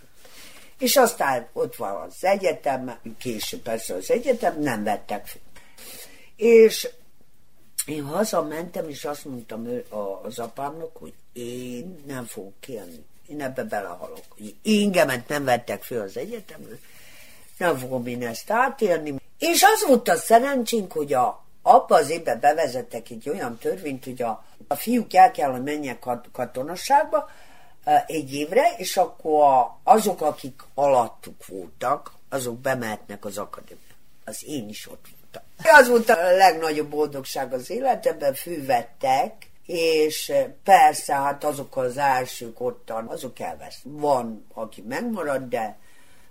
És 0.78 0.96
aztán 0.96 1.48
ott 1.52 1.76
van 1.76 2.02
az 2.02 2.24
egyetem, 2.24 2.98
később 3.18 3.60
persze 3.60 3.94
az 3.94 4.10
egyetem, 4.10 4.60
nem 4.60 4.84
vettek 4.84 5.26
fel. 5.26 5.40
És 6.36 6.88
én 7.86 8.04
hazamentem, 8.04 8.88
és 8.88 9.04
azt 9.04 9.24
mondtam 9.24 9.68
az 10.22 10.38
apámnak, 10.38 10.96
hogy 10.96 11.12
én 11.32 12.02
nem 12.06 12.24
fogok 12.24 12.60
kérni. 12.60 13.04
Én 13.28 13.42
ebbe 13.42 13.64
belehalok. 13.64 14.24
Engemet 14.64 15.28
nem 15.28 15.44
vettek 15.44 15.82
föl 15.82 16.00
az 16.00 16.16
egyetemről, 16.16 16.78
nem 17.58 17.76
fogom 17.76 18.06
én 18.06 18.26
ezt 18.26 18.50
átélni. 18.50 19.14
És 19.38 19.62
az 19.62 19.86
volt 19.86 20.08
a 20.08 20.16
szerencsénk, 20.16 20.92
hogy 20.92 21.12
a, 21.12 21.44
abba 21.62 21.96
az 21.96 22.10
évben 22.10 22.40
bevezettek 22.40 23.10
egy 23.10 23.28
olyan 23.28 23.58
törvényt, 23.58 24.04
hogy 24.04 24.22
a, 24.22 24.44
a 24.68 24.74
fiúk 24.74 25.14
el 25.14 25.30
kell, 25.30 25.50
hogy 25.50 25.62
menjenek 25.62 25.98
kat, 25.98 26.28
katonasságba 26.32 27.30
egy 28.06 28.34
évre, 28.34 28.74
és 28.76 28.96
akkor 28.96 29.70
azok, 29.82 30.20
akik 30.20 30.62
alattuk 30.74 31.46
voltak, 31.46 32.12
azok 32.28 32.58
bemehetnek 32.58 33.24
az 33.24 33.38
akadémiába. 33.38 33.84
Az 34.24 34.44
én 34.46 34.68
is 34.68 34.88
ott 34.88 35.06
voltam. 35.10 35.42
Az 35.80 35.88
volt 35.88 36.08
a 36.08 36.36
legnagyobb 36.36 36.88
boldogság 36.88 37.52
az 37.52 37.70
életemben, 37.70 38.34
fűvettek, 38.34 39.50
és 39.66 40.32
persze, 40.64 41.14
hát 41.14 41.44
azok 41.44 41.76
az 41.76 41.96
elsők 41.96 42.60
ottan, 42.60 43.06
azok 43.06 43.38
elvesz. 43.38 43.80
Van, 43.82 44.46
aki 44.54 44.82
megmarad, 44.88 45.48
de 45.48 45.78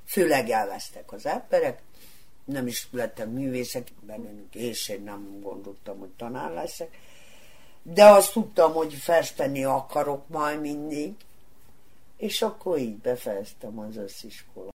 főleg 0.08 0.50
elvesztek 0.50 1.12
az 1.12 1.26
emberek. 1.26 1.82
Nem 2.46 2.68
is 2.68 2.88
lettek 2.92 3.28
művészek, 3.28 3.88
bennünk 4.02 4.56
és 4.56 4.90
én 4.90 5.02
nem 5.02 5.40
gondoltam, 5.42 6.00
hogy 6.00 6.12
tanár 6.18 6.52
leszek. 6.52 6.98
De 7.84 8.06
azt 8.06 8.32
tudtam, 8.32 8.74
hogy 8.74 8.94
festeni 8.94 9.64
akarok 9.64 10.28
majd 10.28 10.62
mindig, 10.62 11.14
és 12.18 12.42
akkor 12.42 12.78
így 12.78 12.98
befejeztem 12.98 13.80
az 13.80 13.98
össziskolát. 13.98 14.74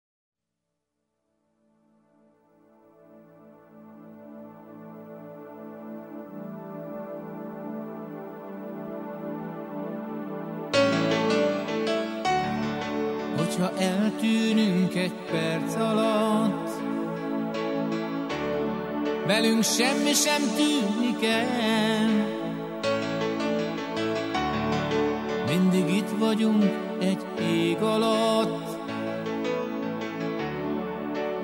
Hogyha 13.37 13.77
eltűnünk 13.79 14.95
egy 14.95 15.15
perc 15.31 15.75
alatt, 15.75 16.69
velünk 19.27 19.65
semmi 19.65 20.13
sem 20.13 20.43
tűnik 20.57 21.25
el. 21.25 22.39
Mindig 25.47 25.97
itt 25.97 26.09
vagyunk 26.19 26.90
egy 27.01 27.25
ég 27.41 27.77
alatt. 27.83 28.69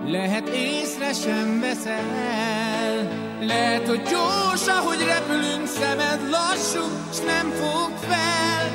Lehet 0.07 0.49
észre 0.49 1.13
sem 1.13 1.61
veszel, 1.61 3.09
lehet, 3.41 3.89
hogy 3.89 4.03
gyors, 4.03 4.67
ahogy 4.67 5.05
repülünk, 5.05 5.67
szemed 5.67 6.21
lassú, 6.31 6.85
s 7.13 7.19
nem 7.19 7.51
fog 7.51 7.91
fel. 7.99 8.71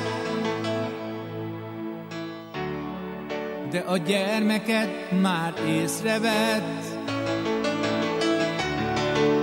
De 3.70 3.78
a 3.78 3.96
gyermeket 3.96 5.20
már 5.20 5.52
észrevett, 5.66 6.84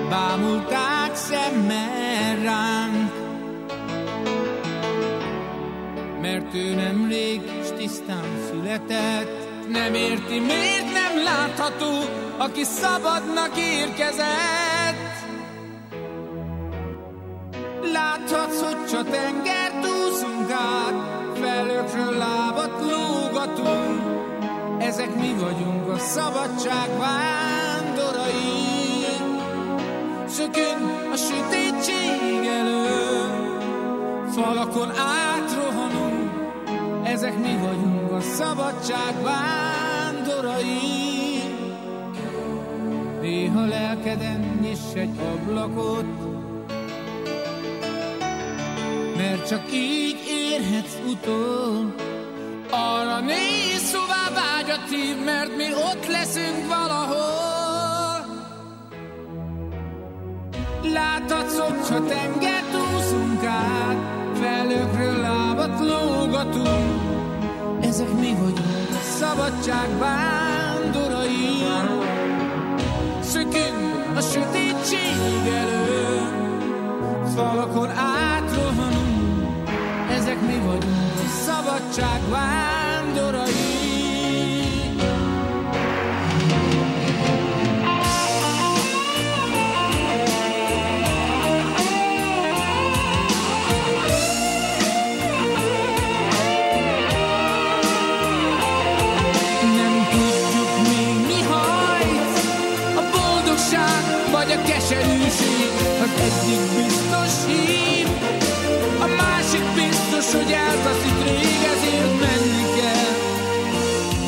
bámulták 0.09 1.15
szemmel 1.15 2.35
ránk, 2.43 3.08
mert 6.31 6.53
ő 6.53 6.75
nemrég 6.75 7.41
s 7.63 7.67
tisztán 7.77 8.29
született. 8.49 9.47
Nem 9.67 9.93
érti, 9.93 10.39
miért 10.39 10.91
nem 10.93 11.23
látható, 11.23 11.93
aki 12.37 12.63
szabadnak 12.63 13.51
érkezett. 13.57 15.07
Láthatsz, 17.93 18.61
hogy 18.61 18.85
csak 18.89 19.09
tenger 19.09 19.71
úszunk 19.81 20.51
át, 20.51 20.93
felőkről 21.41 22.17
lábat 22.17 22.81
lógatunk. 22.81 24.01
Ezek 24.79 25.15
mi 25.15 25.33
vagyunk 25.39 25.87
a 25.87 25.97
szabadság 25.97 26.89
vándorai. 26.97 28.37
Szökünk 30.27 31.11
a 31.11 31.15
sötétség 31.15 32.45
elő, 32.45 32.87
falakon 34.31 34.89
átrohanunk 34.89 35.28
ezek 37.11 37.37
mi 37.37 37.57
vagyunk 37.57 38.11
a 38.11 38.21
szabadság 38.21 39.13
vándorai. 39.23 40.67
Néha 43.21 43.65
lelkeden 43.65 44.59
nyiss 44.61 44.93
egy 44.93 45.19
ablakot, 45.33 46.05
mert 49.17 49.47
csak 49.47 49.73
így 49.73 50.17
érhetsz 50.27 50.97
utol. 51.11 51.95
Arra 52.69 53.19
néz, 53.19 53.93
hová 53.93 54.41
vágyat 54.41 54.89
hív, 54.89 55.23
mert 55.25 55.57
mi 55.57 55.73
ott 55.73 56.07
leszünk 56.07 56.67
valahol. 56.67 57.29
Láthatsz, 60.93 61.57
hogyha 61.57 62.05
tengert 62.05 62.73
úszunk 62.73 63.43
át, 63.45 64.18
felőkről 64.39 65.21
lábat 65.21 65.79
lógatunk, 65.79 67.01
ezek 67.81 68.11
mi 68.13 68.33
vagyunk, 68.39 69.01
szabadság 69.19 69.89
vándorai. 69.99 71.63
Szökünk 73.21 74.15
a 74.15 74.21
sötétség 74.21 75.47
elő, 75.61 76.19
falakon 77.35 77.89
átrohanunk, 77.89 79.69
ezek 80.17 80.41
mi 80.41 80.57
vagyunk, 80.65 81.29
szabadság 81.45 82.21
vándorai. 82.29 83.68
Egyik 106.27 106.61
biztos 106.75 107.33
hív, 107.47 108.07
a 108.99 109.05
másik 109.05 109.63
biztos, 109.75 110.33
hogy 110.33 110.51
eltaszít 110.51 111.23
rég, 111.23 111.59
ezért 111.73 112.19
menni 112.19 112.63
kell, 112.79 113.13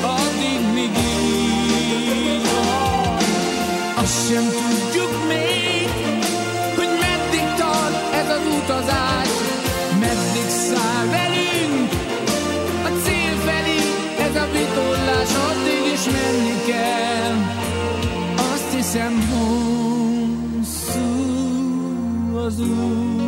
addig 0.02 0.74
míg 0.74 0.98
így. 0.98 2.48
Azt 3.96 4.28
sem 4.30 4.44
tudjuk 4.44 5.28
még, 5.28 5.90
hogy 6.76 6.90
meddig 7.00 7.46
tart 7.58 8.14
ez 8.14 8.30
az 8.30 8.46
utazás, 8.58 9.01
az 22.52 22.60
út. 22.60 23.22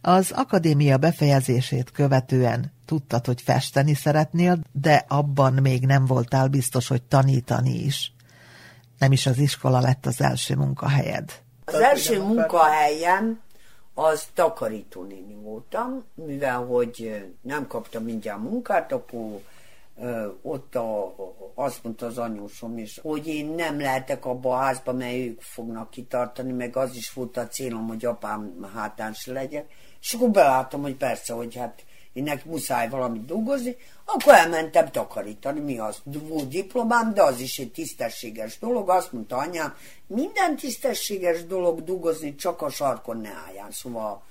Az 0.00 0.32
akadémia 0.34 0.96
befejezését 0.96 1.90
követően 1.90 2.72
tudtad, 2.84 3.26
hogy 3.26 3.42
festeni 3.42 3.94
szeretnél, 3.94 4.58
de 4.72 5.04
abban 5.08 5.52
még 5.52 5.86
nem 5.86 6.04
voltál 6.04 6.48
biztos, 6.48 6.88
hogy 6.88 7.02
tanítani 7.02 7.84
is. 7.84 8.12
Nem 8.98 9.12
is 9.12 9.26
az 9.26 9.38
iskola 9.38 9.80
lett 9.80 10.06
az 10.06 10.20
első 10.20 10.54
munkahelyed. 10.54 11.42
Az 11.64 11.74
első 11.74 12.22
munkahelyem 12.22 13.40
az 13.94 14.26
takarítónéni 14.34 15.34
voltam, 15.34 16.04
mivel 16.14 16.64
hogy 16.64 17.24
nem 17.42 17.66
kaptam 17.66 18.04
mindjárt 18.04 18.42
munkát, 18.42 18.92
akkor 18.92 19.40
ott 20.42 20.74
a, 20.74 21.14
azt 21.54 21.84
mondta 21.84 22.06
az 22.06 22.18
anyósom 22.18 22.78
is, 22.78 22.98
hogy 23.02 23.26
én 23.26 23.46
nem 23.46 23.80
lehetek 23.80 24.24
abba 24.24 24.54
a 24.54 24.58
házba, 24.58 24.92
mert 24.92 25.14
ők 25.14 25.40
fognak 25.40 25.90
kitartani, 25.90 26.52
meg 26.52 26.76
az 26.76 26.96
is 26.96 27.12
volt 27.12 27.36
a 27.36 27.48
célom, 27.48 27.86
hogy 27.86 28.04
apám 28.04 28.70
hátán 28.74 29.12
se 29.12 29.32
legyek. 29.32 29.70
És 30.00 30.12
akkor 30.12 30.30
beláttam, 30.30 30.82
hogy 30.82 30.94
persze, 30.94 31.32
hogy 31.32 31.54
hát 31.54 31.84
én 32.12 32.22
neki 32.22 32.48
muszáj 32.48 32.88
valamit 32.88 33.24
dolgozni, 33.24 33.76
akkor 34.04 34.34
elmentem 34.34 34.90
takarítani, 34.90 35.60
mi 35.60 35.78
az? 35.78 35.98
Volt 36.04 36.48
diplomám, 36.48 37.14
de 37.14 37.22
az 37.22 37.40
is 37.40 37.58
egy 37.58 37.72
tisztességes 37.72 38.58
dolog. 38.58 38.88
Azt 38.88 39.12
mondta 39.12 39.36
anyám, 39.36 39.76
minden 40.06 40.56
tisztességes 40.56 41.46
dolog 41.46 41.84
dolgozni, 41.84 42.34
csak 42.34 42.62
a 42.62 42.70
sarkon 42.70 43.20
ne 43.20 43.30
álljál, 43.46 43.70
szóval 43.70 44.22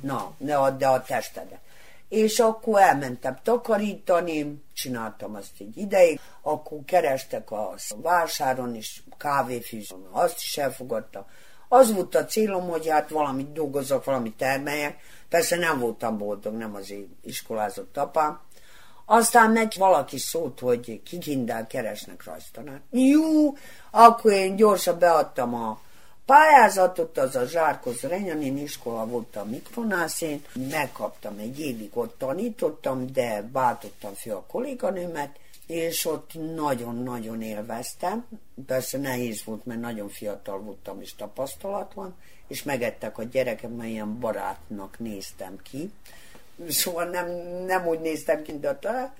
na, 0.00 0.32
ne 0.38 0.56
add 0.56 0.84
a 0.84 1.02
testedet. 1.02 1.60
És 2.10 2.38
akkor 2.38 2.80
elmentem 2.80 3.38
takarítani, 3.42 4.62
csináltam 4.72 5.34
azt 5.34 5.52
egy 5.58 5.76
ideig, 5.76 6.20
akkor 6.42 6.78
kerestek 6.84 7.50
a 7.50 7.74
vásáron, 7.96 8.74
és 8.74 9.02
kávéfűzön, 9.18 10.08
azt 10.10 10.36
is 10.36 10.56
elfogadta. 10.56 11.26
Az 11.68 11.94
volt 11.94 12.14
a 12.14 12.24
célom, 12.24 12.68
hogy 12.68 12.88
hát 12.88 13.10
valamit 13.10 13.52
dolgozok, 13.52 14.04
valamit 14.04 14.36
termeljek. 14.36 14.96
Persze 15.28 15.56
nem 15.56 15.78
voltam 15.78 16.18
boldog, 16.18 16.54
nem 16.54 16.74
az 16.74 16.90
én 16.90 17.18
iskolázott 17.22 17.96
apám. 17.96 18.40
Aztán 19.04 19.50
meg 19.50 19.72
valaki 19.78 20.18
szólt, 20.18 20.60
hogy 20.60 21.02
kikindel 21.02 21.66
keresnek 21.66 22.24
rajztanát. 22.24 22.82
Jó, 22.90 23.54
akkor 23.90 24.32
én 24.32 24.56
gyorsan 24.56 24.98
beadtam 24.98 25.54
a 25.54 25.80
pályázatot, 26.30 27.18
az 27.18 27.36
a 27.36 27.46
Zsárkoz 27.46 28.00
Renyanin 28.00 28.58
iskola 28.58 29.06
volt 29.06 29.36
a 29.36 29.44
Mikronászén, 29.44 30.44
megkaptam 30.70 31.38
egy 31.38 31.60
évig 31.60 31.90
ott 31.92 32.18
tanítottam, 32.18 33.12
de 33.12 33.48
váltottam 33.52 34.14
fel 34.14 34.36
a 34.36 34.44
kolléganőmet, 34.48 35.30
és 35.66 36.06
ott 36.06 36.30
nagyon-nagyon 36.54 37.42
élveztem. 37.42 38.26
Persze 38.66 38.98
nehéz 38.98 39.44
volt, 39.44 39.66
mert 39.66 39.80
nagyon 39.80 40.08
fiatal 40.08 40.58
voltam 40.58 41.00
és 41.00 41.14
tapasztalatlan, 41.14 42.16
és 42.48 42.62
megettek 42.62 43.18
a 43.18 43.22
gyerekem, 43.22 43.70
mert 43.70 43.88
ilyen 43.88 44.18
barátnak 44.18 44.98
néztem 44.98 45.58
ki. 45.70 45.92
Szóval 46.68 47.04
nem, 47.04 47.26
nem 47.66 47.86
úgy 47.86 48.00
néztem 48.00 48.42
ki, 48.42 48.58
de 48.58 48.74
talán. 48.74 49.12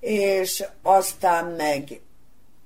És 0.00 0.64
aztán 0.82 1.44
meg 1.44 2.00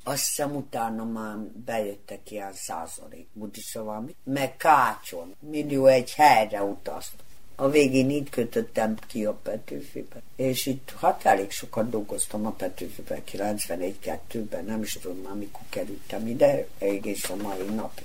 azt 0.05 0.27
hiszem 0.27 0.55
utána 0.55 1.05
már 1.05 1.37
bejöttek 1.65 2.31
ilyen 2.31 2.53
százalék 2.53 3.27
szóval 3.73 4.11
meg 4.24 4.57
Kácson, 4.57 5.35
millió 5.39 5.87
egy 5.87 6.12
helyre 6.12 6.62
utaztam. 6.62 7.27
A 7.55 7.69
végén 7.69 8.11
így 8.11 8.31
kötöttem 8.31 8.97
ki 9.07 9.24
a 9.24 9.33
Petőfibe. 9.33 10.23
És 10.37 10.66
itt 10.66 10.95
hát 11.01 11.24
elég 11.24 11.51
sokat 11.51 11.91
dolgoztam 11.91 12.47
a 12.47 12.51
Petőfibe, 12.51 13.23
91-2-ben, 13.33 14.65
nem 14.65 14.83
is 14.83 14.93
tudom 14.93 15.19
már 15.19 15.35
mikor 15.35 15.61
kerültem 15.69 16.27
ide, 16.27 16.66
egész 16.79 17.31
a 17.31 17.37
mai 17.37 17.74
napig. 17.74 18.05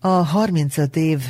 A 0.00 0.08
35 0.08 0.96
év 0.96 1.20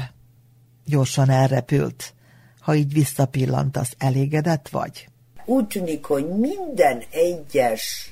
gyorsan 0.85 1.31
elrepült. 1.31 2.15
Ha 2.61 2.75
így 2.75 2.93
visszapillantasz, 2.93 3.95
elégedett 3.99 4.69
vagy? 4.69 5.09
Úgy 5.45 5.67
tűnik, 5.67 6.05
hogy 6.05 6.29
minden 6.29 7.03
egyes 7.11 8.12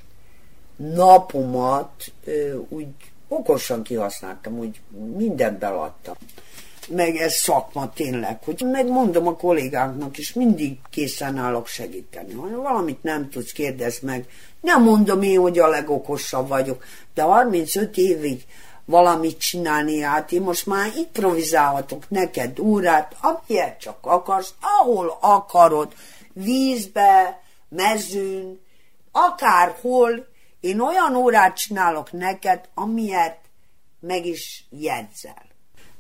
napomat 0.95 2.13
úgy 2.69 2.87
okosan 3.29 3.83
kihasználtam, 3.83 4.59
úgy 4.59 4.81
mindent 5.17 5.59
beladtam 5.59 6.15
meg 6.91 7.17
ez 7.17 7.35
szakma 7.35 7.93
tényleg, 7.93 8.39
hogy 8.45 8.63
megmondom 8.71 9.27
a 9.27 9.37
kollégánknak 9.37 10.19
is, 10.19 10.33
mindig 10.33 10.79
készen 10.91 11.37
állok 11.37 11.67
segíteni. 11.67 12.33
Ha 12.33 12.63
valamit 12.63 13.03
nem 13.03 13.29
tudsz, 13.31 13.53
kérdezd 13.53 14.03
meg. 14.03 14.27
Nem 14.61 14.83
mondom 14.83 15.23
én, 15.23 15.41
hogy 15.41 15.59
a 15.59 15.69
legokosabb 15.69 16.49
vagyok, 16.49 16.85
de 17.15 17.23
35 17.23 17.97
évig 17.97 18.45
valamit 18.85 19.39
csinálni, 19.39 20.01
hát 20.01 20.33
én 20.33 20.43
most 20.43 20.67
már 20.67 20.93
improvizálhatok 20.97 22.11
neked 22.11 22.59
órát, 22.59 23.17
amilyet 23.21 23.81
csak 23.81 23.99
akarsz, 24.01 24.55
ahol 24.61 25.19
akarod, 25.21 25.93
vízbe, 26.33 27.41
mezőn, 27.69 28.61
akárhol, 29.13 30.27
én 30.61 30.81
olyan 30.81 31.17
órát 31.17 31.57
csinálok 31.57 32.13
neked, 32.13 32.69
amilyet 32.75 33.39
meg 34.01 34.27
is 34.27 34.65
jegyzel. 34.71 35.43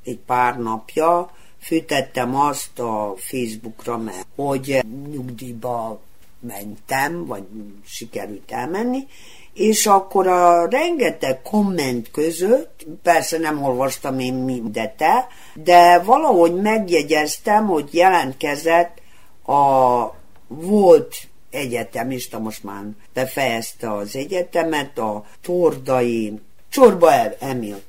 Egy 0.05 0.19
pár 0.19 0.59
napja 0.59 1.31
fűtettem 1.61 2.37
azt 2.37 2.78
a 2.78 3.15
Facebookra, 3.16 3.97
mert 3.97 4.27
hogy 4.35 4.85
nyugdíjba 5.11 6.01
mentem, 6.41 7.27
vagy 7.27 7.43
sikerült 7.87 8.51
elmenni, 8.53 9.07
és 9.55 9.87
akkor 9.87 10.27
a 10.27 10.69
rengeteg 10.69 11.43
komment 11.43 12.11
között, 12.11 12.87
persze 13.03 13.39
nem 13.39 13.65
olvastam 13.65 14.19
én 14.19 14.35
mindet 14.35 15.03
el, 15.03 15.27
de 15.55 15.99
valahogy 15.99 16.55
megjegyeztem, 16.55 17.66
hogy 17.66 17.95
jelentkezett 17.95 19.01
a 19.47 20.15
volt 20.47 21.16
egyetemista, 21.51 22.39
most 22.39 22.65
már 22.65 22.85
befejezte 23.13 23.93
az 23.93 24.17
egyetemet, 24.17 24.99
a 24.99 25.25
Tordai 25.43 26.41
Csorba 26.69 27.13
Emil 27.39 27.83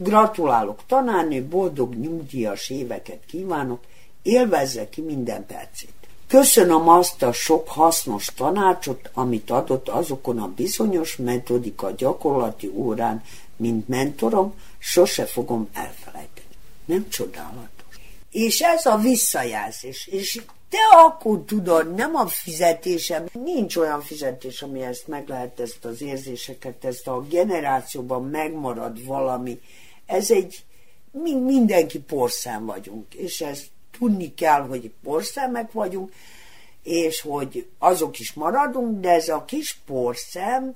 Gratulálok, 0.00 0.80
tanárnő, 0.86 1.44
boldog 1.44 1.94
nyugdíjas 1.94 2.70
éveket 2.70 3.20
kívánok, 3.26 3.80
élvezze 4.22 4.88
ki 4.88 5.00
minden 5.00 5.46
percét. 5.46 5.92
Köszönöm 6.26 6.88
azt 6.88 7.22
a 7.22 7.32
sok 7.32 7.68
hasznos 7.68 8.26
tanácsot, 8.36 9.10
amit 9.12 9.50
adott 9.50 9.88
azokon 9.88 10.38
a 10.38 10.52
bizonyos 10.56 11.16
metodika 11.16 11.90
gyakorlati 11.90 12.70
órán, 12.74 13.22
mint 13.56 13.88
mentorom, 13.88 14.54
sose 14.78 15.26
fogom 15.26 15.68
elfelejteni. 15.72 16.46
Nem 16.84 17.08
csodálatos. 17.08 17.96
És 18.30 18.60
ez 18.60 18.86
a 18.86 18.96
visszajelzés, 18.96 20.06
és 20.06 20.42
te 20.68 20.78
akkor 21.04 21.44
tudod, 21.46 21.94
nem 21.94 22.14
a 22.14 22.26
fizetésem, 22.26 23.24
nincs 23.32 23.76
olyan 23.76 24.00
fizetés, 24.00 24.62
ami 24.62 24.82
ezt 24.82 25.08
meg 25.08 25.28
lehet, 25.28 25.60
ezt 25.60 25.84
az 25.84 26.02
érzéseket, 26.02 26.84
ezt 26.84 27.06
a 27.06 27.20
generációban 27.28 28.24
megmarad 28.24 29.04
valami, 29.04 29.60
ez 30.06 30.30
egy, 30.30 30.64
mi 31.10 31.34
mindenki 31.34 32.00
porszem 32.00 32.66
vagyunk, 32.66 33.14
és 33.14 33.40
ez 33.40 33.62
tudni 33.98 34.34
kell, 34.34 34.60
hogy 34.66 34.90
porszemek 35.02 35.72
vagyunk, 35.72 36.12
és 36.82 37.20
hogy 37.20 37.68
azok 37.78 38.18
is 38.18 38.32
maradunk, 38.32 39.00
de 39.00 39.10
ez 39.10 39.28
a 39.28 39.44
kis 39.44 39.80
porszem 39.86 40.74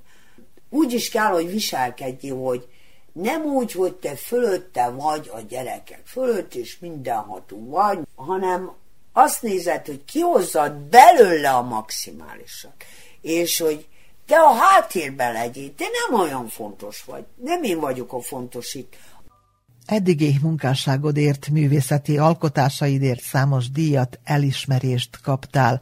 úgy 0.70 0.92
is 0.92 1.08
kell, 1.08 1.32
hogy 1.32 1.50
viselkedj, 1.50 2.28
hogy 2.28 2.68
nem 3.12 3.44
úgy, 3.44 3.72
hogy 3.72 3.94
te 3.94 4.16
fölötte 4.16 4.88
vagy 4.88 5.30
a 5.34 5.40
gyerekek 5.40 6.02
fölött, 6.04 6.54
és 6.54 6.78
mindenható 6.78 7.68
vagy, 7.68 7.98
hanem 8.14 8.72
azt 9.12 9.42
nézed, 9.42 9.86
hogy 9.86 10.04
kihozzad 10.04 10.72
belőle 10.72 11.50
a 11.50 11.62
maximálisat, 11.62 12.84
és 13.20 13.58
hogy 13.58 13.86
te 14.26 14.36
a 14.36 14.52
háttérben 14.52 15.32
legyél, 15.32 15.74
te 15.74 15.84
nem 15.84 16.20
olyan 16.20 16.48
fontos 16.48 17.04
vagy, 17.04 17.24
nem 17.36 17.62
én 17.62 17.80
vagyok 17.80 18.12
a 18.12 18.20
fontos 18.20 18.74
itt, 18.74 18.96
Eddigi 19.86 20.38
munkásságodért, 20.42 21.48
művészeti 21.48 22.18
alkotásaidért 22.18 23.20
számos 23.20 23.70
díjat, 23.70 24.18
elismerést 24.24 25.20
kaptál. 25.22 25.80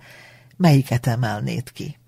Melyiket 0.57 1.07
emelnéd 1.07 1.73
ki? 1.73 1.99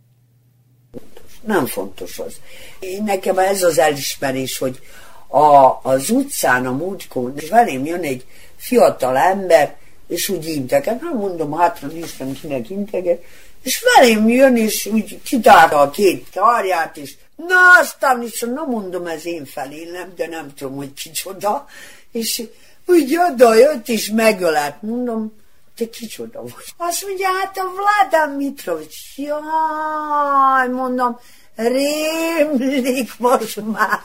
Nem 1.40 1.66
fontos 1.66 2.18
az. 2.18 2.34
Én 2.78 3.02
nekem 3.02 3.38
ez 3.38 3.62
az 3.62 3.78
elismerés, 3.78 4.58
hogy 4.58 4.80
a, 5.26 5.78
az 5.82 6.10
utcán, 6.10 6.66
a 6.66 6.72
múltkor, 6.72 7.32
és 7.36 7.48
velém 7.48 7.84
jön 7.84 8.02
egy 8.02 8.26
fiatal 8.56 9.16
ember, 9.16 9.76
és 10.12 10.28
úgy 10.28 10.46
integet, 10.46 11.00
nem 11.00 11.16
mondom, 11.16 11.52
hátra 11.52 11.88
néztem, 11.88 12.32
kinek 12.40 12.70
integet, 12.70 13.24
és 13.62 13.84
velém 13.94 14.28
jön, 14.28 14.56
és 14.56 14.86
úgy 14.86 15.22
kitárta 15.22 15.80
a 15.80 15.90
két 15.90 16.26
karját, 16.34 16.96
és 16.96 17.14
Na, 17.36 17.80
aztán 17.80 18.22
is, 18.22 18.40
na 18.40 18.64
mondom, 18.64 19.06
ez 19.06 19.26
én 19.26 19.44
felélem, 19.44 20.12
de 20.16 20.26
nem 20.26 20.54
tudom, 20.54 20.76
hogy 20.76 20.92
kicsoda. 20.92 21.66
És 22.12 22.42
úgy 22.86 23.16
oda 23.16 23.54
jött, 23.54 23.88
és 23.88 24.10
megölelt. 24.10 24.82
Mondom, 24.82 25.32
te 25.76 25.88
kicsoda 25.88 26.42
vagy? 26.42 26.64
Azt 26.76 27.06
mondja, 27.06 27.28
hát 27.40 27.58
a 27.58 27.72
Vladán 27.74 28.36
Mitrovics. 28.36 29.16
Jaj, 29.16 30.68
mondom, 30.68 31.18
rémlik 31.54 33.18
most 33.18 33.56
már, 33.56 34.00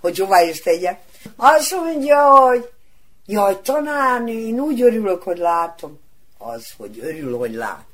hogy 0.00 0.18
hová 0.18 0.42
is 0.42 0.60
tegyek. 0.60 1.00
Azt 1.36 1.74
mondja, 1.74 2.30
hogy 2.30 2.70
Jaj, 3.26 3.60
tanárni, 3.60 4.32
én 4.32 4.60
úgy 4.60 4.82
örülök, 4.82 5.22
hogy 5.22 5.38
látom. 5.38 6.00
Az, 6.38 6.72
hogy 6.76 6.98
örül, 7.02 7.38
hogy 7.38 7.54
lát. 7.54 7.84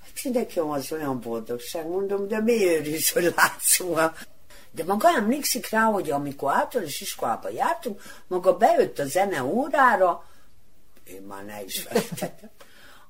Hát 0.00 0.32
nekem 0.32 0.70
az 0.70 0.92
olyan 0.92 1.20
boldogság, 1.20 1.86
mondom, 1.86 2.28
de 2.28 2.40
mi 2.40 2.66
örülsz, 2.66 3.12
hogy 3.12 3.32
látsz 3.36 3.72
szóval. 3.74 4.16
De 4.70 4.84
maga 4.84 5.08
emlékszik 5.08 5.70
rá, 5.70 5.82
hogy 5.82 6.10
amikor 6.10 6.52
általános 6.52 7.00
iskolába 7.00 7.48
jártunk, 7.48 8.02
maga 8.26 8.56
bejött 8.56 8.98
a 8.98 9.06
zene 9.06 9.44
órára, 9.44 10.24
én 11.04 11.22
már 11.22 11.44
ne 11.44 11.62
is 11.62 11.80
feltettem. 11.80 12.50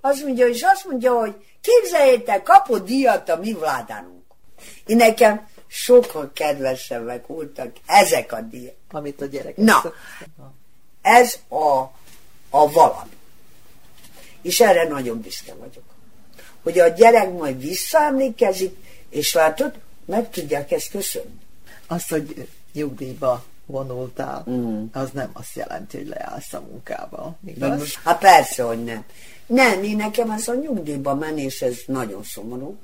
Azt 0.00 0.24
mondja, 0.24 0.46
és 0.46 0.62
azt 0.62 0.84
mondja, 0.84 1.12
hogy 1.12 1.34
képzeljétek, 1.60 2.42
kapott 2.42 2.84
díjat 2.84 3.28
a 3.28 3.36
mi 3.36 3.52
vládánunk. 3.52 4.24
Én 4.86 4.96
nekem 4.96 5.48
sokkal 5.66 6.30
kedvesebbek 6.34 7.26
voltak 7.26 7.72
ezek 7.86 8.32
a 8.32 8.40
díjak. 8.40 8.74
Amit 8.90 9.20
a 9.20 9.26
gyerekek 9.26 9.56
Na, 9.56 9.72
szoktak. 9.72 9.96
Ez 11.08 11.38
a, 11.48 11.80
a 12.50 12.70
valami. 12.70 13.16
És 14.42 14.60
erre 14.60 14.88
nagyon 14.88 15.20
büszke 15.20 15.54
vagyok. 15.54 15.84
Hogy 16.62 16.78
a 16.78 16.88
gyerek 16.88 17.32
majd 17.32 17.60
visszaemlékezik, 17.60 18.76
és 19.08 19.34
látod, 19.34 19.72
meg 20.04 20.30
tudják 20.30 20.70
ezt 20.70 20.90
köszönni. 20.90 21.40
Az, 21.86 22.08
hogy 22.08 22.48
nyugdíjba 22.72 23.44
vonultál, 23.66 24.44
Mm. 24.50 24.84
az 24.92 25.10
nem 25.10 25.30
azt 25.32 25.54
jelenti, 25.54 25.96
hogy 25.96 26.06
leállsz 26.06 26.52
a 26.52 26.60
munkába. 26.60 27.36
Igaz? 27.46 27.78
most, 27.78 27.98
hát 28.04 28.18
persze, 28.18 28.62
hogy 28.62 28.84
nem. 28.84 29.04
Nem, 29.46 29.82
én 29.82 29.96
nekem 29.96 30.30
ez 30.30 30.48
a 30.48 30.54
nyugdíjba 30.54 31.14
menés, 31.14 31.62
ez 31.62 31.76
nagyon 31.86 32.22
szomorú. 32.22 32.78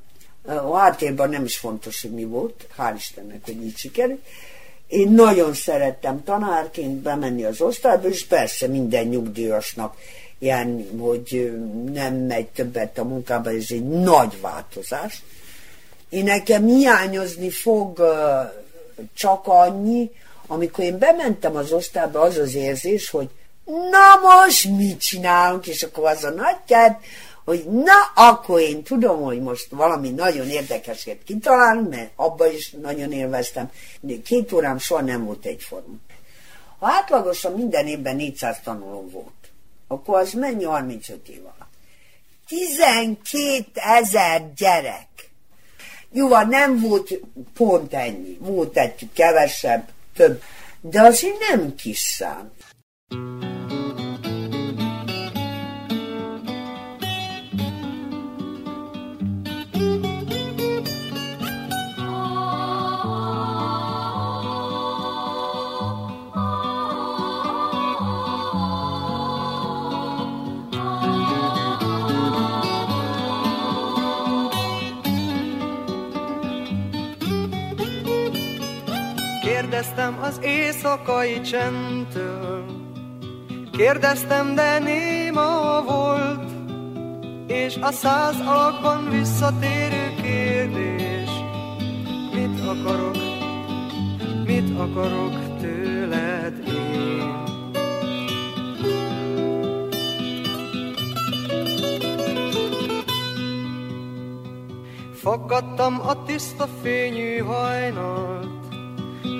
A 0.46 0.76
háttérben 0.76 1.28
nem 1.28 1.44
is 1.44 1.56
fontos, 1.56 2.02
hogy 2.02 2.10
mi 2.10 2.24
volt, 2.24 2.66
hál' 2.78 2.94
Istennek, 2.96 3.44
hogy 3.44 3.64
így 3.64 3.76
sikerült. 3.76 4.26
Én 4.94 5.10
nagyon 5.10 5.54
szerettem 5.54 6.24
tanárként 6.24 6.94
bemenni 6.94 7.44
az 7.44 7.60
osztályba, 7.60 8.08
és 8.08 8.26
persze 8.26 8.66
minden 8.66 9.06
nyugdíjasnak 9.06 9.96
ilyen, 10.38 10.88
hogy 10.98 11.52
nem 11.92 12.14
megy 12.14 12.46
többet 12.46 12.98
a 12.98 13.04
munkába, 13.04 13.50
ez 13.50 13.66
egy 13.68 13.84
nagy 13.88 14.40
változás. 14.40 15.22
Én 16.08 16.24
nekem 16.24 16.66
hiányozni 16.66 17.50
fog 17.50 18.02
csak 19.14 19.46
annyi, 19.46 20.10
amikor 20.46 20.84
én 20.84 20.98
bementem 20.98 21.56
az 21.56 21.72
osztályba, 21.72 22.20
az 22.20 22.38
az 22.38 22.54
érzés, 22.54 23.10
hogy 23.10 23.28
na 23.64 24.20
most 24.22 24.64
mit 24.64 25.00
csinálunk, 25.00 25.66
és 25.66 25.82
akkor 25.82 26.10
az 26.10 26.24
a 26.24 26.30
nagy 26.30 26.58
kert, 26.66 27.04
hogy 27.44 27.64
na, 27.64 27.92
akkor 28.14 28.60
én 28.60 28.82
tudom, 28.82 29.22
hogy 29.22 29.40
most 29.40 29.66
valami 29.70 30.10
nagyon 30.10 30.48
érdekeset 30.48 31.22
kitalálunk, 31.24 31.90
mert 31.90 32.10
abba 32.16 32.50
is 32.50 32.70
nagyon 32.70 33.12
élveztem, 33.12 33.70
de 34.00 34.14
két 34.24 34.52
órám 34.52 34.78
soha 34.78 35.00
nem 35.00 35.24
volt 35.24 35.44
egyforma. 35.44 35.94
Ha 36.78 36.86
átlagosan 36.86 37.52
minden 37.52 37.86
évben 37.86 38.16
400 38.16 38.60
tanuló 38.64 39.08
volt, 39.10 39.50
akkor 39.88 40.18
az 40.18 40.32
mennyi 40.32 40.64
35 40.64 41.28
év 41.28 41.40
alatt? 41.40 41.72
12 42.48 43.64
ezer 43.74 44.52
gyerek. 44.56 45.08
Jó, 46.12 46.28
nem 46.28 46.80
volt 46.80 47.20
pont 47.54 47.94
ennyi. 47.94 48.36
Volt 48.40 48.76
egy 48.76 49.08
kevesebb, 49.12 49.88
több. 50.14 50.42
De 50.80 51.02
azért 51.02 51.38
nem 51.48 51.74
kis 51.74 51.98
szám. 51.98 52.52
Kérdeztem 79.84 80.22
az 80.22 80.40
éjszakai 80.42 81.40
csendtől, 81.40 82.64
kérdeztem, 83.72 84.54
de 84.54 84.78
néma 84.78 85.82
volt, 85.82 86.50
és 87.46 87.76
a 87.80 87.92
száz 87.92 88.34
alakban 88.40 89.10
visszatérő 89.10 90.14
kérdés, 90.22 91.28
mit 92.32 92.60
akarok, 92.66 93.16
mit 94.46 94.78
akarok 94.78 95.58
tőled 95.60 96.62
én? 96.66 97.42
Fogadtam 105.14 106.00
a 106.06 106.22
tiszta 106.22 106.68
fényű 106.82 107.38
hajnalt, 107.38 108.63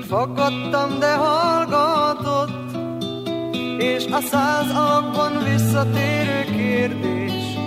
Fogadtam, 0.09 0.99
de 0.99 1.15
hallgatott, 1.15 2.77
és 3.79 4.05
a 4.05 4.21
száz 4.21 4.71
alakban 4.71 5.45
visszatérő 5.45 6.45
kérdés. 6.57 7.59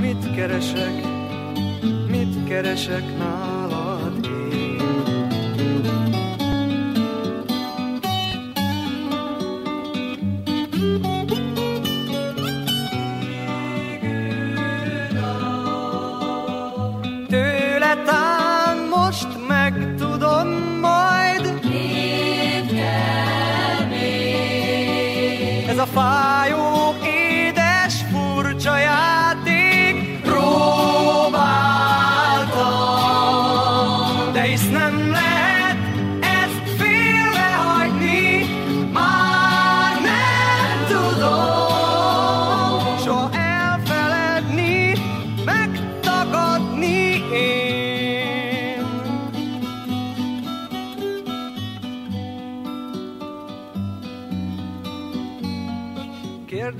Mit 0.00 0.34
keresek, 0.34 1.02
mit 2.08 2.48
keresek 2.48 3.18
nálad 3.18 3.77
Ez 25.98 26.77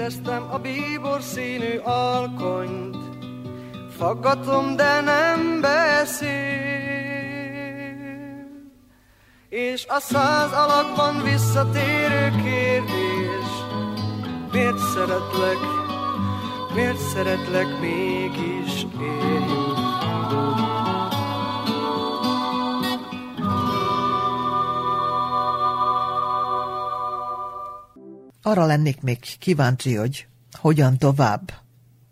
Kérdeztem 0.08 0.48
a 0.50 0.58
bíbor 0.58 1.20
színű 1.20 1.76
alkonyt, 1.84 2.96
Faggatom, 3.96 4.76
de 4.76 5.00
nem 5.00 5.60
beszél. 5.60 6.28
És 9.48 9.86
a 9.88 10.00
száz 10.00 10.52
alakban 10.52 11.22
visszatérő 11.22 12.30
kérdés, 12.42 13.50
Miért 14.52 14.78
szeretlek, 14.78 15.58
miért 16.74 16.98
szeretlek 16.98 17.80
mégis 17.80 18.57
Arra 28.48 28.66
lennék 28.66 29.00
még 29.00 29.18
kíváncsi, 29.38 29.94
hogy 29.94 30.26
hogyan 30.52 30.98
tovább. 30.98 31.52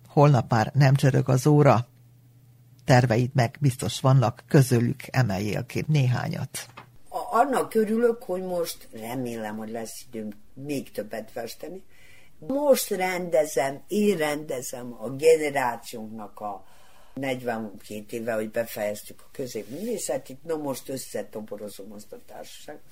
Holnap 0.09 0.51
már 0.51 0.71
nem 0.75 0.95
csörög 0.95 1.29
az 1.29 1.47
óra. 1.47 1.87
Terveid 2.85 3.31
meg 3.35 3.57
biztos 3.61 4.01
vannak, 4.01 4.45
közülük 4.49 5.01
emeljél 5.11 5.67
ki 5.67 5.85
néhányat. 5.89 6.67
Annak 7.31 7.75
örülök, 7.75 8.23
hogy 8.23 8.43
most 8.43 8.89
remélem, 8.93 9.57
hogy 9.57 9.71
lesz 9.71 10.05
időm 10.09 10.29
még 10.55 10.91
többet 10.91 11.31
festeni. 11.31 11.83
Most 12.39 12.91
rendezem, 12.91 13.83
én 13.89 14.17
rendezem 14.17 14.97
a 14.99 15.09
generációnknak 15.09 16.41
a 16.41 16.65
42 17.15 18.05
éve, 18.17 18.33
hogy 18.33 18.51
befejeztük 18.51 19.21
a 19.21 19.31
középművészetit, 19.33 20.45
na 20.45 20.57
most 20.57 20.89
összetoborozom 20.89 21.93
azt 21.93 22.13
a 22.13 22.19
társaságot, 22.27 22.83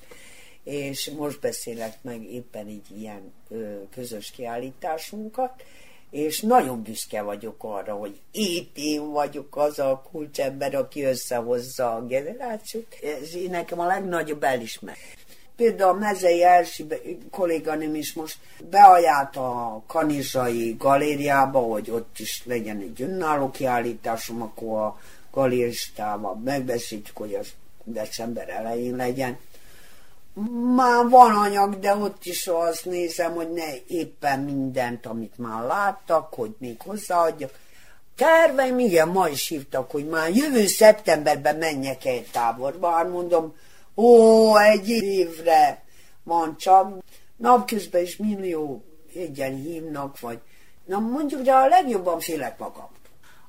és 0.64 1.10
most 1.16 1.40
beszélek 1.40 1.98
meg 2.02 2.22
éppen 2.32 2.68
így 2.68 2.86
ilyen 2.96 3.32
ö, 3.48 3.74
közös 3.90 4.30
kiállításunkat, 4.30 5.52
és 6.10 6.40
nagyon 6.40 6.82
büszke 6.82 7.22
vagyok 7.22 7.64
arra, 7.64 7.94
hogy 7.94 8.20
épp 8.32 8.70
én 8.74 9.10
vagyok 9.10 9.56
az 9.56 9.78
a 9.78 10.04
kulcsember, 10.10 10.74
aki 10.74 11.02
összehozza 11.02 11.94
a 11.94 12.06
generációt. 12.06 12.86
Ez 13.02 13.50
nekem 13.50 13.80
a 13.80 13.86
legnagyobb 13.86 14.42
elismerés. 14.42 15.16
például 15.56 15.90
a 15.90 15.98
Mezei 15.98 16.42
Elsi 16.42 16.86
kolléganőm 17.30 17.94
is 17.94 18.12
most 18.12 18.38
beajált 18.70 19.36
a 19.36 19.82
Kanizsai 19.86 20.76
galériába, 20.78 21.58
hogy 21.58 21.90
ott 21.90 22.18
is 22.18 22.42
legyen 22.44 22.80
egy 22.80 23.02
önálló 23.02 23.50
kiállításom, 23.50 24.42
akkor 24.42 24.78
a 24.78 25.00
galéristával 25.30 26.34
megbeszéljük, 26.44 27.10
hogy 27.14 27.34
az 27.34 27.48
december 27.84 28.48
elején 28.48 28.96
legyen. 28.96 29.38
Már 30.74 31.08
van 31.08 31.36
anyag, 31.36 31.78
de 31.78 31.94
ott 31.94 32.24
is 32.24 32.46
azt 32.46 32.84
nézem, 32.84 33.34
hogy 33.34 33.52
ne 33.52 33.74
éppen 33.86 34.40
mindent, 34.40 35.06
amit 35.06 35.38
már 35.38 35.62
láttak, 35.62 36.34
hogy 36.34 36.54
még 36.58 36.80
hozzáadjak. 36.80 37.58
Terveim, 38.16 38.78
igen, 38.78 39.08
ma 39.08 39.28
is 39.28 39.48
hívtak, 39.48 39.90
hogy 39.90 40.08
már 40.08 40.30
jövő 40.30 40.66
szeptemberben 40.66 41.56
menjek 41.56 42.04
egy 42.04 42.30
táborba. 42.32 42.90
Hát 42.90 43.10
mondom, 43.10 43.54
ó, 43.96 44.56
egy 44.56 44.88
évre 44.88 45.84
van 46.22 46.56
csak. 46.56 47.02
Napközben 47.36 48.02
is 48.02 48.16
millió 48.16 48.84
egyen 49.14 49.54
hívnak, 49.54 50.20
vagy... 50.20 50.38
Na 50.84 50.98
mondjuk, 50.98 51.42
de 51.42 51.52
a 51.52 51.66
legjobban 51.66 52.20
félek 52.20 52.58
magam. 52.58 52.88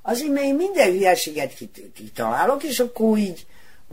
Azért, 0.01 0.31
mert 0.31 0.45
én 0.45 0.55
minden 0.55 0.91
hülyeséget 0.91 1.53
kitalálok, 1.93 2.63
és 2.63 2.79
akkor 2.79 3.17
így 3.17 3.45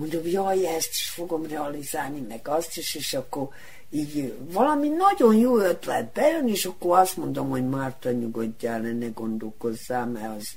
mondom, 0.03 0.31
jaj, 0.31 0.66
ezt 0.66 0.91
is 0.91 1.09
fogom 1.09 1.47
realizálni, 1.47 2.20
meg 2.29 2.41
azt 2.45 2.77
is, 2.77 2.95
és 2.95 3.15
akkor 3.15 3.49
így 3.91 4.35
valami 4.53 4.89
nagyon 4.89 5.37
jó 5.37 5.59
ötlet 5.59 6.12
bejön, 6.12 6.49
és 6.49 6.65
akkor 6.65 6.99
azt 6.99 7.16
mondom, 7.16 7.49
hogy 7.49 7.69
Márta 7.69 8.11
nyugodjál, 8.11 8.81
ne 8.81 9.07
gondolkozzál, 9.07 10.07
mert 10.07 10.37
az 10.37 10.49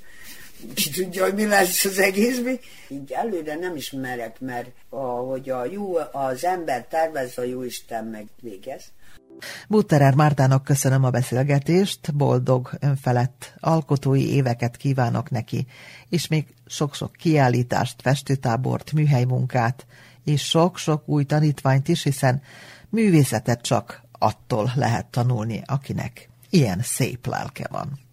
ki 0.74 0.90
tudja, 0.90 1.24
hogy 1.24 1.34
mi 1.34 1.46
lesz 1.46 1.84
az 1.84 1.98
egész. 1.98 2.40
Így 2.88 3.12
előre 3.12 3.54
nem 3.54 3.76
is 3.76 3.90
merek, 3.90 4.40
mert 4.40 4.70
ahogy 4.88 5.50
a 5.50 5.64
jó, 5.64 5.96
az 6.12 6.44
ember 6.44 6.86
tervez, 6.86 7.38
a 7.38 7.42
jó 7.42 7.62
Isten 7.62 8.04
meg 8.04 8.26
végez. 8.40 8.84
Butterer 9.68 10.14
Mártának 10.14 10.64
köszönöm 10.64 11.04
a 11.04 11.10
beszélgetést, 11.10 12.14
boldog, 12.14 12.70
önfelett 12.80 13.54
alkotói 13.60 14.34
éveket 14.34 14.76
kívánok 14.76 15.30
neki, 15.30 15.66
és 16.08 16.26
még 16.26 16.46
sok-sok 16.66 17.12
kiállítást, 17.12 18.02
festőtábort, 18.02 18.92
műhelymunkát, 18.92 19.86
és 20.24 20.44
sok-sok 20.44 21.08
új 21.08 21.24
tanítványt 21.24 21.88
is, 21.88 22.02
hiszen 22.02 22.42
művészetet 22.88 23.62
csak 23.62 24.02
attól 24.12 24.72
lehet 24.74 25.06
tanulni, 25.06 25.62
akinek 25.66 26.28
ilyen 26.50 26.80
szép 26.82 27.26
lelke 27.26 27.66
van. 27.70 28.05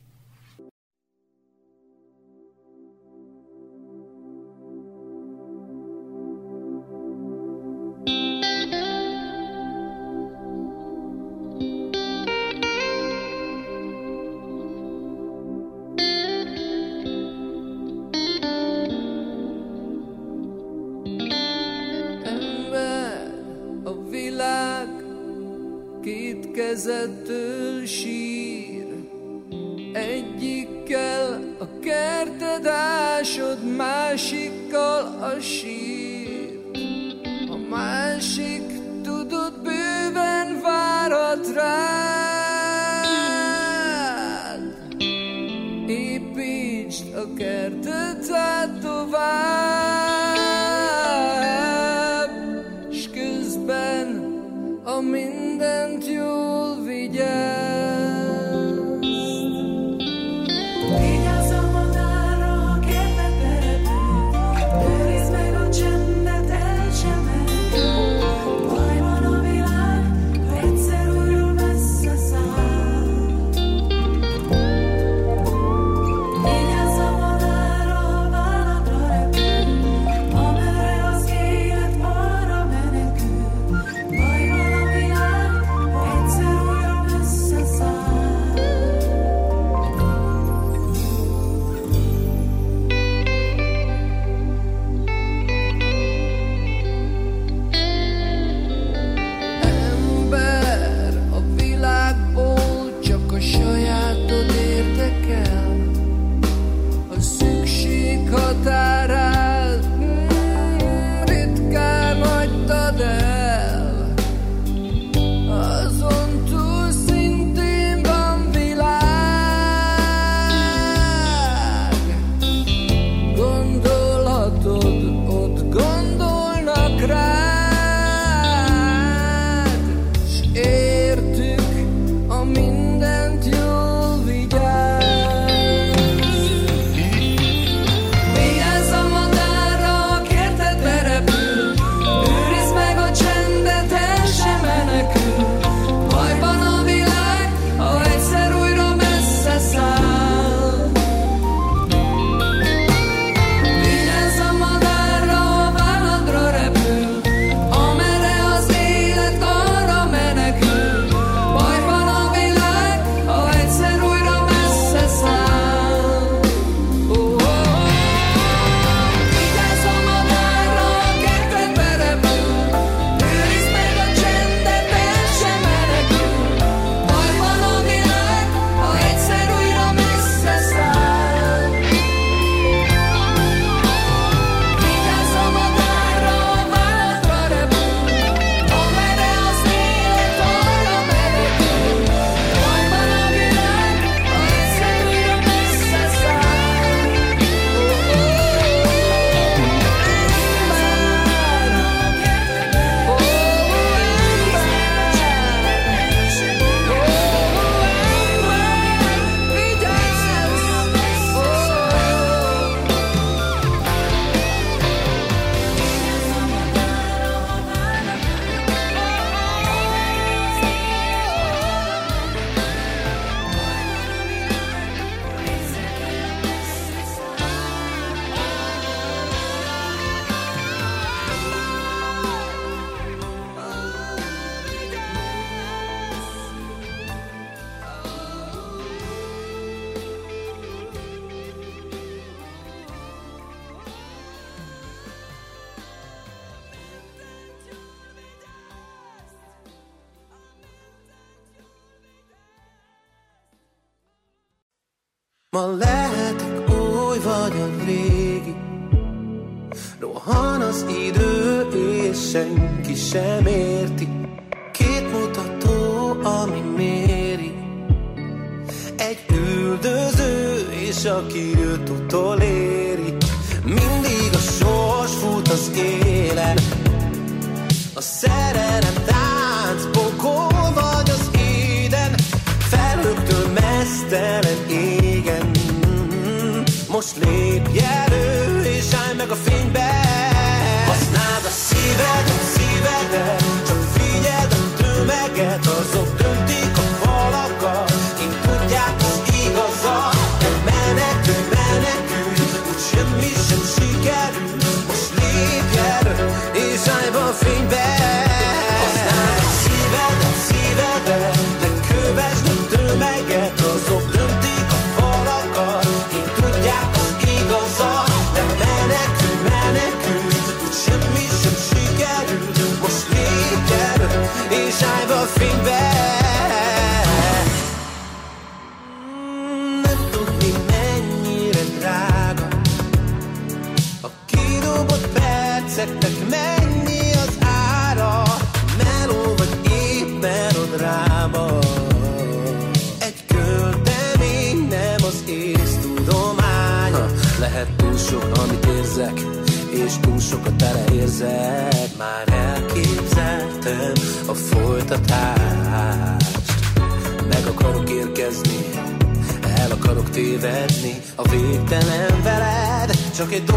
Veled, 363.29 363.43
csak 363.45 363.52